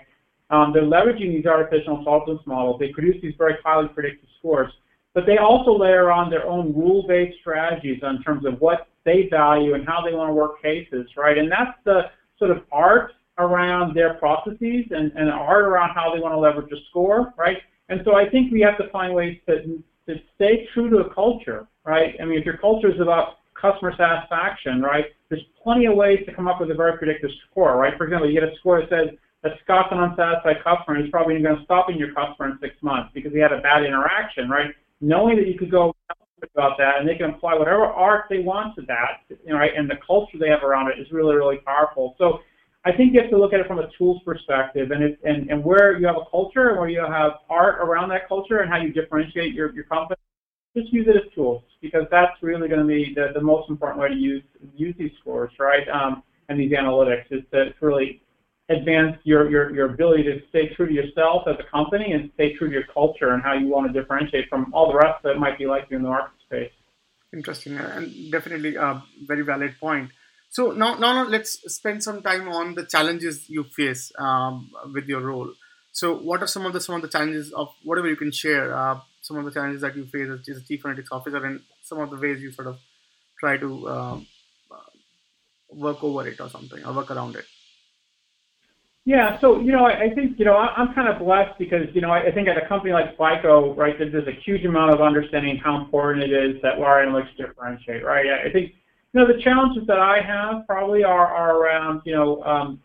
Um, 0.51 0.73
they're 0.73 0.83
leveraging 0.83 1.33
these 1.35 1.47
artificial 1.47 1.99
intelligence 1.99 2.41
models. 2.47 2.81
They 2.81 2.89
produce 2.89 3.21
these 3.23 3.35
very 3.37 3.57
highly 3.65 3.89
predictive 3.89 4.29
scores 4.39 4.73
but 5.19 5.27
they 5.27 5.39
also 5.39 5.77
layer 5.77 6.13
on 6.13 6.31
their 6.31 6.47
own 6.47 6.73
rule-based 6.73 7.41
strategies 7.41 8.01
in 8.05 8.23
terms 8.23 8.45
of 8.47 8.61
what 8.61 8.87
they 9.09 9.29
value 9.31 9.75
and 9.75 9.87
how 9.87 10.01
they 10.05 10.15
want 10.15 10.29
to 10.29 10.35
work 10.35 10.63
cases, 10.63 11.07
right? 11.17 11.39
And 11.39 11.51
that's 11.51 11.77
the 11.85 12.03
sort 12.39 12.51
of 12.51 12.59
art 12.71 13.13
around 13.39 13.95
their 13.95 14.15
processes 14.15 14.85
and, 14.91 15.13
and 15.13 15.31
art 15.31 15.65
around 15.65 15.95
how 15.95 16.13
they 16.15 16.21
want 16.21 16.35
to 16.35 16.39
leverage 16.39 16.71
a 16.73 16.81
score, 16.91 17.33
right? 17.37 17.59
And 17.89 18.01
so 18.05 18.15
I 18.15 18.29
think 18.29 18.53
we 18.53 18.61
have 18.61 18.77
to 18.79 18.91
find 18.91 19.15
ways 19.15 19.39
to, 19.49 19.83
to 20.07 20.21
stay 20.35 20.69
true 20.75 20.91
to 20.91 20.99
a 20.99 21.15
culture, 21.15 21.67
right? 21.85 22.15
I 22.21 22.25
mean, 22.25 22.39
if 22.39 22.45
your 22.45 22.59
culture 22.59 22.93
is 22.93 23.01
about 23.01 23.39
customer 23.61 23.95
satisfaction, 23.97 24.83
right, 24.83 25.07
there's 25.31 25.43
plenty 25.63 25.87
of 25.87 25.95
ways 25.95 26.21
to 26.27 26.35
come 26.35 26.47
up 26.47 26.61
with 26.61 26.71
a 26.71 26.75
very 26.75 26.99
predictive 26.99 27.31
score, 27.51 27.77
right? 27.77 27.97
For 27.97 28.05
example, 28.05 28.31
you 28.31 28.39
get 28.39 28.49
a 28.49 28.55
score 28.59 28.81
that 28.81 28.91
says 28.91 29.09
that 29.43 29.53
Scott's 29.65 29.89
an 29.93 30.01
unsatisfied 30.01 30.63
customer 30.63 31.01
he's 31.01 31.11
probably 31.11 31.41
going 31.41 31.57
to 31.57 31.65
stop 31.65 31.89
being 31.89 31.99
your 31.99 32.13
customer 32.13 32.51
in 32.51 32.59
six 32.61 32.75
months 32.83 33.11
because 33.15 33.33
he 33.33 33.39
had 33.39 33.53
a 33.53 33.61
bad 33.61 33.85
interaction, 33.85 34.51
right? 34.51 34.75
knowing 35.01 35.37
that 35.37 35.47
you 35.47 35.59
could 35.59 35.71
go 35.71 35.95
about 36.43 36.79
that 36.79 36.99
and 36.99 37.09
they 37.09 37.15
can 37.15 37.31
apply 37.31 37.55
whatever 37.55 37.85
art 37.85 38.25
they 38.31 38.41
want 38.41 38.75
to 38.77 38.83
that, 38.83 39.23
you 39.29 39.53
know, 39.53 39.57
right, 39.59 39.73
and 39.77 39.89
the 39.89 39.97
culture 40.07 40.39
they 40.39 40.49
have 40.49 40.63
around 40.63 40.91
it 40.91 40.99
is 40.99 41.07
really, 41.13 41.35
really 41.35 41.59
powerful. 41.59 42.15
So 42.19 42.41
I 42.85 42.93
think 42.93 43.13
you 43.13 43.21
have 43.21 43.31
to 43.31 43.39
look 43.39 43.53
at 43.53 43.61
it 43.61 43.67
from 43.67 43.79
a 43.79 43.89
tools 43.99 44.23
perspective 44.25 44.91
and 44.91 45.03
it, 45.03 45.19
and, 45.25 45.51
and 45.51 45.65
where 45.65 45.99
you 45.99 46.07
have 46.07 46.17
a 46.17 46.31
culture 46.31 46.71
and 46.71 46.79
where 46.79 46.89
you 46.89 47.01
have 47.01 47.33
art 47.51 47.81
around 47.81 48.09
that 48.11 48.29
culture 48.29 48.59
and 48.59 48.71
how 48.71 48.81
you 48.81 48.93
differentiate 48.93 49.53
your, 49.53 49.75
your 49.75 49.85
company, 49.85 50.17
just 50.77 50.93
use 50.93 51.07
it 51.09 51.17
as 51.17 51.33
tools 51.35 51.63
because 51.83 52.05
that's 52.11 52.33
really 52.43 52.69
going 52.69 52.81
to 52.81 52.87
be 52.87 53.13
the, 53.15 53.29
the 53.35 53.41
most 53.41 53.69
important 53.71 54.01
way 54.01 54.09
to 54.09 54.15
use 54.15 54.43
use 54.75 54.95
these 54.99 55.11
scores, 55.21 55.51
right? 55.59 55.89
Um, 55.89 56.23
and 56.49 56.59
these 56.59 56.73
analytics 56.73 57.27
is 57.31 57.43
to 57.53 57.73
really 57.81 58.23
advance 58.69 59.17
your, 59.25 59.51
your, 59.51 59.75
your 59.75 59.87
ability 59.93 60.25
to 60.25 60.41
stay 60.51 60.69
true 60.75 60.87
to 60.87 60.93
yourself 60.93 61.43
as 61.47 61.57
a 61.59 61.71
company 61.71 62.13
and 62.13 62.31
stay 62.35 62.55
true 62.55 62.69
to 62.69 62.75
your 62.75 62.85
culture 62.93 63.31
and 63.31 63.43
how 63.43 63.55
you 63.55 63.69
want 63.69 63.91
to 63.91 63.99
differentiate 63.99 64.49
from 64.49 64.73
all 64.75 64.93
the 64.93 64.99
rest 64.99 65.23
that 65.23 65.39
might 65.39 65.59
be 65.59 65.67
like 65.67 65.87
you 65.91 65.97
in 65.97 66.03
the 66.03 66.09
market 66.09 66.39
space. 66.47 66.73
Interesting 67.33 67.77
and 67.77 68.31
definitely 68.31 68.77
a 68.77 69.03
very 69.27 69.43
valid 69.43 69.75
point. 69.81 70.11
So 70.51 70.73
now, 70.73 70.95
now 70.95 71.27
let's 71.27 71.61
spend 71.75 72.03
some 72.03 72.23
time 72.23 72.49
on 72.49 72.75
the 72.75 72.85
challenges 72.87 73.49
you 73.49 73.65
face 73.65 74.13
um, 74.19 74.71
with 74.93 75.07
your 75.07 75.21
role. 75.21 75.53
So 75.93 76.17
what 76.17 76.43
are 76.43 76.47
some 76.47 76.65
of 76.65 76.73
the 76.73 76.81
some 76.81 76.95
of 76.95 77.03
the 77.03 77.09
challenges 77.09 77.53
of 77.53 77.69
whatever 77.85 78.09
you 78.09 78.17
can 78.17 78.33
share? 78.33 78.77
Uh, 78.77 79.01
some 79.21 79.37
of 79.37 79.45
the 79.45 79.51
challenges 79.51 79.83
that 79.83 79.97
you 79.97 80.07
face 80.07 80.29
as 80.29 80.57
a 80.57 80.65
chief 80.65 80.83
analytics 80.83 81.13
officer, 81.13 81.45
and 81.45 81.61
some 81.83 81.99
of 81.99 82.11
the 82.11 82.17
ways 82.17 82.41
you 82.41 82.51
sort 82.53 82.69
of 82.69 82.79
try 83.39 83.57
to 83.59 83.89
um, 83.91 84.27
uh, 84.71 84.77
work 85.71 86.03
over 86.03 86.27
it 86.27 86.41
or 86.41 86.49
something, 86.49 86.85
or 86.85 86.93
work 86.93 87.11
around 87.11 87.37
it. 87.37 87.45
Yeah, 89.09 89.41
so 89.41 89.59
you 89.59 89.73
know, 89.73 89.87
I, 89.87 90.11
I 90.11 90.15
think 90.15 90.39
you 90.39 90.45
know 90.45 90.53
I, 90.53 90.67
I'm 90.77 90.93
kind 90.95 91.09
of 91.09 91.19
blessed 91.19 91.59
because 91.59 91.89
you 91.95 92.03
know 92.03 92.11
I, 92.11 92.29
I 92.29 92.31
think 92.31 92.47
at 92.47 92.63
a 92.63 92.69
company 92.69 92.93
like 92.93 93.17
FICO, 93.17 93.75
right, 93.75 93.95
there's, 93.99 94.13
there's 94.13 94.29
a 94.29 94.39
huge 94.45 94.67
amount 94.67 94.93
of 94.93 95.01
understanding 95.01 95.59
how 95.65 95.81
important 95.81 96.23
it 96.25 96.31
is 96.31 96.61
that 96.61 96.75
our 96.79 97.03
analytics 97.03 97.35
differentiate, 97.39 98.05
right? 98.05 98.27
I, 98.27 98.51
I 98.51 98.53
think 98.53 98.73
you 99.15 99.21
know 99.21 99.27
the 99.27 99.41
challenges 99.43 99.87
that 99.87 99.99
I 99.99 100.21
have 100.21 100.67
probably 100.67 101.05
are, 101.05 101.27
are 101.27 101.57
around 101.57 102.03
you 102.05 102.15
know 102.15 102.43
um, 102.43 102.81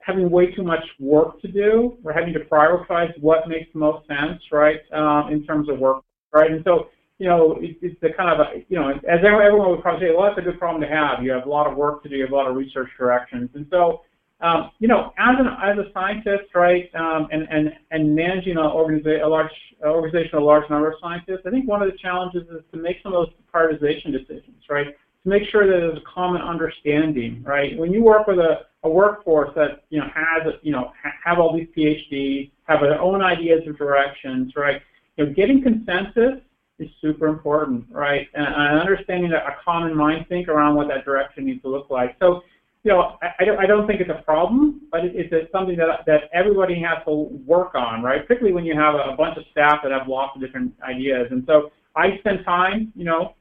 having 0.00 0.32
way 0.32 0.50
too 0.50 0.64
much 0.64 0.82
work 0.98 1.40
to 1.42 1.46
do. 1.46 1.96
We're 2.02 2.12
having 2.12 2.34
to 2.34 2.40
prioritize 2.40 3.16
what 3.20 3.46
makes 3.46 3.72
the 3.72 3.78
most 3.78 4.08
sense, 4.08 4.42
right, 4.50 4.80
um, 4.92 5.32
in 5.32 5.46
terms 5.46 5.68
of 5.68 5.78
work, 5.78 6.02
right? 6.32 6.50
And 6.50 6.64
so 6.64 6.88
you 7.18 7.28
know, 7.28 7.52
it, 7.60 7.76
it's 7.82 8.00
the 8.00 8.08
kind 8.16 8.30
of 8.30 8.44
a, 8.44 8.64
you 8.68 8.76
know, 8.76 8.90
as 8.90 9.20
everyone 9.24 9.70
would 9.70 9.80
probably 9.80 10.08
say, 10.08 10.12
well, 10.12 10.26
that's 10.26 10.44
a 10.44 10.50
good 10.50 10.58
problem 10.58 10.82
to 10.82 10.88
have. 10.88 11.22
You 11.22 11.30
have 11.30 11.46
a 11.46 11.48
lot 11.48 11.70
of 11.70 11.76
work 11.76 12.02
to 12.02 12.08
do, 12.08 12.16
you 12.16 12.22
have 12.24 12.32
a 12.32 12.34
lot 12.34 12.50
of 12.50 12.56
research 12.56 12.88
directions, 12.98 13.50
and 13.54 13.64
so 13.70 14.00
um, 14.44 14.70
you 14.78 14.88
know, 14.88 15.14
as 15.18 15.36
an 15.38 15.46
as 15.46 15.78
a 15.78 15.90
scientist, 15.94 16.54
right, 16.54 16.94
um, 16.94 17.28
and 17.32 17.48
and 17.50 17.72
and 17.90 18.14
managing 18.14 18.58
a, 18.58 18.60
organiza- 18.60 19.24
a 19.24 19.26
large 19.26 19.50
organization, 19.82 20.36
a 20.36 20.44
large 20.44 20.68
number 20.68 20.90
of 20.90 20.98
scientists, 21.00 21.40
I 21.46 21.50
think 21.50 21.66
one 21.66 21.80
of 21.80 21.90
the 21.90 21.96
challenges 21.96 22.42
is 22.50 22.62
to 22.72 22.78
make 22.78 22.98
some 23.02 23.14
of 23.14 23.26
those 23.26 23.34
prioritization 23.52 24.12
decisions, 24.12 24.62
right, 24.68 24.88
to 24.88 25.28
make 25.28 25.48
sure 25.48 25.66
that 25.66 25.72
there's 25.72 25.96
a 25.96 26.04
common 26.14 26.42
understanding, 26.42 27.42
right. 27.42 27.78
When 27.78 27.90
you 27.90 28.04
work 28.04 28.26
with 28.26 28.38
a, 28.38 28.66
a 28.82 28.88
workforce 28.88 29.48
that 29.56 29.84
you 29.88 29.98
know 29.98 30.08
has 30.14 30.52
you 30.60 30.72
know 30.72 30.92
ha- 31.02 31.16
have 31.24 31.38
all 31.38 31.56
these 31.56 31.68
PhDs, 31.74 32.50
have 32.64 32.82
their 32.82 33.00
own 33.00 33.22
ideas 33.22 33.66
of 33.66 33.78
directions, 33.78 34.52
right, 34.56 34.82
you 35.16 35.24
know, 35.24 35.32
getting 35.32 35.62
consensus 35.62 36.40
is 36.78 36.90
super 37.00 37.28
important, 37.28 37.86
right, 37.90 38.28
and, 38.34 38.46
and 38.46 38.78
understanding 38.78 39.32
a 39.32 39.56
common 39.64 39.96
mind 39.96 40.26
think 40.28 40.48
around 40.48 40.74
what 40.74 40.88
that 40.88 41.06
direction 41.06 41.46
needs 41.46 41.62
to 41.62 41.68
look 41.68 41.88
like. 41.88 42.16
So 42.20 42.42
you 42.84 42.92
know, 42.92 43.16
I, 43.22 43.28
I, 43.40 43.44
don't, 43.44 43.58
I 43.58 43.66
don't 43.66 43.86
think 43.86 44.02
it's 44.02 44.10
a 44.10 44.22
problem, 44.22 44.82
but 44.92 45.06
it, 45.06 45.12
it's 45.32 45.50
something 45.50 45.76
that, 45.76 46.04
that 46.06 46.24
everybody 46.34 46.78
has 46.80 47.02
to 47.06 47.12
work 47.46 47.74
on, 47.74 48.02
right? 48.02 48.20
Particularly 48.20 48.54
when 48.54 48.66
you 48.66 48.78
have 48.78 48.94
a, 48.94 49.16
bunch 49.16 49.38
of 49.38 49.44
staff 49.50 49.78
that 49.82 49.90
have 49.90 50.06
lots 50.06 50.36
of 50.36 50.42
different 50.42 50.74
ideas. 50.82 51.28
And 51.30 51.44
so 51.46 51.70
I 51.96 52.18
spend 52.18 52.44
time, 52.44 52.92
you 52.94 53.04
know, 53.04 53.34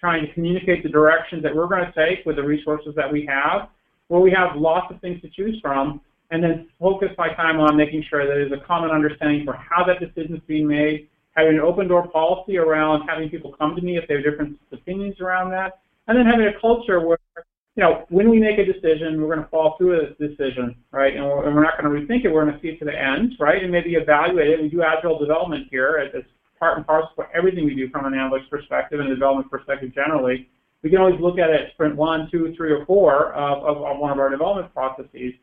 trying 0.00 0.26
to 0.26 0.32
communicate 0.32 0.82
the 0.82 0.88
directions 0.88 1.42
that 1.42 1.54
we're 1.54 1.66
going 1.66 1.84
to 1.84 1.92
take 1.92 2.24
with 2.24 2.36
the 2.36 2.42
resources 2.42 2.94
that 2.96 3.12
we 3.12 3.26
have, 3.26 3.68
where 4.08 4.22
we 4.22 4.30
have 4.30 4.56
lots 4.56 4.86
of 4.92 5.00
things 5.02 5.20
to 5.20 5.28
choose 5.28 5.58
from, 5.60 6.00
and 6.30 6.42
then 6.42 6.68
focus 6.80 7.08
my 7.18 7.28
time 7.34 7.60
on 7.60 7.76
making 7.76 8.04
sure 8.08 8.26
that 8.26 8.32
there's 8.32 8.52
a 8.52 8.64
common 8.66 8.90
understanding 8.90 9.44
for 9.44 9.54
how 9.54 9.84
that 9.84 10.00
decision 10.00 10.36
is 10.36 10.42
being 10.46 10.66
made, 10.66 11.08
having 11.32 11.54
an 11.54 11.60
open 11.60 11.88
door 11.88 12.08
policy 12.08 12.56
around 12.56 13.06
having 13.06 13.28
people 13.28 13.52
come 13.52 13.76
to 13.76 13.82
me 13.82 13.98
if 13.98 14.08
they 14.08 14.14
have 14.14 14.24
different 14.24 14.58
opinions 14.72 15.20
around 15.20 15.50
that, 15.50 15.80
and 16.06 16.16
then 16.16 16.24
having 16.24 16.46
a 16.46 16.58
culture 16.58 17.06
where 17.06 17.18
you 17.78 17.84
know, 17.84 18.04
when 18.08 18.28
we 18.28 18.40
make 18.40 18.58
a 18.58 18.66
decision, 18.66 19.22
we're 19.22 19.32
going 19.32 19.44
to 19.46 19.50
follow 19.50 19.76
through 19.78 20.02
this 20.02 20.18
decision, 20.18 20.74
right? 20.90 21.14
And 21.14 21.24
we're, 21.24 21.46
and 21.46 21.54
we're 21.54 21.62
not 21.62 21.80
going 21.80 21.86
to 21.86 21.94
rethink 21.94 22.24
it. 22.24 22.28
We're 22.28 22.42
going 22.42 22.56
to 22.56 22.60
see 22.60 22.74
it 22.74 22.78
to 22.80 22.84
the 22.84 22.90
end, 22.90 23.34
right? 23.38 23.62
And 23.62 23.70
maybe 23.70 23.94
evaluate 23.94 24.50
it. 24.50 24.60
We 24.60 24.68
do 24.68 24.82
agile 24.82 25.16
development 25.16 25.68
here. 25.70 25.96
It's 26.12 26.26
part 26.58 26.76
and 26.76 26.84
parcel 26.84 27.10
for 27.14 27.28
everything 27.32 27.64
we 27.64 27.76
do 27.76 27.88
from 27.90 28.04
an 28.04 28.14
analytics 28.14 28.50
perspective 28.50 28.98
and 28.98 29.12
a 29.12 29.14
development 29.14 29.48
perspective 29.48 29.94
generally. 29.94 30.48
We 30.82 30.90
can 30.90 30.98
always 30.98 31.20
look 31.20 31.38
at 31.38 31.50
it 31.50 31.70
sprint 31.74 31.94
one, 31.94 32.26
two, 32.32 32.52
three, 32.56 32.72
or 32.72 32.84
four 32.84 33.32
of, 33.34 33.62
of, 33.62 33.76
of 33.84 33.98
one 34.00 34.10
of 34.10 34.18
our 34.18 34.28
development 34.28 34.74
processes. 34.74 35.34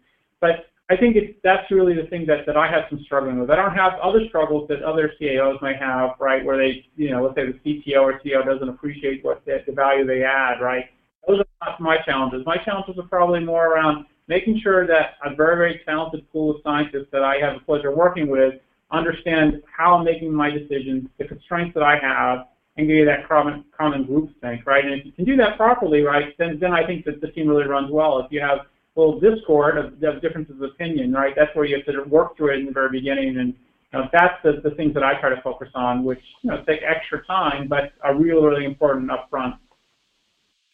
But 0.42 0.68
I 0.90 0.98
think 0.98 1.16
it's, 1.16 1.40
that's 1.42 1.72
really 1.72 1.96
the 1.96 2.10
thing 2.10 2.26
that, 2.28 2.46
that 2.48 2.58
I 2.58 2.70
have 2.70 2.84
some 2.90 3.00
struggling 3.06 3.40
with. 3.40 3.50
I 3.50 3.56
don't 3.56 3.74
have 3.74 3.94
other 4.04 4.20
struggles 4.28 4.68
that 4.68 4.84
other 4.84 5.14
CAOs 5.22 5.62
might 5.62 5.78
have, 5.78 6.20
right, 6.20 6.44
where 6.44 6.58
they, 6.58 6.86
you 6.98 7.12
know, 7.12 7.24
let's 7.24 7.36
say 7.36 7.48
the 7.48 7.60
CTO 7.64 8.02
or 8.02 8.20
CEO 8.20 8.46
doesn't 8.46 8.68
appreciate 8.68 9.24
what 9.24 9.42
the, 9.46 9.64
the 9.66 9.72
value 9.72 10.06
they 10.06 10.26
add, 10.26 10.60
right? 10.60 10.84
Those 11.28 11.40
are 11.40 11.46
not 11.68 11.82
my 11.82 11.98
challenges. 12.06 12.46
My 12.46 12.58
challenges 12.58 12.98
are 12.98 13.08
probably 13.08 13.40
more 13.40 13.74
around 13.74 14.06
making 14.28 14.60
sure 14.62 14.88
that 14.88 15.16
a 15.24 15.36
very, 15.36 15.56
very 15.56 15.82
talented 15.86 16.30
pool 16.32 16.56
of 16.56 16.58
scientists 16.64 17.08
that 17.12 17.24
I 17.24 17.38
have 17.40 17.56
the 17.56 17.66
pleasure 17.66 17.90
of 17.90 17.98
working 17.98 18.28
with 18.28 18.56
understand 18.92 19.62
how 19.66 19.96
I'm 19.96 20.06
making 20.06 20.32
my 20.32 20.50
decisions, 20.50 21.10
the 21.18 21.26
constraints 21.26 21.74
that 21.74 21.84
I 21.84 21.98
have, 22.02 22.48
and 22.78 22.88
give 22.88 22.98
you 22.98 23.06
that 23.06 23.28
common, 23.28 23.64
common 23.78 24.06
group 24.06 24.30
think, 24.42 24.66
right? 24.66 24.84
And 24.84 24.94
if 24.94 25.06
you 25.06 25.12
can 25.12 25.26
do 25.26 25.36
that 25.38 25.58
properly, 25.58 26.02
right, 26.02 26.38
then, 26.38 26.60
then 26.60 26.74
I 26.74 26.86
think 26.86 27.06
that 27.06 27.22
the 27.22 27.28
team 27.28 27.48
really 27.48 27.66
runs 27.66 27.92
well. 27.92 28.20
If 28.20 28.32
you 28.32 28.42
have 28.42 28.60
a 28.60 29.00
little 29.00 29.20
discord 29.20 29.78
of, 29.78 30.04
of 30.04 30.22
differences 30.22 30.56
of 30.56 30.64
opinion, 30.64 31.14
right, 31.14 31.34
that's 31.36 31.56
where 31.56 31.66
you 31.66 31.78
have 31.78 31.86
to 31.86 32.10
work 32.10 32.36
through 32.38 32.54
it 32.54 32.60
in 32.60 32.66
the 32.66 32.72
very 32.72 32.90
beginning. 32.92 33.38
And 33.38 33.54
you 33.94 34.00
know, 34.00 34.10
that's 34.12 34.36
the, 34.44 34.62
the 34.68 34.76
things 34.76 34.94
that 34.94 35.04
I 35.04 35.20
try 35.20 35.30
to 35.30 35.42
focus 35.42 35.70
on, 35.74 36.04
which 36.04 36.20
you 36.42 36.52
know, 36.52 36.64
take 36.68 36.82
extra 36.84 37.26
time, 37.26 37.68
but 37.68 37.94
are 38.04 38.16
really, 38.16 38.46
really 38.46 38.66
important 38.66 39.10
up 39.10 39.28
front. 39.30 39.56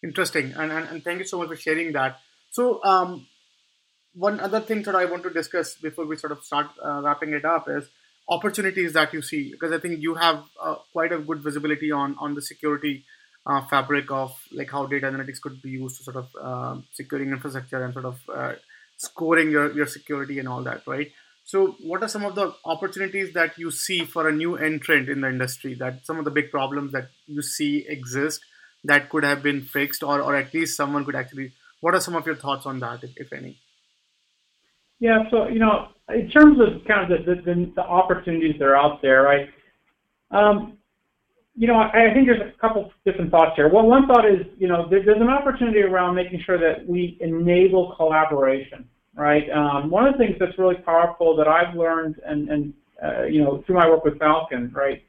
Interesting, 0.04 0.54
and, 0.58 0.72
and, 0.72 0.88
and 0.90 1.04
thank 1.04 1.20
you 1.20 1.26
so 1.26 1.38
much 1.38 1.48
for 1.48 1.56
sharing 1.56 1.92
that. 1.94 2.20
So, 2.50 2.84
um, 2.84 3.28
one 4.14 4.40
other 4.40 4.60
thing 4.60 4.82
that 4.84 4.96
I 4.96 5.06
want 5.06 5.24
to 5.24 5.30
discuss 5.30 5.76
before 5.76 6.06
we 6.06 6.18
sort 6.18 6.32
of 6.32 6.44
start 6.44 6.68
uh, 6.84 7.02
wrapping 7.04 7.34
it 7.34 7.46
up 7.46 7.70
is 7.70 7.88
opportunities 8.28 8.94
that 8.94 9.14
you 9.14 9.22
see, 9.22 9.52
because 9.52 9.72
I 9.72 9.80
think 9.80 10.02
you 10.02 10.16
have 10.16 10.44
uh, 10.62 10.76
quite 10.92 11.12
a 11.12 11.20
good 11.20 11.44
visibility 11.44 11.92
on 11.92 12.16
on 12.20 12.34
the 12.34 12.42
security 12.42 13.06
uh, 13.46 13.66
fabric 13.68 14.12
of 14.12 14.36
like 14.52 14.72
how 14.72 14.86
data 14.86 15.08
analytics 15.08 15.42
could 15.42 15.62
be 15.62 15.70
used 15.72 15.98
to 15.98 16.04
sort 16.04 16.18
of 16.18 16.28
uh, 16.42 16.82
securing 16.92 17.30
infrastructure 17.30 17.84
and 17.84 17.94
sort 17.94 18.06
of 18.06 18.20
uh, 18.36 18.54
scoring 18.98 19.52
your, 19.52 19.72
your 19.72 19.86
security 19.86 20.40
and 20.40 20.48
all 20.48 20.64
that, 20.64 20.86
right? 20.86 21.12
So, 21.44 21.76
what 21.82 22.04
are 22.04 22.08
some 22.08 22.24
of 22.24 22.36
the 22.36 22.54
opportunities 22.66 23.34
that 23.34 23.58
you 23.58 23.72
see 23.72 24.06
for 24.06 24.28
a 24.28 24.32
new 24.32 24.56
entrant 24.56 25.10
in 25.10 25.22
the 25.22 25.30
industry? 25.30 25.74
That 25.74 26.06
some 26.06 26.20
of 26.20 26.26
the 26.26 26.32
big 26.32 26.52
problems 26.52 26.92
that 26.92 27.10
you 27.28 27.42
see 27.42 27.86
exist 27.88 28.42
that 28.84 29.10
could 29.10 29.24
have 29.24 29.44
been 29.44 29.62
fixed, 29.62 30.04
or, 30.04 30.22
or 30.22 30.36
at 30.36 30.54
least 30.54 30.78
someone 30.78 31.06
could 31.06 31.16
actually. 31.16 31.54
What 31.80 31.96
are 31.96 32.00
some 32.02 32.16
of 32.16 32.26
your 32.26 32.36
thoughts 32.36 32.66
on 32.66 32.80
that, 32.80 33.04
if, 33.04 33.12
if 33.18 33.34
any? 33.34 33.58
Yeah, 35.00 35.24
so 35.32 35.48
you 35.48 35.60
know, 35.60 35.88
in 36.10 36.30
terms 36.30 36.60
of 36.60 36.86
kind 36.88 37.12
of 37.12 37.26
the 37.26 37.36
the, 37.36 37.72
the 37.76 37.82
opportunities 37.82 38.56
that 38.60 38.66
are 38.66 38.76
out 38.76 39.02
there, 39.02 39.24
right? 39.24 39.50
Um, 40.30 40.78
you 41.56 41.68
know, 41.68 41.76
I, 41.76 42.12
I 42.12 42.14
think 42.14 42.28
there's 42.28 42.42
a 42.42 42.58
couple 42.60 42.92
different 43.06 43.32
thoughts 43.32 43.52
here. 43.56 43.68
Well, 43.68 43.86
one 43.86 44.08
thought 44.08 44.26
is, 44.26 44.46
you 44.58 44.68
know, 44.68 44.88
there, 44.90 45.04
there's 45.04 45.22
an 45.22 45.30
opportunity 45.30 45.82
around 45.82 46.16
making 46.16 46.42
sure 46.46 46.58
that 46.58 46.88
we 46.88 47.18
enable 47.20 47.94
collaboration, 47.96 48.88
right? 49.16 49.50
Um, 49.50 49.90
one 49.90 50.08
of 50.08 50.14
the 50.14 50.18
things 50.20 50.38
that's 50.40 50.58
really 50.58 50.76
powerful 50.76 51.36
that 51.36 51.48
I've 51.48 51.76
learned, 51.76 52.16
and 52.26 52.50
and 52.50 52.74
uh, 53.04 53.24
you 53.24 53.44
know, 53.44 53.64
through 53.66 53.76
my 53.76 53.90
work 53.90 54.06
with 54.06 54.20
Falcon, 54.20 54.72
right? 54.74 55.04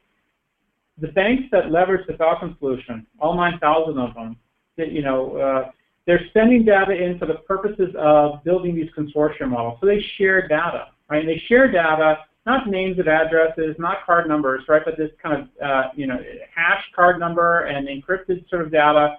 The 0.99 1.09
banks 1.09 1.45
that 1.53 1.71
leverage 1.71 2.07
the 2.07 2.15
Falcon 2.15 2.57
solution, 2.59 3.07
all 3.19 3.35
9,000 3.35 3.99
of 3.99 4.15
them, 4.15 4.37
that, 4.77 4.93
you 4.93 5.03
know, 5.03 5.37
uh, 5.37 5.71
they're 6.07 6.25
sending 6.33 6.65
data 6.65 6.93
in 6.93 7.19
for 7.19 7.27
the 7.27 7.35
purposes 7.35 7.95
of 7.99 8.43
building 8.45 8.75
these 8.75 8.91
consortium 8.97 9.51
models. 9.51 9.79
So 9.81 9.87
they 9.87 10.05
share 10.19 10.49
data, 10.49 10.89
right? 11.09 11.21
And 11.21 11.29
they 11.29 11.43
share 11.47 11.71
data, 11.71 12.19
not 12.45 12.69
names 12.69 12.99
of 12.99 13.07
addresses, 13.07 13.77
not 13.79 14.05
card 14.05 14.29
numbers, 14.29 14.65
right? 14.69 14.83
But 14.85 14.97
this 14.97 15.11
kind 15.23 15.43
of, 15.43 15.49
uh, 15.65 15.89
you 15.95 16.07
know, 16.07 16.19
hash 16.55 16.83
card 16.95 17.21
number 17.21 17.67
and 17.67 17.87
encrypted 17.89 18.49
sort 18.51 18.63
of 18.63 18.73
data, 18.73 19.17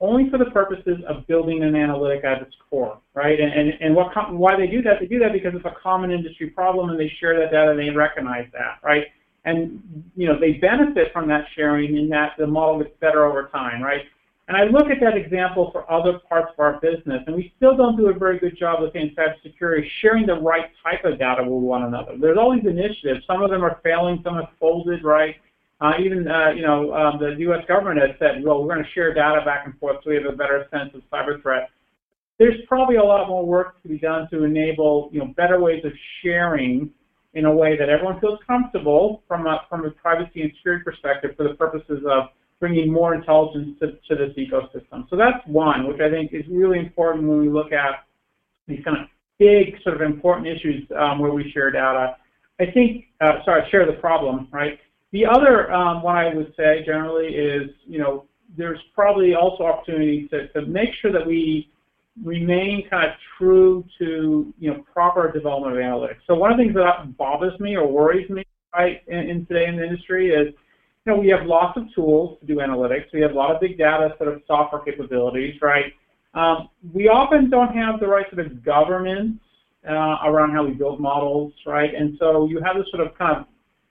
only 0.00 0.30
for 0.30 0.38
the 0.38 0.46
purposes 0.46 0.98
of 1.06 1.26
building 1.26 1.62
an 1.62 1.76
analytic 1.76 2.24
at 2.24 2.40
its 2.40 2.54
core, 2.70 2.98
right? 3.12 3.38
And, 3.38 3.52
and, 3.52 3.72
and 3.82 3.94
what 3.94 4.10
why 4.32 4.56
they 4.56 4.66
do 4.66 4.80
that? 4.82 4.94
They 4.98 5.06
do 5.06 5.18
that 5.18 5.34
because 5.34 5.52
it's 5.54 5.66
a 5.66 5.74
common 5.82 6.10
industry 6.10 6.48
problem, 6.48 6.88
and 6.88 6.98
they 6.98 7.12
share 7.20 7.38
that 7.38 7.52
data, 7.52 7.72
and 7.72 7.78
they 7.78 7.90
recognize 7.90 8.46
that, 8.52 8.78
right? 8.82 9.04
And 9.44 9.82
you 10.16 10.26
know 10.26 10.38
they 10.38 10.52
benefit 10.54 11.12
from 11.12 11.28
that 11.28 11.46
sharing 11.54 11.96
in 11.96 12.08
that 12.10 12.32
the 12.38 12.46
model 12.46 12.82
gets 12.82 12.94
better 13.00 13.24
over 13.24 13.48
time, 13.48 13.82
right? 13.82 14.02
And 14.48 14.56
I 14.56 14.64
look 14.64 14.88
at 14.90 14.98
that 15.00 15.16
example 15.16 15.70
for 15.70 15.88
other 15.90 16.18
parts 16.28 16.52
of 16.52 16.58
our 16.58 16.80
business, 16.80 17.22
and 17.28 17.36
we 17.36 17.52
still 17.56 17.76
don't 17.76 17.96
do 17.96 18.08
a 18.08 18.12
very 18.12 18.38
good 18.38 18.58
job 18.58 18.82
within 18.82 19.14
cybersecurity 19.16 19.88
sharing 20.00 20.26
the 20.26 20.34
right 20.34 20.70
type 20.82 21.04
of 21.04 21.20
data 21.20 21.44
with 21.44 21.62
one 21.62 21.84
another. 21.84 22.16
There's 22.18 22.36
all 22.36 22.52
these 22.52 22.66
initiatives. 22.66 23.24
Some 23.28 23.42
of 23.42 23.50
them 23.50 23.62
are 23.62 23.78
failing. 23.84 24.20
Some 24.24 24.34
have 24.34 24.48
folded, 24.58 25.04
right? 25.04 25.36
Uh, 25.80 25.92
even 25.98 26.28
uh, 26.28 26.50
you 26.50 26.62
know 26.62 26.92
um, 26.92 27.18
the 27.18 27.36
U.S. 27.38 27.64
government 27.66 28.00
has 28.00 28.16
said, 28.18 28.42
well, 28.42 28.60
we're 28.60 28.74
going 28.74 28.84
to 28.84 28.90
share 28.90 29.14
data 29.14 29.40
back 29.44 29.66
and 29.66 29.78
forth 29.78 29.98
so 30.02 30.10
we 30.10 30.16
have 30.16 30.26
a 30.26 30.36
better 30.36 30.66
sense 30.70 30.90
of 30.94 31.02
cyber 31.12 31.40
threat. 31.40 31.70
There's 32.38 32.58
probably 32.66 32.96
a 32.96 33.04
lot 33.04 33.28
more 33.28 33.46
work 33.46 33.80
to 33.82 33.88
be 33.88 33.98
done 33.98 34.28
to 34.30 34.44
enable 34.44 35.10
you 35.12 35.20
know 35.20 35.32
better 35.36 35.60
ways 35.60 35.84
of 35.84 35.92
sharing 36.22 36.90
in 37.34 37.44
a 37.44 37.52
way 37.52 37.76
that 37.76 37.88
everyone 37.88 38.18
feels 38.20 38.38
comfortable 38.46 39.22
from 39.28 39.46
a, 39.46 39.60
from 39.68 39.84
a 39.84 39.90
privacy 39.90 40.42
and 40.42 40.52
security 40.56 40.82
perspective 40.82 41.30
for 41.36 41.46
the 41.46 41.54
purposes 41.54 42.02
of 42.08 42.24
bringing 42.58 42.92
more 42.92 43.14
intelligence 43.14 43.78
to, 43.80 43.92
to 44.08 44.16
this 44.16 44.36
ecosystem. 44.36 45.08
So 45.08 45.16
that's 45.16 45.38
one, 45.46 45.86
which 45.86 46.00
I 46.00 46.10
think 46.10 46.32
is 46.32 46.44
really 46.50 46.78
important 46.78 47.26
when 47.26 47.40
we 47.40 47.48
look 47.48 47.72
at 47.72 48.04
these 48.66 48.84
kind 48.84 48.98
of 48.98 49.06
big 49.38 49.80
sort 49.82 49.96
of 49.96 50.02
important 50.02 50.46
issues 50.46 50.84
um, 50.98 51.18
where 51.18 51.32
we 51.32 51.50
share 51.52 51.70
data. 51.70 52.16
I 52.60 52.66
think, 52.70 53.06
uh, 53.20 53.42
sorry, 53.44 53.62
share 53.70 53.86
the 53.86 53.98
problem, 53.98 54.48
right? 54.52 54.78
The 55.12 55.24
other 55.24 55.72
um, 55.72 56.02
one 56.02 56.16
I 56.16 56.34
would 56.34 56.52
say 56.56 56.82
generally 56.84 57.28
is, 57.28 57.70
you 57.86 57.98
know, 57.98 58.26
there's 58.56 58.78
probably 58.94 59.34
also 59.34 59.64
opportunity 59.64 60.28
to, 60.28 60.48
to 60.48 60.66
make 60.66 60.90
sure 61.00 61.12
that 61.12 61.26
we 61.26 61.72
remain 62.22 62.88
kind 62.88 63.10
of 63.10 63.16
true 63.38 63.84
to 63.98 64.52
you 64.58 64.70
know 64.70 64.84
proper 64.92 65.30
development 65.32 65.76
of 65.76 65.82
analytics. 65.82 66.18
So 66.26 66.34
one 66.34 66.52
of 66.52 66.58
the 66.58 66.64
things 66.64 66.74
that 66.74 67.16
bothers 67.16 67.58
me 67.60 67.76
or 67.76 67.86
worries 67.86 68.28
me 68.30 68.44
right 68.74 69.02
in, 69.08 69.18
in 69.18 69.46
today 69.46 69.66
in 69.66 69.76
the 69.76 69.84
industry 69.84 70.30
is 70.30 70.48
you 71.06 71.12
know 71.12 71.18
we 71.18 71.28
have 71.28 71.46
lots 71.46 71.76
of 71.76 71.84
tools 71.94 72.38
to 72.40 72.46
do 72.46 72.56
analytics. 72.56 73.06
We 73.12 73.20
have 73.22 73.32
a 73.32 73.34
lot 73.34 73.54
of 73.54 73.60
big 73.60 73.78
data 73.78 74.14
sort 74.18 74.32
of 74.34 74.42
software 74.46 74.82
capabilities, 74.82 75.60
right? 75.62 75.92
Um, 76.34 76.68
we 76.92 77.08
often 77.08 77.50
don't 77.50 77.74
have 77.74 77.98
the 77.98 78.06
right 78.06 78.26
sort 78.32 78.46
of 78.46 78.64
governance 78.64 79.38
uh, 79.88 80.18
around 80.24 80.52
how 80.52 80.64
we 80.64 80.72
build 80.72 81.00
models, 81.00 81.52
right? 81.66 81.94
And 81.94 82.16
so 82.18 82.46
you 82.46 82.60
have 82.62 82.76
this 82.76 82.86
sort 82.90 83.06
of 83.06 83.16
kind 83.18 83.38
of 83.38 83.46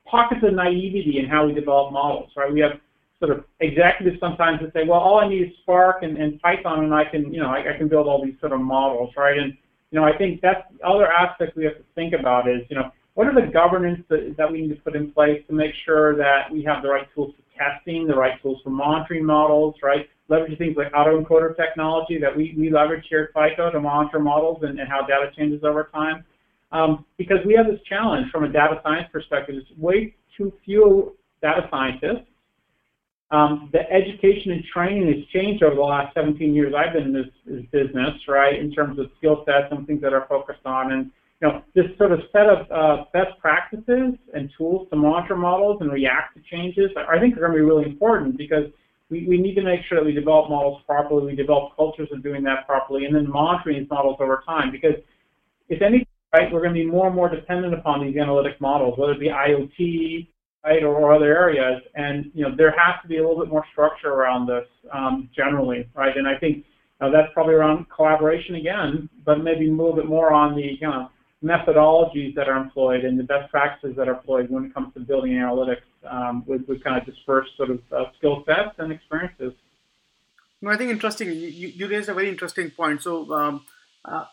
pockets 0.06 0.42
of 0.44 0.54
naivety 0.54 1.20
in 1.20 1.28
how 1.28 1.46
we 1.46 1.54
develop 1.54 1.92
models, 1.92 2.32
right? 2.36 2.52
We 2.52 2.60
have 2.62 2.80
sort 3.20 3.32
of 3.32 3.46
executives 3.60 4.18
sometimes 4.20 4.62
that 4.62 4.74
say, 4.74 4.86
well, 4.88 5.00
all 5.00 5.20
I 5.20 5.28
need 5.28 5.48
is 5.48 5.54
Spark 5.62 6.04
and, 6.04 6.18
and 6.18 6.42
Python, 6.42 6.86
and 6.86 6.94
I 6.94 7.06
can, 7.06 7.34
you 7.34 7.42
know, 7.42 7.50
I, 7.50 7.74
I 7.74 7.78
can 7.78 7.88
build 7.88 8.08
all 8.08 8.24
these 8.24 8.40
sort 8.40 8.54
of 8.54 8.62
models, 8.62 9.14
right? 9.18 9.38
And 9.38 9.58
you 9.92 10.00
know, 10.00 10.06
I 10.06 10.16
think 10.18 10.42
that's 10.42 10.62
the 10.78 10.86
other 10.86 11.12
aspect 11.12 11.58
we 11.58 11.66
have 11.66 11.76
to 11.76 11.84
think 11.96 12.14
about 12.14 12.48
is, 12.48 12.62
you 12.70 12.76
know, 12.76 12.92
what 13.16 13.28
are 13.28 13.34
the 13.34 13.52
governance 13.52 14.04
that, 14.10 14.36
that 14.38 14.52
we 14.52 14.62
need 14.62 14.70
to 14.70 14.82
put 14.82 14.96
in 14.96 15.12
place 15.12 15.44
to 15.48 15.54
make 15.54 15.74
sure 15.86 16.16
that 16.16 16.50
we 16.52 16.64
have 16.64 16.84
the 16.84 16.90
right 16.90 17.08
tools 17.14 17.34
for 17.36 17.44
testing, 17.58 18.08
the 18.08 18.16
right 18.16 18.42
tools 18.42 18.62
for 18.64 18.70
monitoring 18.70 19.26
models, 19.26 19.76
right? 19.84 20.08
Leverage 20.30 20.58
things 20.58 20.78
like 20.78 20.92
autoencoder 20.94 21.56
technology 21.58 22.20
that 22.20 22.36
we, 22.36 22.56
we 22.58 22.70
leverage 22.70 23.06
here 23.10 23.32
at 23.36 23.50
FICO 23.50 23.72
to 23.72 23.80
monitor 23.80 24.20
models 24.20 24.60
and, 24.62 24.80
and 24.80 24.88
how 24.88 25.02
data 25.02 25.32
changes 25.36 25.64
over 25.64 25.90
time. 25.94 26.24
Um, 26.72 27.04
because 27.18 27.40
we 27.46 27.56
have 27.56 27.66
this 27.66 27.82
challenge 27.90 28.32
from 28.32 28.44
a 28.44 28.48
data 28.48 28.80
science 28.84 29.10
perspective. 29.12 29.56
There's 29.56 29.78
way 29.78 30.16
too 30.38 30.54
few 30.64 31.18
data 31.42 31.68
scientists 31.72 32.29
um, 33.32 33.70
the 33.72 33.90
education 33.92 34.52
and 34.52 34.64
training 34.66 35.08
has 35.08 35.26
changed 35.28 35.62
over 35.62 35.76
the 35.76 35.82
last 35.82 36.14
17 36.16 36.54
years 36.54 36.74
I've 36.76 36.94
been 36.94 37.04
in 37.04 37.14
this, 37.14 37.28
this 37.46 37.66
business, 37.72 38.16
right, 38.28 38.60
in 38.60 38.72
terms 38.72 38.98
of 38.98 39.12
skill 39.18 39.44
sets 39.46 39.68
and 39.72 39.86
things 39.86 40.02
that 40.02 40.14
are 40.14 40.26
focused 40.28 40.66
on. 40.66 40.94
And, 40.94 41.12
you 41.40 41.48
know, 41.48 41.62
this 41.76 41.86
sort 41.98 42.12
of 42.12 42.22
set 42.32 42.48
of 42.48 42.72
uh, 42.72 43.06
best 43.14 43.38
practices 43.40 44.16
and 44.34 44.50
tools 44.58 44.88
to 44.90 44.96
monitor 44.96 45.36
models 45.36 45.78
and 45.82 45.92
react 45.92 46.36
to 46.38 46.42
changes, 46.50 46.90
I 46.98 47.20
think 47.20 47.38
are 47.38 47.42
going 47.42 47.52
to 47.52 47.58
be 47.58 47.62
really 47.62 47.86
important 47.86 48.36
because 48.36 48.66
we, 49.12 49.28
we 49.28 49.38
need 49.38 49.54
to 49.56 49.64
make 49.64 49.82
sure 49.88 50.00
that 50.00 50.06
we 50.06 50.12
develop 50.12 50.50
models 50.50 50.82
properly, 50.88 51.28
we 51.28 51.36
develop 51.36 51.76
cultures 51.76 52.10
of 52.12 52.24
doing 52.24 52.44
that 52.44 52.66
properly, 52.66 53.06
and 53.06 53.16
then 53.16 53.30
monitoring 53.30 53.80
these 53.80 53.90
models 53.90 54.18
over 54.20 54.42
time. 54.46 54.72
Because 54.72 54.96
if 55.70 55.84
anything, 55.84 56.08
right, 56.34 56.52
we're 56.52 56.62
going 56.62 56.74
to 56.74 56.80
be 56.80 56.86
more 56.86 57.06
and 57.08 57.16
more 57.16 57.30
dependent 57.30 57.76
upon 57.76 58.04
these 58.04 58.18
analytic 58.18 58.60
models, 58.60 58.98
whether 58.98 59.14
it 59.14 59.20
be 59.20 59.30
IoT, 59.30 60.28
right, 60.64 60.84
or, 60.84 61.14
other 61.14 61.26
areas. 61.26 61.82
And 61.96 62.32
you 62.34 62.44
know, 62.44 62.56
there 62.56 62.72
has 62.72 63.02
to 63.02 63.08
be 63.08 63.18
a 63.18 63.22
little 63.28 63.44
bit 63.44 63.50
more 63.50 63.66
structure 63.72 64.10
around 64.10 64.48
this 64.48 64.66
um, 64.92 65.30
generally, 65.36 65.88
right? 65.96 66.16
And 66.16 66.28
I 66.28 66.38
think 66.38 66.66
uh, 67.02 67.10
that's 67.10 67.32
probably 67.34 67.54
around 67.54 67.86
collaboration 67.96 68.56
again, 68.56 69.10
but 69.26 69.44
maybe 69.44 69.68
a 69.68 69.72
little 69.72 69.96
bit 69.96 70.06
more 70.06 70.34
on 70.34 70.56
the 70.56 70.80
methodologies 71.44 72.36
that 72.36 72.50
are 72.50 72.58
employed 72.58 73.06
and 73.06 73.18
the 73.18 73.24
best 73.24 73.50
practices 73.50 73.96
that 73.96 74.08
are 74.10 74.16
employed 74.16 74.50
when 74.50 74.66
it 74.66 74.74
comes 74.74 74.94
to 74.94 75.00
building 75.00 75.32
analytics 75.34 75.82
um, 76.10 76.44
with, 76.46 76.68
with 76.68 76.84
kind 76.84 76.98
of 76.98 77.06
dispersed 77.06 77.52
sort 77.56 77.70
of 77.70 77.80
uh, 77.96 78.06
skill 78.18 78.44
sets 78.46 78.76
and 78.78 78.92
experiences. 78.92 79.54
No, 80.62 80.70
I 80.70 80.76
think 80.76 80.92
interesting. 80.92 81.30
You, 81.30 81.70
you 81.70 81.88
raised 81.88 82.10
a 82.10 82.14
very 82.14 82.28
interesting 82.28 82.70
point. 82.72 83.02
So 83.02 83.32
um, 83.34 83.66
uh, 84.04 84.26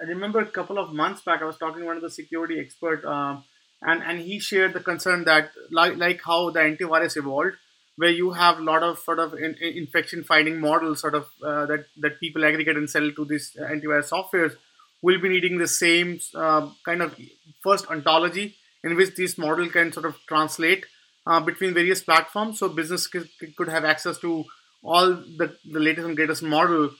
I 0.00 0.04
remember 0.04 0.40
a 0.40 0.46
couple 0.46 0.78
of 0.78 0.92
months 0.94 1.20
back, 1.20 1.42
I 1.42 1.44
was 1.44 1.58
talking 1.58 1.80
to 1.80 1.86
one 1.86 1.96
of 1.96 2.02
the 2.02 2.10
security 2.10 2.58
experts 2.58 3.04
um, 3.04 3.44
and 3.84 4.02
and 4.02 4.20
he 4.20 4.38
shared 4.38 4.72
the 4.72 4.80
concern 4.80 5.24
that 5.24 5.50
like 5.70 5.96
like 5.96 6.20
how 6.24 6.50
the 6.50 6.60
antivirus 6.60 7.16
evolved, 7.16 7.56
where 7.96 8.10
you 8.10 8.32
have 8.32 8.58
a 8.58 8.62
lot 8.62 8.82
of 8.82 8.98
sort 8.98 9.18
of 9.18 9.34
in, 9.34 9.54
in 9.60 9.76
infection 9.76 10.24
finding 10.24 10.60
models, 10.60 11.00
sort 11.00 11.14
of 11.14 11.28
uh, 11.42 11.66
that 11.66 11.86
that 11.98 12.20
people 12.20 12.44
aggregate 12.44 12.76
and 12.76 12.88
sell 12.88 13.10
to 13.10 13.24
these 13.24 13.56
antivirus 13.60 14.10
softwares, 14.10 14.56
will 15.02 15.20
be 15.20 15.28
needing 15.28 15.58
the 15.58 15.68
same 15.68 16.18
uh, 16.34 16.68
kind 16.84 17.02
of 17.02 17.14
first 17.62 17.86
ontology 17.90 18.56
in 18.82 18.96
which 18.96 19.14
this 19.16 19.38
model 19.38 19.68
can 19.68 19.92
sort 19.92 20.06
of 20.06 20.16
translate 20.26 20.86
uh, 21.26 21.40
between 21.40 21.72
various 21.72 22.02
platforms, 22.02 22.58
so 22.58 22.68
business 22.68 23.06
could, 23.06 23.28
could 23.56 23.68
have 23.68 23.84
access 23.84 24.18
to 24.18 24.44
all 24.82 25.14
the, 25.14 25.56
the 25.72 25.80
latest 25.80 26.06
and 26.06 26.16
greatest 26.16 26.42
model 26.42 26.90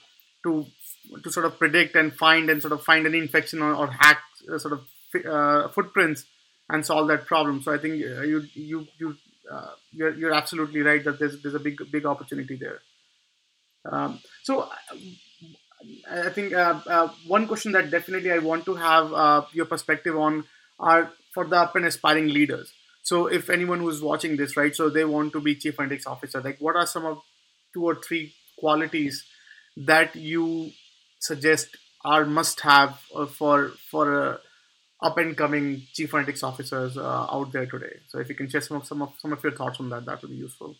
to 0.43 0.65
to 1.23 1.31
sort 1.31 1.45
of 1.45 1.59
predict 1.59 1.95
and 1.95 2.15
find 2.15 2.49
and 2.49 2.61
sort 2.61 2.73
of 2.73 2.81
find 2.83 3.05
any 3.05 3.19
infection 3.19 3.61
or, 3.61 3.75
or 3.75 3.87
hack 3.87 4.21
uh, 4.51 4.57
sort 4.57 4.73
of 4.73 5.25
uh, 5.25 5.67
footprints 5.69 6.25
and 6.69 6.85
solve 6.85 7.07
that 7.07 7.25
problem. 7.25 7.61
So 7.61 7.73
I 7.73 7.77
think 7.77 8.03
uh, 8.03 8.21
you 8.21 8.43
you 8.53 8.87
you 8.97 9.15
uh, 9.51 9.71
you're, 9.91 10.13
you're 10.15 10.33
absolutely 10.33 10.81
right 10.81 11.03
that 11.03 11.19
there's 11.19 11.41
there's 11.41 11.55
a 11.55 11.59
big 11.59 11.79
big 11.91 12.05
opportunity 12.05 12.55
there. 12.55 12.79
Um, 13.91 14.19
so 14.43 14.67
I 16.09 16.29
think 16.29 16.53
uh, 16.53 16.81
uh, 16.87 17.09
one 17.27 17.47
question 17.47 17.73
that 17.73 17.91
definitely 17.91 18.31
I 18.31 18.39
want 18.39 18.65
to 18.65 18.75
have 18.75 19.47
your 19.53 19.65
perspective 19.65 20.17
on 20.17 20.45
are 20.79 21.11
for 21.33 21.45
the 21.45 21.57
up 21.57 21.75
and 21.75 21.85
aspiring 21.85 22.27
leaders. 22.27 22.71
So 23.03 23.27
if 23.27 23.51
anyone 23.51 23.81
who's 23.81 24.01
watching 24.01 24.35
this, 24.35 24.57
right, 24.57 24.75
so 24.75 24.89
they 24.89 25.05
want 25.05 25.31
to 25.33 25.39
be 25.39 25.53
chief 25.55 25.77
analytics 25.77 26.07
officer, 26.07 26.41
like 26.41 26.57
what 26.59 26.75
are 26.75 26.87
some 26.87 27.05
of 27.05 27.21
two 27.71 27.83
or 27.85 27.95
three 27.95 28.33
qualities 28.57 29.23
that 29.77 30.15
you 30.15 30.71
suggest 31.19 31.77
are 32.03 32.25
must 32.25 32.61
have 32.61 32.99
uh, 33.15 33.25
for 33.25 33.69
for 33.91 34.05
uh, 34.23 34.37
up 35.01 35.17
and 35.17 35.35
coming 35.35 35.83
chief 35.93 36.11
analytics 36.11 36.43
officers 36.43 36.97
uh, 36.97 37.27
out 37.31 37.51
there 37.51 37.65
today. 37.65 37.99
So 38.07 38.19
if 38.19 38.29
you 38.29 38.35
can 38.35 38.49
share 38.49 38.61
some 38.61 38.77
of 38.77 38.87
some 38.87 39.01
of 39.01 39.13
some 39.19 39.33
of 39.33 39.43
your 39.43 39.53
thoughts 39.53 39.79
on 39.79 39.89
that, 39.89 40.05
that 40.05 40.21
would 40.21 40.31
be 40.31 40.37
useful. 40.37 40.75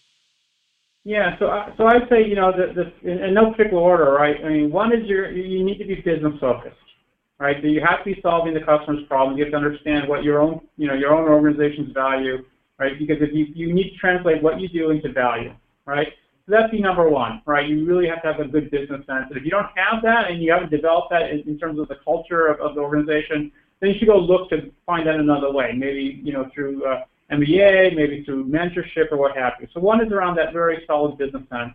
Yeah, 1.04 1.38
so 1.38 1.46
so 1.78 1.86
I'd 1.86 2.10
say 2.10 2.26
you 2.26 2.36
know 2.36 2.52
the, 2.52 2.74
the 2.74 3.10
in, 3.10 3.34
no 3.34 3.52
particular 3.52 3.82
order, 3.82 4.12
right? 4.12 4.38
I 4.44 4.50
mean, 4.50 4.72
one 4.72 4.92
is 4.92 5.06
your 5.06 5.32
you 5.32 5.64
need 5.64 5.78
to 5.78 5.86
be 5.86 5.96
business 5.96 6.34
focused, 6.40 6.76
right? 7.40 7.58
So 7.62 7.68
you 7.68 7.82
have 7.86 8.04
to 8.04 8.16
be 8.16 8.20
solving 8.22 8.54
the 8.54 8.62
customer's 8.62 9.06
problem. 9.08 9.38
You 9.38 9.44
have 9.46 9.52
to 9.52 9.58
understand 9.58 10.10
what 10.10 10.24
your 10.24 10.42
own 10.42 10.62
you 10.78 10.88
know 10.88 10.96
your 10.96 11.14
own 11.14 11.30
organization's 11.30 11.94
value, 11.94 12.44
right? 12.80 12.98
Because 12.98 13.18
if 13.22 13.30
you 13.34 13.46
you 13.54 13.74
need 13.74 13.92
to 13.92 13.98
translate 13.98 14.42
what 14.42 14.60
you 14.60 14.68
do 14.70 14.90
into 14.92 15.12
value, 15.12 15.54
right? 15.86 16.08
So 16.46 16.52
that's 16.52 16.72
the 16.72 16.80
number 16.80 17.10
one, 17.10 17.42
right? 17.46 17.68
You 17.68 17.86
really 17.86 18.08
have 18.08 18.22
to 18.22 18.32
have 18.32 18.40
a 18.40 18.48
good 18.48 18.70
business 18.70 19.06
sense. 19.08 19.26
And 19.30 19.38
if 19.38 19.44
you 19.44 19.50
don't 19.50 19.66
have 19.76 20.04
that 20.04 20.30
and 20.30 20.44
you 20.44 20.52
haven't 20.52 20.70
developed 20.70 21.10
that 21.10 21.32
in, 21.32 21.42
in 21.48 21.58
terms 21.58 21.80
of 21.80 21.88
the 21.88 21.98
culture 22.04 22.48
of, 22.48 22.60
of, 22.62 22.76
the 22.76 22.82
organization, 22.82 23.52
then 23.80 23.92
you 23.92 24.00
should 24.00 24.08
go 24.08 24.18
look 24.18 24.50
to 24.50 24.72
find 24.86 25.08
that 25.08 25.16
another 25.16 25.52
way. 25.52 25.74
Maybe 25.74 26.22
you 26.24 26.34
know 26.34 26.50
through 26.54 26.86
uh, 26.86 27.04
MBA, 27.32 27.96
maybe 27.96 28.24
through 28.24 28.46
mentorship 28.46 29.12
or 29.12 29.18
what 29.18 29.36
have 29.38 29.54
you. 29.60 29.68
So 29.74 29.80
one 29.80 30.06
is 30.06 30.12
around 30.12 30.38
that 30.38 30.54
very 30.54 30.84
solid 30.88 31.18
business 31.18 31.44
sense. 31.50 31.74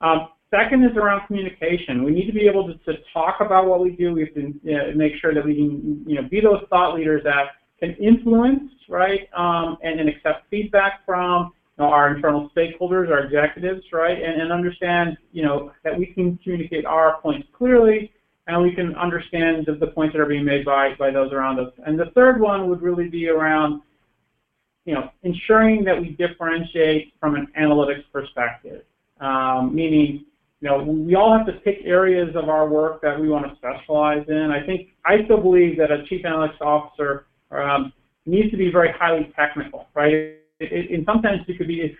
Um, 0.00 0.28
second 0.50 0.84
is 0.84 0.96
around 0.96 1.26
communication. 1.26 2.04
We 2.04 2.12
need 2.12 2.26
to 2.26 2.32
be 2.32 2.46
able 2.46 2.66
to, 2.66 2.74
to 2.92 2.98
talk 3.12 3.40
about 3.40 3.66
what 3.66 3.80
we 3.80 3.90
do. 3.90 4.12
We 4.12 4.20
have 4.20 4.34
to 4.34 4.90
uh, 4.90 4.94
make 4.94 5.14
sure 5.20 5.34
that 5.34 5.44
we 5.44 5.54
can 5.54 6.04
you 6.06 6.20
know 6.20 6.28
be 6.28 6.40
those 6.40 6.62
thought 6.70 6.94
leaders 6.94 7.22
that 7.24 7.52
can 7.80 7.94
influence, 7.94 8.70
right, 8.88 9.28
um, 9.36 9.76
and, 9.82 9.98
and 9.98 10.08
accept 10.08 10.48
feedback 10.50 11.04
from 11.04 11.52
know, 11.82 11.90
our 11.90 12.14
internal 12.14 12.50
stakeholders, 12.56 13.10
our 13.10 13.24
executives, 13.24 13.84
right, 13.92 14.22
and, 14.22 14.40
and 14.40 14.52
understand, 14.52 15.16
you 15.32 15.42
know, 15.42 15.72
that 15.84 15.96
we 15.96 16.06
can 16.06 16.38
communicate 16.38 16.84
our 16.86 17.20
points 17.20 17.48
clearly 17.56 18.12
and 18.52 18.62
we 18.62 18.74
can 18.74 18.94
understand 18.96 19.66
the, 19.66 19.74
the 19.74 19.86
points 19.86 20.14
that 20.14 20.20
are 20.20 20.26
being 20.26 20.44
made 20.44 20.64
by, 20.64 20.94
by 20.98 21.10
those 21.10 21.32
around 21.32 21.58
us. 21.58 21.72
And 21.86 21.98
the 21.98 22.10
third 22.14 22.40
one 22.40 22.68
would 22.68 22.82
really 22.82 23.08
be 23.08 23.28
around, 23.28 23.82
you 24.84 24.94
know, 24.94 25.10
ensuring 25.22 25.84
that 25.84 26.00
we 26.00 26.10
differentiate 26.10 27.14
from 27.20 27.34
an 27.34 27.48
analytics 27.58 28.04
perspective, 28.12 28.82
um, 29.20 29.74
meaning, 29.74 30.24
you 30.60 30.68
know, 30.68 30.82
we 30.82 31.14
all 31.14 31.36
have 31.36 31.46
to 31.46 31.54
pick 31.60 31.78
areas 31.84 32.34
of 32.36 32.48
our 32.48 32.68
work 32.68 33.02
that 33.02 33.18
we 33.18 33.28
want 33.28 33.48
to 33.48 33.56
specialize 33.56 34.24
in. 34.28 34.50
I 34.50 34.64
think 34.64 34.90
I 35.04 35.24
still 35.24 35.40
believe 35.40 35.76
that 35.78 35.90
a 35.90 36.04
chief 36.06 36.24
analytics 36.24 36.60
officer 36.60 37.26
um, 37.50 37.92
needs 38.26 38.50
to 38.52 38.56
be 38.56 38.70
very 38.70 38.92
highly 38.92 39.32
technical, 39.36 39.88
right? 39.94 40.36
it, 40.62 40.90
in 40.90 41.04
some 41.04 41.20
sense 41.22 41.42
it 41.48 41.58
could 41.58 41.68
be 41.68 41.96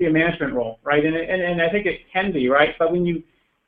a 0.00 0.10
management 0.10 0.54
role, 0.54 0.78
right? 0.82 1.04
And, 1.04 1.16
and, 1.16 1.42
and 1.42 1.62
I 1.62 1.68
think 1.68 1.86
it 1.86 2.00
can 2.12 2.32
be, 2.32 2.48
right? 2.48 2.74
But 2.78 2.92
when 2.92 3.04
you 3.04 3.22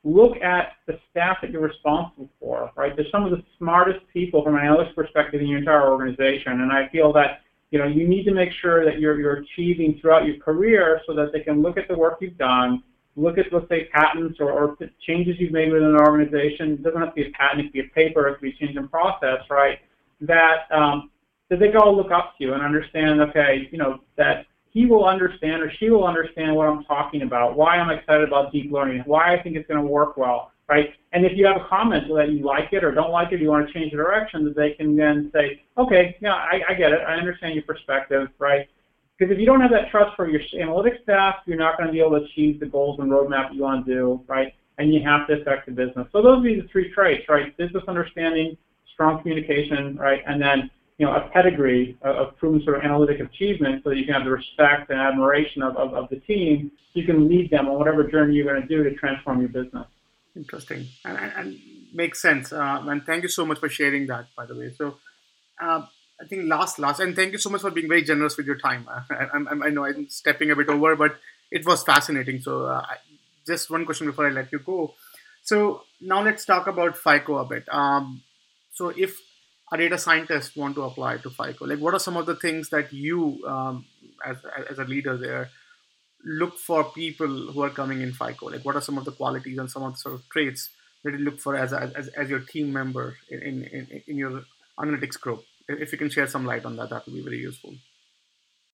look 0.09 0.37
at 0.43 0.73
the 0.87 0.99
staff 1.11 1.39
that 1.43 1.51
you're 1.51 1.63
responsible 1.63 2.31
for, 2.41 2.71
right, 2.77 2.97
They're 2.97 3.07
some 3.13 3.25
of 3.25 3.31
the 3.31 3.43
smartest 3.59 4.01
people 4.13 4.43
from 4.43 4.57
an 4.57 4.63
analytics 4.63 4.95
perspective 4.95 5.41
in 5.41 5.47
your 5.47 5.59
entire 5.59 5.91
organization, 5.91 6.61
and 6.63 6.73
I 6.73 6.89
feel 6.89 7.13
that 7.13 7.41
you 7.71 7.79
know 7.79 7.87
you 7.87 8.09
need 8.09 8.25
to 8.25 8.33
make 8.33 8.51
sure 8.63 8.85
that 8.85 8.99
you're 8.99 9.21
you're 9.21 9.45
achieving 9.45 9.99
throughout 10.01 10.25
your 10.25 10.39
career 10.39 11.01
so 11.07 11.15
that 11.15 11.33
they 11.33 11.41
can 11.41 11.61
look 11.61 11.77
at 11.77 11.87
the 11.89 11.97
work 11.97 12.19
you've 12.21 12.39
done, 12.39 12.83
look 13.17 13.37
at 13.37 13.47
let's 13.53 13.69
say 13.69 13.89
patents 13.93 14.39
or, 14.41 14.51
or 14.53 14.77
changes 15.07 15.37
you've 15.39 15.53
made 15.53 15.71
within 15.73 15.89
an 15.89 16.01
organization. 16.01 16.73
It 16.73 16.83
doesn't 16.83 17.01
have 17.01 17.15
to 17.15 17.23
be 17.23 17.29
a 17.29 17.33
patent, 17.33 17.61
it 17.61 17.63
could 17.65 17.73
be 17.73 17.81
a 17.81 17.95
paper, 17.95 18.29
it 18.29 18.35
could 18.35 18.43
be 18.43 18.51
a 18.51 18.67
change 18.67 18.77
in 18.77 18.89
process, 18.89 19.41
right? 19.51 19.79
That 20.23 20.71
um, 20.71 21.11
that 21.51 21.61
they 21.61 21.69
can 21.69 21.77
all 21.77 21.97
look 21.97 22.11
up 22.11 22.35
to 22.39 22.45
you 22.45 22.55
and 22.55 22.63
understand, 22.63 23.21
okay, 23.21 23.69
you 23.71 23.79
know, 23.79 24.01
that 24.17 24.47
he 24.71 24.87
will 24.87 25.07
understand 25.07 25.63
or 25.63 25.73
she 25.79 25.91
will 25.91 26.07
understand 26.07 26.55
what 26.55 26.69
I'm 26.69 26.85
talking 26.85 27.23
about, 27.23 27.57
why 27.57 27.77
I'm 27.77 27.91
excited 27.91 28.27
about 28.29 28.53
deep 28.53 28.71
learning, 28.71 29.03
why 29.07 29.35
I 29.35 29.43
think 29.43 29.57
it's 29.57 29.67
going 29.67 29.81
to 29.81 29.87
work 29.87 30.17
well, 30.17 30.53
right? 30.69 30.91
And 31.13 31.25
if 31.25 31.33
you 31.37 31.47
have 31.47 31.57
a 31.57 31.67
comment 31.69 32.05
that 32.15 32.31
you 32.31 32.45
like 32.45 32.73
it 32.73 32.85
or 32.85 32.93
don't 32.93 33.11
like 33.11 33.33
it, 33.33 33.41
you 33.41 33.49
want 33.49 33.67
to 33.67 33.73
change 33.73 33.93
the 33.93 33.97
direction, 33.97 34.45
that 34.45 34.57
they 34.57 34.73
can 34.73 34.97
then 34.97 35.31
say, 35.35 35.63
okay, 35.77 36.17
yeah, 36.21 36.35
I, 36.35 36.61
I 36.69 36.75
get 36.75 36.93
it, 36.93 37.01
I 37.07 37.15
understand 37.15 37.55
your 37.55 37.65
perspective, 37.65 38.29
right? 38.39 38.69
Because 39.19 39.33
if 39.33 39.41
you 39.41 39.47
don't 39.47 39.61
have 39.61 39.73
that 39.73 39.91
trust 39.91 40.15
for 40.15 40.29
your 40.29 40.41
analytics 40.55 41.03
staff, 41.03 41.37
you're 41.47 41.59
not 41.59 41.77
going 41.77 41.89
to 41.89 41.93
be 41.93 42.01
able 42.01 42.19
to 42.19 42.25
achieve 42.25 42.61
the 42.61 42.67
goals 42.67 43.01
and 43.01 43.11
roadmap 43.11 43.53
you 43.53 43.63
want 43.63 43.85
to 43.87 43.93
do, 43.93 44.25
right? 44.29 44.55
And 44.79 44.95
you 44.95 45.03
have 45.03 45.27
to 45.27 45.41
affect 45.41 45.67
the 45.67 45.73
business. 45.73 46.07
So 46.13 46.23
those 46.23 46.37
would 46.37 46.45
be 46.45 46.61
the 46.61 46.69
three 46.69 46.93
traits, 46.93 47.29
right? 47.29 47.57
Business 47.57 47.83
understanding, 47.89 48.57
strong 48.93 49.21
communication, 49.23 49.97
right? 49.97 50.23
And 50.27 50.41
then 50.41 50.71
you 50.99 51.07
know, 51.07 51.13
a 51.15 51.31
pedigree 51.33 51.97
of 52.03 52.37
proven 52.39 52.63
sort 52.65 52.77
of 52.77 52.83
analytic 52.83 53.21
achievement 53.21 53.83
so 53.85 53.91
that 53.91 53.97
you 53.97 54.05
can 54.05 54.15
have 54.15 54.25
the 54.25 54.31
respect 54.31 54.91
and 54.91 55.01
admiration 55.01 55.63
of, 55.63 55.77
of, 55.77 55.95
of 55.95 56.09
the 56.11 56.17
team 56.17 56.73
you 56.99 57.05
can 57.05 57.29
lead 57.29 57.51
them 57.51 57.69
on 57.69 57.79
whatever 57.79 58.05
journey 58.05 58.35
you're 58.35 58.45
going 58.45 58.61
to 58.61 58.69
do 58.69 58.83
to 58.83 58.95
transform 58.97 59.41
your 59.41 59.49
business. 59.49 59.87
Interesting. 60.35 60.87
And, 61.05 61.17
and, 61.17 61.33
and 61.37 61.59
makes 61.95 62.21
sense. 62.21 62.53
Uh, 62.53 62.83
and 62.87 63.05
thank 63.05 63.23
you 63.23 63.29
so 63.29 63.47
much 63.47 63.59
for 63.59 63.69
sharing 63.69 64.07
that, 64.09 64.27
by 64.37 64.47
the 64.47 64.57
way. 64.57 64.73
So 64.77 64.97
uh, 65.61 65.83
I 66.21 66.27
think 66.29 66.49
last, 66.49 66.79
last, 66.79 67.01
and 67.01 67.15
thank 67.15 67.33
you 67.33 67.39
so 67.39 67.51
much 67.51 67.61
for 67.61 67.71
being 67.71 67.89
very 67.89 68.03
generous 68.03 68.37
with 68.37 68.47
your 68.47 68.59
time. 68.59 68.89
I, 69.11 69.27
I, 69.33 69.67
I 69.67 69.71
know 69.71 69.85
I'm 69.85 70.09
stepping 70.09 70.51
a 70.51 70.57
bit 70.57 70.69
over, 70.69 70.97
but 70.97 71.17
it 71.51 71.65
was 71.65 71.83
fascinating. 71.85 72.41
So 72.41 72.67
uh, 72.67 72.85
just 73.47 73.71
one 73.71 73.85
question 73.85 74.07
before 74.07 74.27
I 74.27 74.31
let 74.31 74.53
you 74.53 74.59
go. 74.59 74.95
So 75.43 75.83
now 76.01 76.23
let's 76.23 76.45
talk 76.45 76.67
about 76.67 76.97
FICO 76.97 77.39
a 77.39 77.45
bit. 77.45 77.65
Um, 77.71 78.23
so 78.73 78.89
if 78.89 79.19
a 79.73 79.77
data 79.77 79.99
scientist 79.99 80.57
want 80.57 80.75
to 80.77 80.83
apply 80.83 81.19
to 81.19 81.31
FICO? 81.31 81.67
Like, 81.67 81.79
what 81.79 81.95
are 81.95 82.01
some 82.01 82.17
of 82.17 82.27
the 82.27 82.37
things 82.37 82.71
that 82.71 82.93
you, 82.93 83.45
um, 83.47 83.85
as, 84.25 84.37
as 84.71 84.79
a 84.79 84.85
leader 84.85 85.17
there, 85.17 85.51
look 86.25 86.59
for 86.59 86.85
people 86.85 87.53
who 87.53 87.63
are 87.63 87.71
coming 87.71 88.01
in 88.01 88.13
FICO? 88.13 88.47
Like, 88.47 88.65
what 88.65 88.77
are 88.77 88.81
some 88.81 88.99
of 88.99 89.05
the 89.05 89.13
qualities 89.13 89.59
and 89.59 89.71
some 89.71 89.83
of 89.83 89.93
the 89.93 89.99
sort 89.99 90.15
of 90.15 90.29
traits 90.31 90.71
that 91.05 91.13
you 91.13 91.19
look 91.19 91.39
for 91.39 91.57
as, 91.57 91.73
a, 91.73 91.93
as, 91.97 92.09
as 92.09 92.29
your 92.29 92.41
team 92.41 92.73
member 92.73 93.17
in, 93.31 93.65
in, 93.65 94.03
in 94.07 94.17
your 94.17 94.43
analytics 94.79 95.21
group? 95.21 95.45
If 95.69 95.93
you 95.93 95.99
can 95.99 96.11
share 96.11 96.27
some 96.27 96.47
light 96.47 96.65
on 96.65 96.77
that, 96.77 96.91
that 96.91 97.05
would 97.07 97.15
be 97.15 97.23
very 97.23 97.39
useful. 97.39 97.75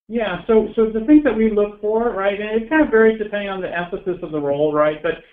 Yeah, 0.06 0.44
so 0.46 0.68
so 0.76 0.90
the 0.90 1.04
things 1.06 1.24
that 1.24 1.34
we 1.34 1.50
look 1.50 1.80
for, 1.80 2.10
right, 2.10 2.38
and 2.38 2.62
it 2.62 2.68
kind 2.68 2.82
of 2.82 2.90
varies 2.90 3.18
depending 3.18 3.48
on 3.48 3.62
the 3.62 3.74
emphasis 3.74 4.22
of 4.22 4.32
the 4.32 4.40
role, 4.40 4.72
right? 4.72 5.02
But 5.02 5.24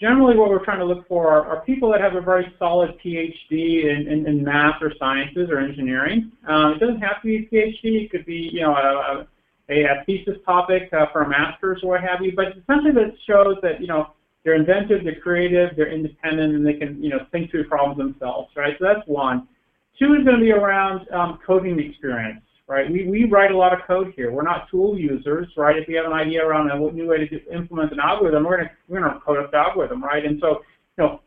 generally 0.00 0.36
what 0.36 0.48
we're 0.48 0.64
trying 0.64 0.78
to 0.78 0.84
look 0.84 1.06
for 1.06 1.28
are, 1.28 1.46
are 1.46 1.64
people 1.64 1.90
that 1.92 2.00
have 2.00 2.14
a 2.14 2.20
very 2.20 2.52
solid 2.58 2.98
PhD 3.04 3.84
in, 3.84 4.08
in, 4.08 4.26
in 4.26 4.42
math 4.42 4.80
or 4.80 4.92
sciences 4.98 5.50
or 5.50 5.58
engineering. 5.58 6.32
Um, 6.48 6.72
it 6.72 6.78
doesn't 6.80 7.00
have 7.00 7.20
to 7.22 7.26
be 7.26 7.36
a 7.36 7.54
PhD. 7.54 8.04
It 8.04 8.10
could 8.10 8.24
be, 8.24 8.50
you 8.52 8.62
know, 8.62 8.74
a, 8.74 9.26
a, 9.68 9.84
a 9.84 10.04
thesis 10.06 10.36
topic 10.46 10.88
uh, 10.92 11.06
for 11.12 11.22
a 11.22 11.28
master's 11.28 11.80
or 11.82 11.90
what 11.90 12.00
have 12.00 12.22
you. 12.22 12.32
But 12.34 12.48
essentially 12.56 12.92
that 12.92 13.14
shows 13.26 13.56
that, 13.62 13.80
you 13.80 13.86
know, 13.86 14.12
they're 14.42 14.54
inventive, 14.54 15.04
they're 15.04 15.20
creative, 15.20 15.76
they're 15.76 15.92
independent, 15.92 16.54
and 16.54 16.66
they 16.66 16.74
can, 16.74 17.02
you 17.02 17.10
know, 17.10 17.26
think 17.30 17.50
through 17.50 17.68
problems 17.68 17.98
themselves, 17.98 18.48
right? 18.56 18.74
So 18.78 18.86
that's 18.86 19.06
one. 19.06 19.46
Two 19.98 20.14
is 20.14 20.24
going 20.24 20.38
to 20.38 20.42
be 20.42 20.52
around 20.52 21.06
um, 21.12 21.38
coding 21.46 21.78
experience 21.78 22.40
right? 22.70 22.88
We, 22.88 23.08
we 23.08 23.24
write 23.24 23.50
a 23.50 23.56
lot 23.56 23.72
of 23.72 23.80
code 23.84 24.12
here. 24.14 24.30
We're 24.30 24.44
not 24.44 24.70
tool 24.70 24.96
users, 24.96 25.48
right? 25.56 25.76
If 25.76 25.88
we 25.88 25.94
have 25.94 26.06
an 26.06 26.12
idea 26.12 26.46
around 26.46 26.70
a 26.70 26.78
new 26.92 27.08
way 27.08 27.18
to 27.18 27.28
do, 27.28 27.40
implement 27.52 27.92
an 27.92 27.98
algorithm, 27.98 28.44
we're 28.44 28.58
gonna 28.58 28.70
we're 28.88 29.00
gonna 29.00 29.20
code 29.26 29.38
up 29.38 29.50
the 29.50 29.56
algorithm, 29.56 30.02
right? 30.02 30.24
And 30.24 30.38
so, 30.40 30.60
you 30.96 31.04
know, 31.04 31.20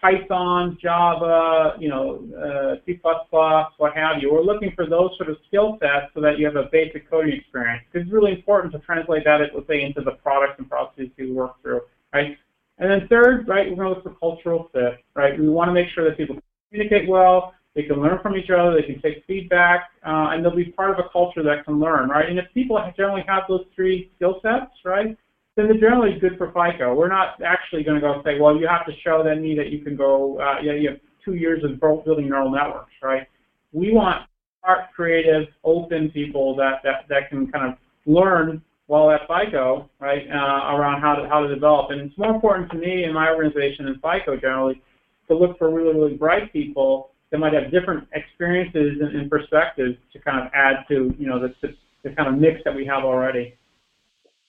Python, 0.00 0.78
Java, 0.80 1.76
you 1.80 1.88
know, 1.88 2.22
uh, 2.38 2.76
C++, 2.86 3.00
what 3.02 3.96
have 3.96 4.22
you. 4.22 4.32
We're 4.32 4.42
looking 4.42 4.70
for 4.76 4.86
those 4.86 5.10
sort 5.16 5.30
of 5.30 5.38
skill 5.48 5.78
sets 5.80 6.12
so 6.14 6.20
that 6.20 6.38
you 6.38 6.46
have 6.46 6.56
a 6.56 6.68
basic 6.70 7.10
coding 7.10 7.32
experience. 7.40 7.82
It's 7.92 8.10
really 8.12 8.32
important 8.32 8.72
to 8.74 8.78
translate 8.80 9.24
that, 9.24 9.40
let's 9.52 9.66
say, 9.66 9.82
into 9.82 10.00
the 10.00 10.12
products 10.12 10.54
and 10.58 10.68
processes 10.68 11.08
you 11.16 11.34
work 11.34 11.60
through, 11.62 11.80
right? 12.12 12.36
And 12.78 12.90
then 12.90 13.08
third, 13.08 13.48
right, 13.48 13.68
we're 13.68 13.76
going 13.76 13.88
to 13.88 13.94
look 13.94 14.02
for 14.04 14.14
cultural 14.20 14.68
fit, 14.72 15.02
right? 15.14 15.38
We 15.38 15.48
want 15.48 15.70
to 15.70 15.72
make 15.72 15.88
sure 15.94 16.04
that 16.04 16.16
people 16.16 16.36
communicate 16.70 17.08
well, 17.08 17.54
they 17.74 17.82
can 17.82 18.00
learn 18.00 18.20
from 18.22 18.36
each 18.36 18.50
other, 18.50 18.74
they 18.74 18.86
can 18.86 19.02
take 19.02 19.24
feedback, 19.26 19.90
uh, 20.06 20.30
and 20.30 20.44
they'll 20.44 20.54
be 20.54 20.66
part 20.66 20.90
of 20.90 20.98
a 21.04 21.08
culture 21.10 21.42
that 21.42 21.64
can 21.64 21.80
learn, 21.80 22.08
right? 22.08 22.28
And 22.28 22.38
if 22.38 22.46
people 22.54 22.78
generally 22.96 23.24
have 23.26 23.42
those 23.48 23.64
three 23.74 24.10
skill 24.16 24.38
sets, 24.42 24.70
right, 24.84 25.16
then 25.56 25.66
they're 25.66 25.80
generally 25.80 26.18
good 26.18 26.38
for 26.38 26.48
FICO. 26.48 26.94
We're 26.94 27.08
not 27.08 27.42
actually 27.42 27.82
going 27.82 27.96
to 27.96 28.00
go 28.00 28.22
say, 28.24 28.38
well, 28.38 28.56
you 28.56 28.68
have 28.68 28.86
to 28.86 28.92
show 29.02 29.22
that 29.24 29.36
me 29.36 29.56
that 29.56 29.70
you 29.70 29.80
can 29.80 29.96
go, 29.96 30.38
uh, 30.40 30.60
yeah, 30.62 30.72
you 30.72 30.90
have 30.90 31.00
two 31.24 31.34
years 31.34 31.64
of 31.64 31.80
building 31.80 32.28
neural 32.28 32.50
networks, 32.50 32.92
right? 33.02 33.26
We 33.72 33.92
want 33.92 34.26
smart, 34.60 34.92
creative, 34.94 35.48
open 35.64 36.10
people 36.10 36.54
that, 36.56 36.80
that, 36.84 37.06
that 37.08 37.28
can 37.28 37.50
kind 37.50 37.72
of 37.72 37.78
learn 38.06 38.62
while 38.86 39.10
at 39.10 39.22
FICO, 39.26 39.88
right, 39.98 40.26
uh, 40.30 40.76
around 40.76 41.00
how 41.00 41.14
to, 41.14 41.28
how 41.28 41.40
to 41.40 41.52
develop. 41.52 41.90
And 41.90 42.02
it's 42.02 42.18
more 42.18 42.34
important 42.34 42.70
to 42.72 42.76
me 42.76 43.04
in 43.04 43.14
my 43.14 43.30
organization 43.30 43.86
and 43.86 43.96
FICO 43.96 44.36
generally 44.36 44.82
to 45.28 45.34
look 45.34 45.56
for 45.58 45.72
really, 45.72 45.94
really 45.94 46.16
bright 46.16 46.52
people 46.52 47.13
that 47.30 47.38
might 47.38 47.52
have 47.52 47.70
different 47.70 48.08
experiences 48.12 49.00
and, 49.00 49.16
and 49.16 49.30
perspectives 49.30 49.96
to 50.12 50.18
kind 50.20 50.44
of 50.44 50.52
add 50.54 50.84
to, 50.88 51.14
you 51.18 51.26
know, 51.26 51.40
the, 51.40 51.54
the, 51.62 51.74
the 52.02 52.10
kind 52.10 52.28
of 52.28 52.38
mix 52.38 52.60
that 52.64 52.74
we 52.74 52.86
have 52.86 53.04
already. 53.04 53.56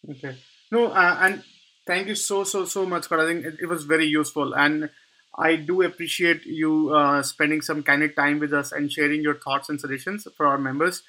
Okay. 0.09 0.35
No, 0.71 0.87
uh, 0.87 1.17
and 1.21 1.43
thank 1.87 2.07
you 2.07 2.15
so, 2.15 2.43
so, 2.43 2.65
so 2.65 2.85
much, 2.85 3.03
Scott. 3.03 3.19
I 3.19 3.25
think 3.25 3.45
it, 3.45 3.55
it 3.61 3.65
was 3.67 3.85
very 3.85 4.05
useful. 4.05 4.53
And 4.53 4.89
I 5.37 5.55
do 5.55 5.81
appreciate 5.81 6.45
you 6.45 6.93
uh, 6.93 7.23
spending 7.23 7.61
some 7.61 7.83
candid 7.83 8.15
time 8.15 8.39
with 8.39 8.53
us 8.53 8.71
and 8.71 8.91
sharing 8.91 9.21
your 9.21 9.35
thoughts 9.35 9.69
and 9.69 9.79
suggestions 9.79 10.27
for 10.35 10.45
our 10.45 10.57
members. 10.57 11.03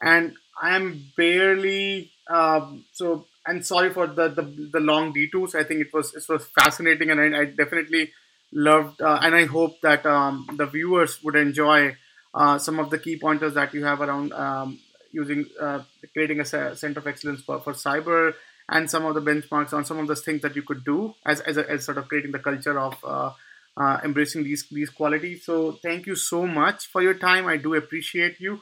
And 0.00 0.34
I 0.60 0.76
am 0.76 1.04
barely 1.16 2.12
um, 2.28 2.84
so. 2.92 3.26
And 3.44 3.66
sorry 3.66 3.92
for 3.92 4.06
the, 4.06 4.28
the, 4.28 4.42
the 4.72 4.78
long 4.78 5.12
detours. 5.12 5.56
I 5.56 5.64
think 5.64 5.80
it 5.80 5.92
was 5.92 6.14
it 6.14 6.24
was 6.28 6.46
fascinating, 6.46 7.10
and 7.10 7.20
I, 7.20 7.40
I 7.40 7.44
definitely 7.46 8.12
loved. 8.52 9.00
Uh, 9.00 9.18
and 9.22 9.34
I 9.34 9.46
hope 9.46 9.80
that 9.80 10.04
um, 10.06 10.48
the 10.56 10.66
viewers 10.66 11.22
would 11.22 11.36
enjoy 11.36 11.96
uh, 12.34 12.58
some 12.58 12.78
of 12.78 12.90
the 12.90 12.98
key 12.98 13.18
pointers 13.18 13.54
that 13.54 13.74
you 13.74 13.84
have 13.84 14.00
around 14.00 14.32
um, 14.32 14.78
using 15.10 15.46
uh, 15.60 15.82
creating 16.12 16.40
a 16.40 16.44
center 16.44 17.00
of 17.00 17.06
excellence 17.06 17.42
for, 17.42 17.60
for 17.60 17.72
cyber 17.72 18.34
and 18.68 18.90
some 18.90 19.04
of 19.04 19.14
the 19.14 19.20
benchmarks 19.20 19.72
on 19.72 19.84
some 19.84 19.98
of 19.98 20.06
the 20.06 20.16
things 20.16 20.42
that 20.42 20.56
you 20.56 20.62
could 20.62 20.84
do 20.84 21.14
as 21.26 21.40
as, 21.40 21.56
a, 21.56 21.70
as 21.70 21.84
sort 21.84 21.98
of 21.98 22.08
creating 22.08 22.32
the 22.32 22.38
culture 22.38 22.78
of 22.78 22.96
uh, 23.04 23.32
uh, 23.76 23.98
embracing 24.04 24.44
these 24.44 24.66
these 24.70 24.90
qualities. 24.90 25.44
So 25.44 25.72
thank 25.82 26.06
you 26.06 26.16
so 26.16 26.46
much 26.46 26.86
for 26.86 27.02
your 27.02 27.14
time. 27.14 27.46
I 27.46 27.56
do 27.56 27.74
appreciate 27.74 28.40
you, 28.40 28.60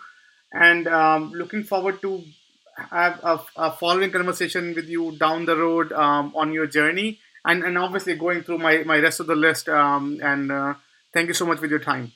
and 0.52 0.88
um, 0.88 1.32
looking 1.32 1.62
forward 1.64 2.00
to 2.02 2.24
have 2.90 3.20
a, 3.22 3.40
a, 3.56 3.72
following 3.72 4.10
conversation 4.10 4.74
with 4.74 4.88
you 4.88 5.16
down 5.18 5.44
the 5.44 5.56
road 5.56 5.92
um, 5.92 6.32
on 6.34 6.52
your 6.52 6.66
journey, 6.66 7.20
and 7.44 7.62
and 7.64 7.78
obviously 7.78 8.14
going 8.14 8.42
through 8.42 8.58
my 8.58 8.82
my 8.84 8.98
rest 8.98 9.20
of 9.20 9.26
the 9.26 9.36
list. 9.36 9.68
Um, 9.68 10.20
and 10.22 10.50
uh, 10.52 10.74
thank 11.12 11.28
you 11.28 11.34
so 11.34 11.46
much 11.46 11.60
with 11.60 11.70
your 11.70 11.80
time. 11.80 12.12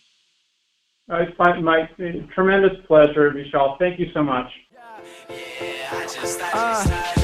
Uh, 1.10 1.16
it's 1.16 1.38
my, 1.38 1.60
my 1.60 1.90
tremendous 2.34 2.78
pleasure, 2.86 3.30
Vishal. 3.30 3.78
Thank 3.78 4.00
you 4.00 4.06
so 4.14 4.22
much. 4.22 4.50
Uh. 5.28 7.14
I 7.16 7.23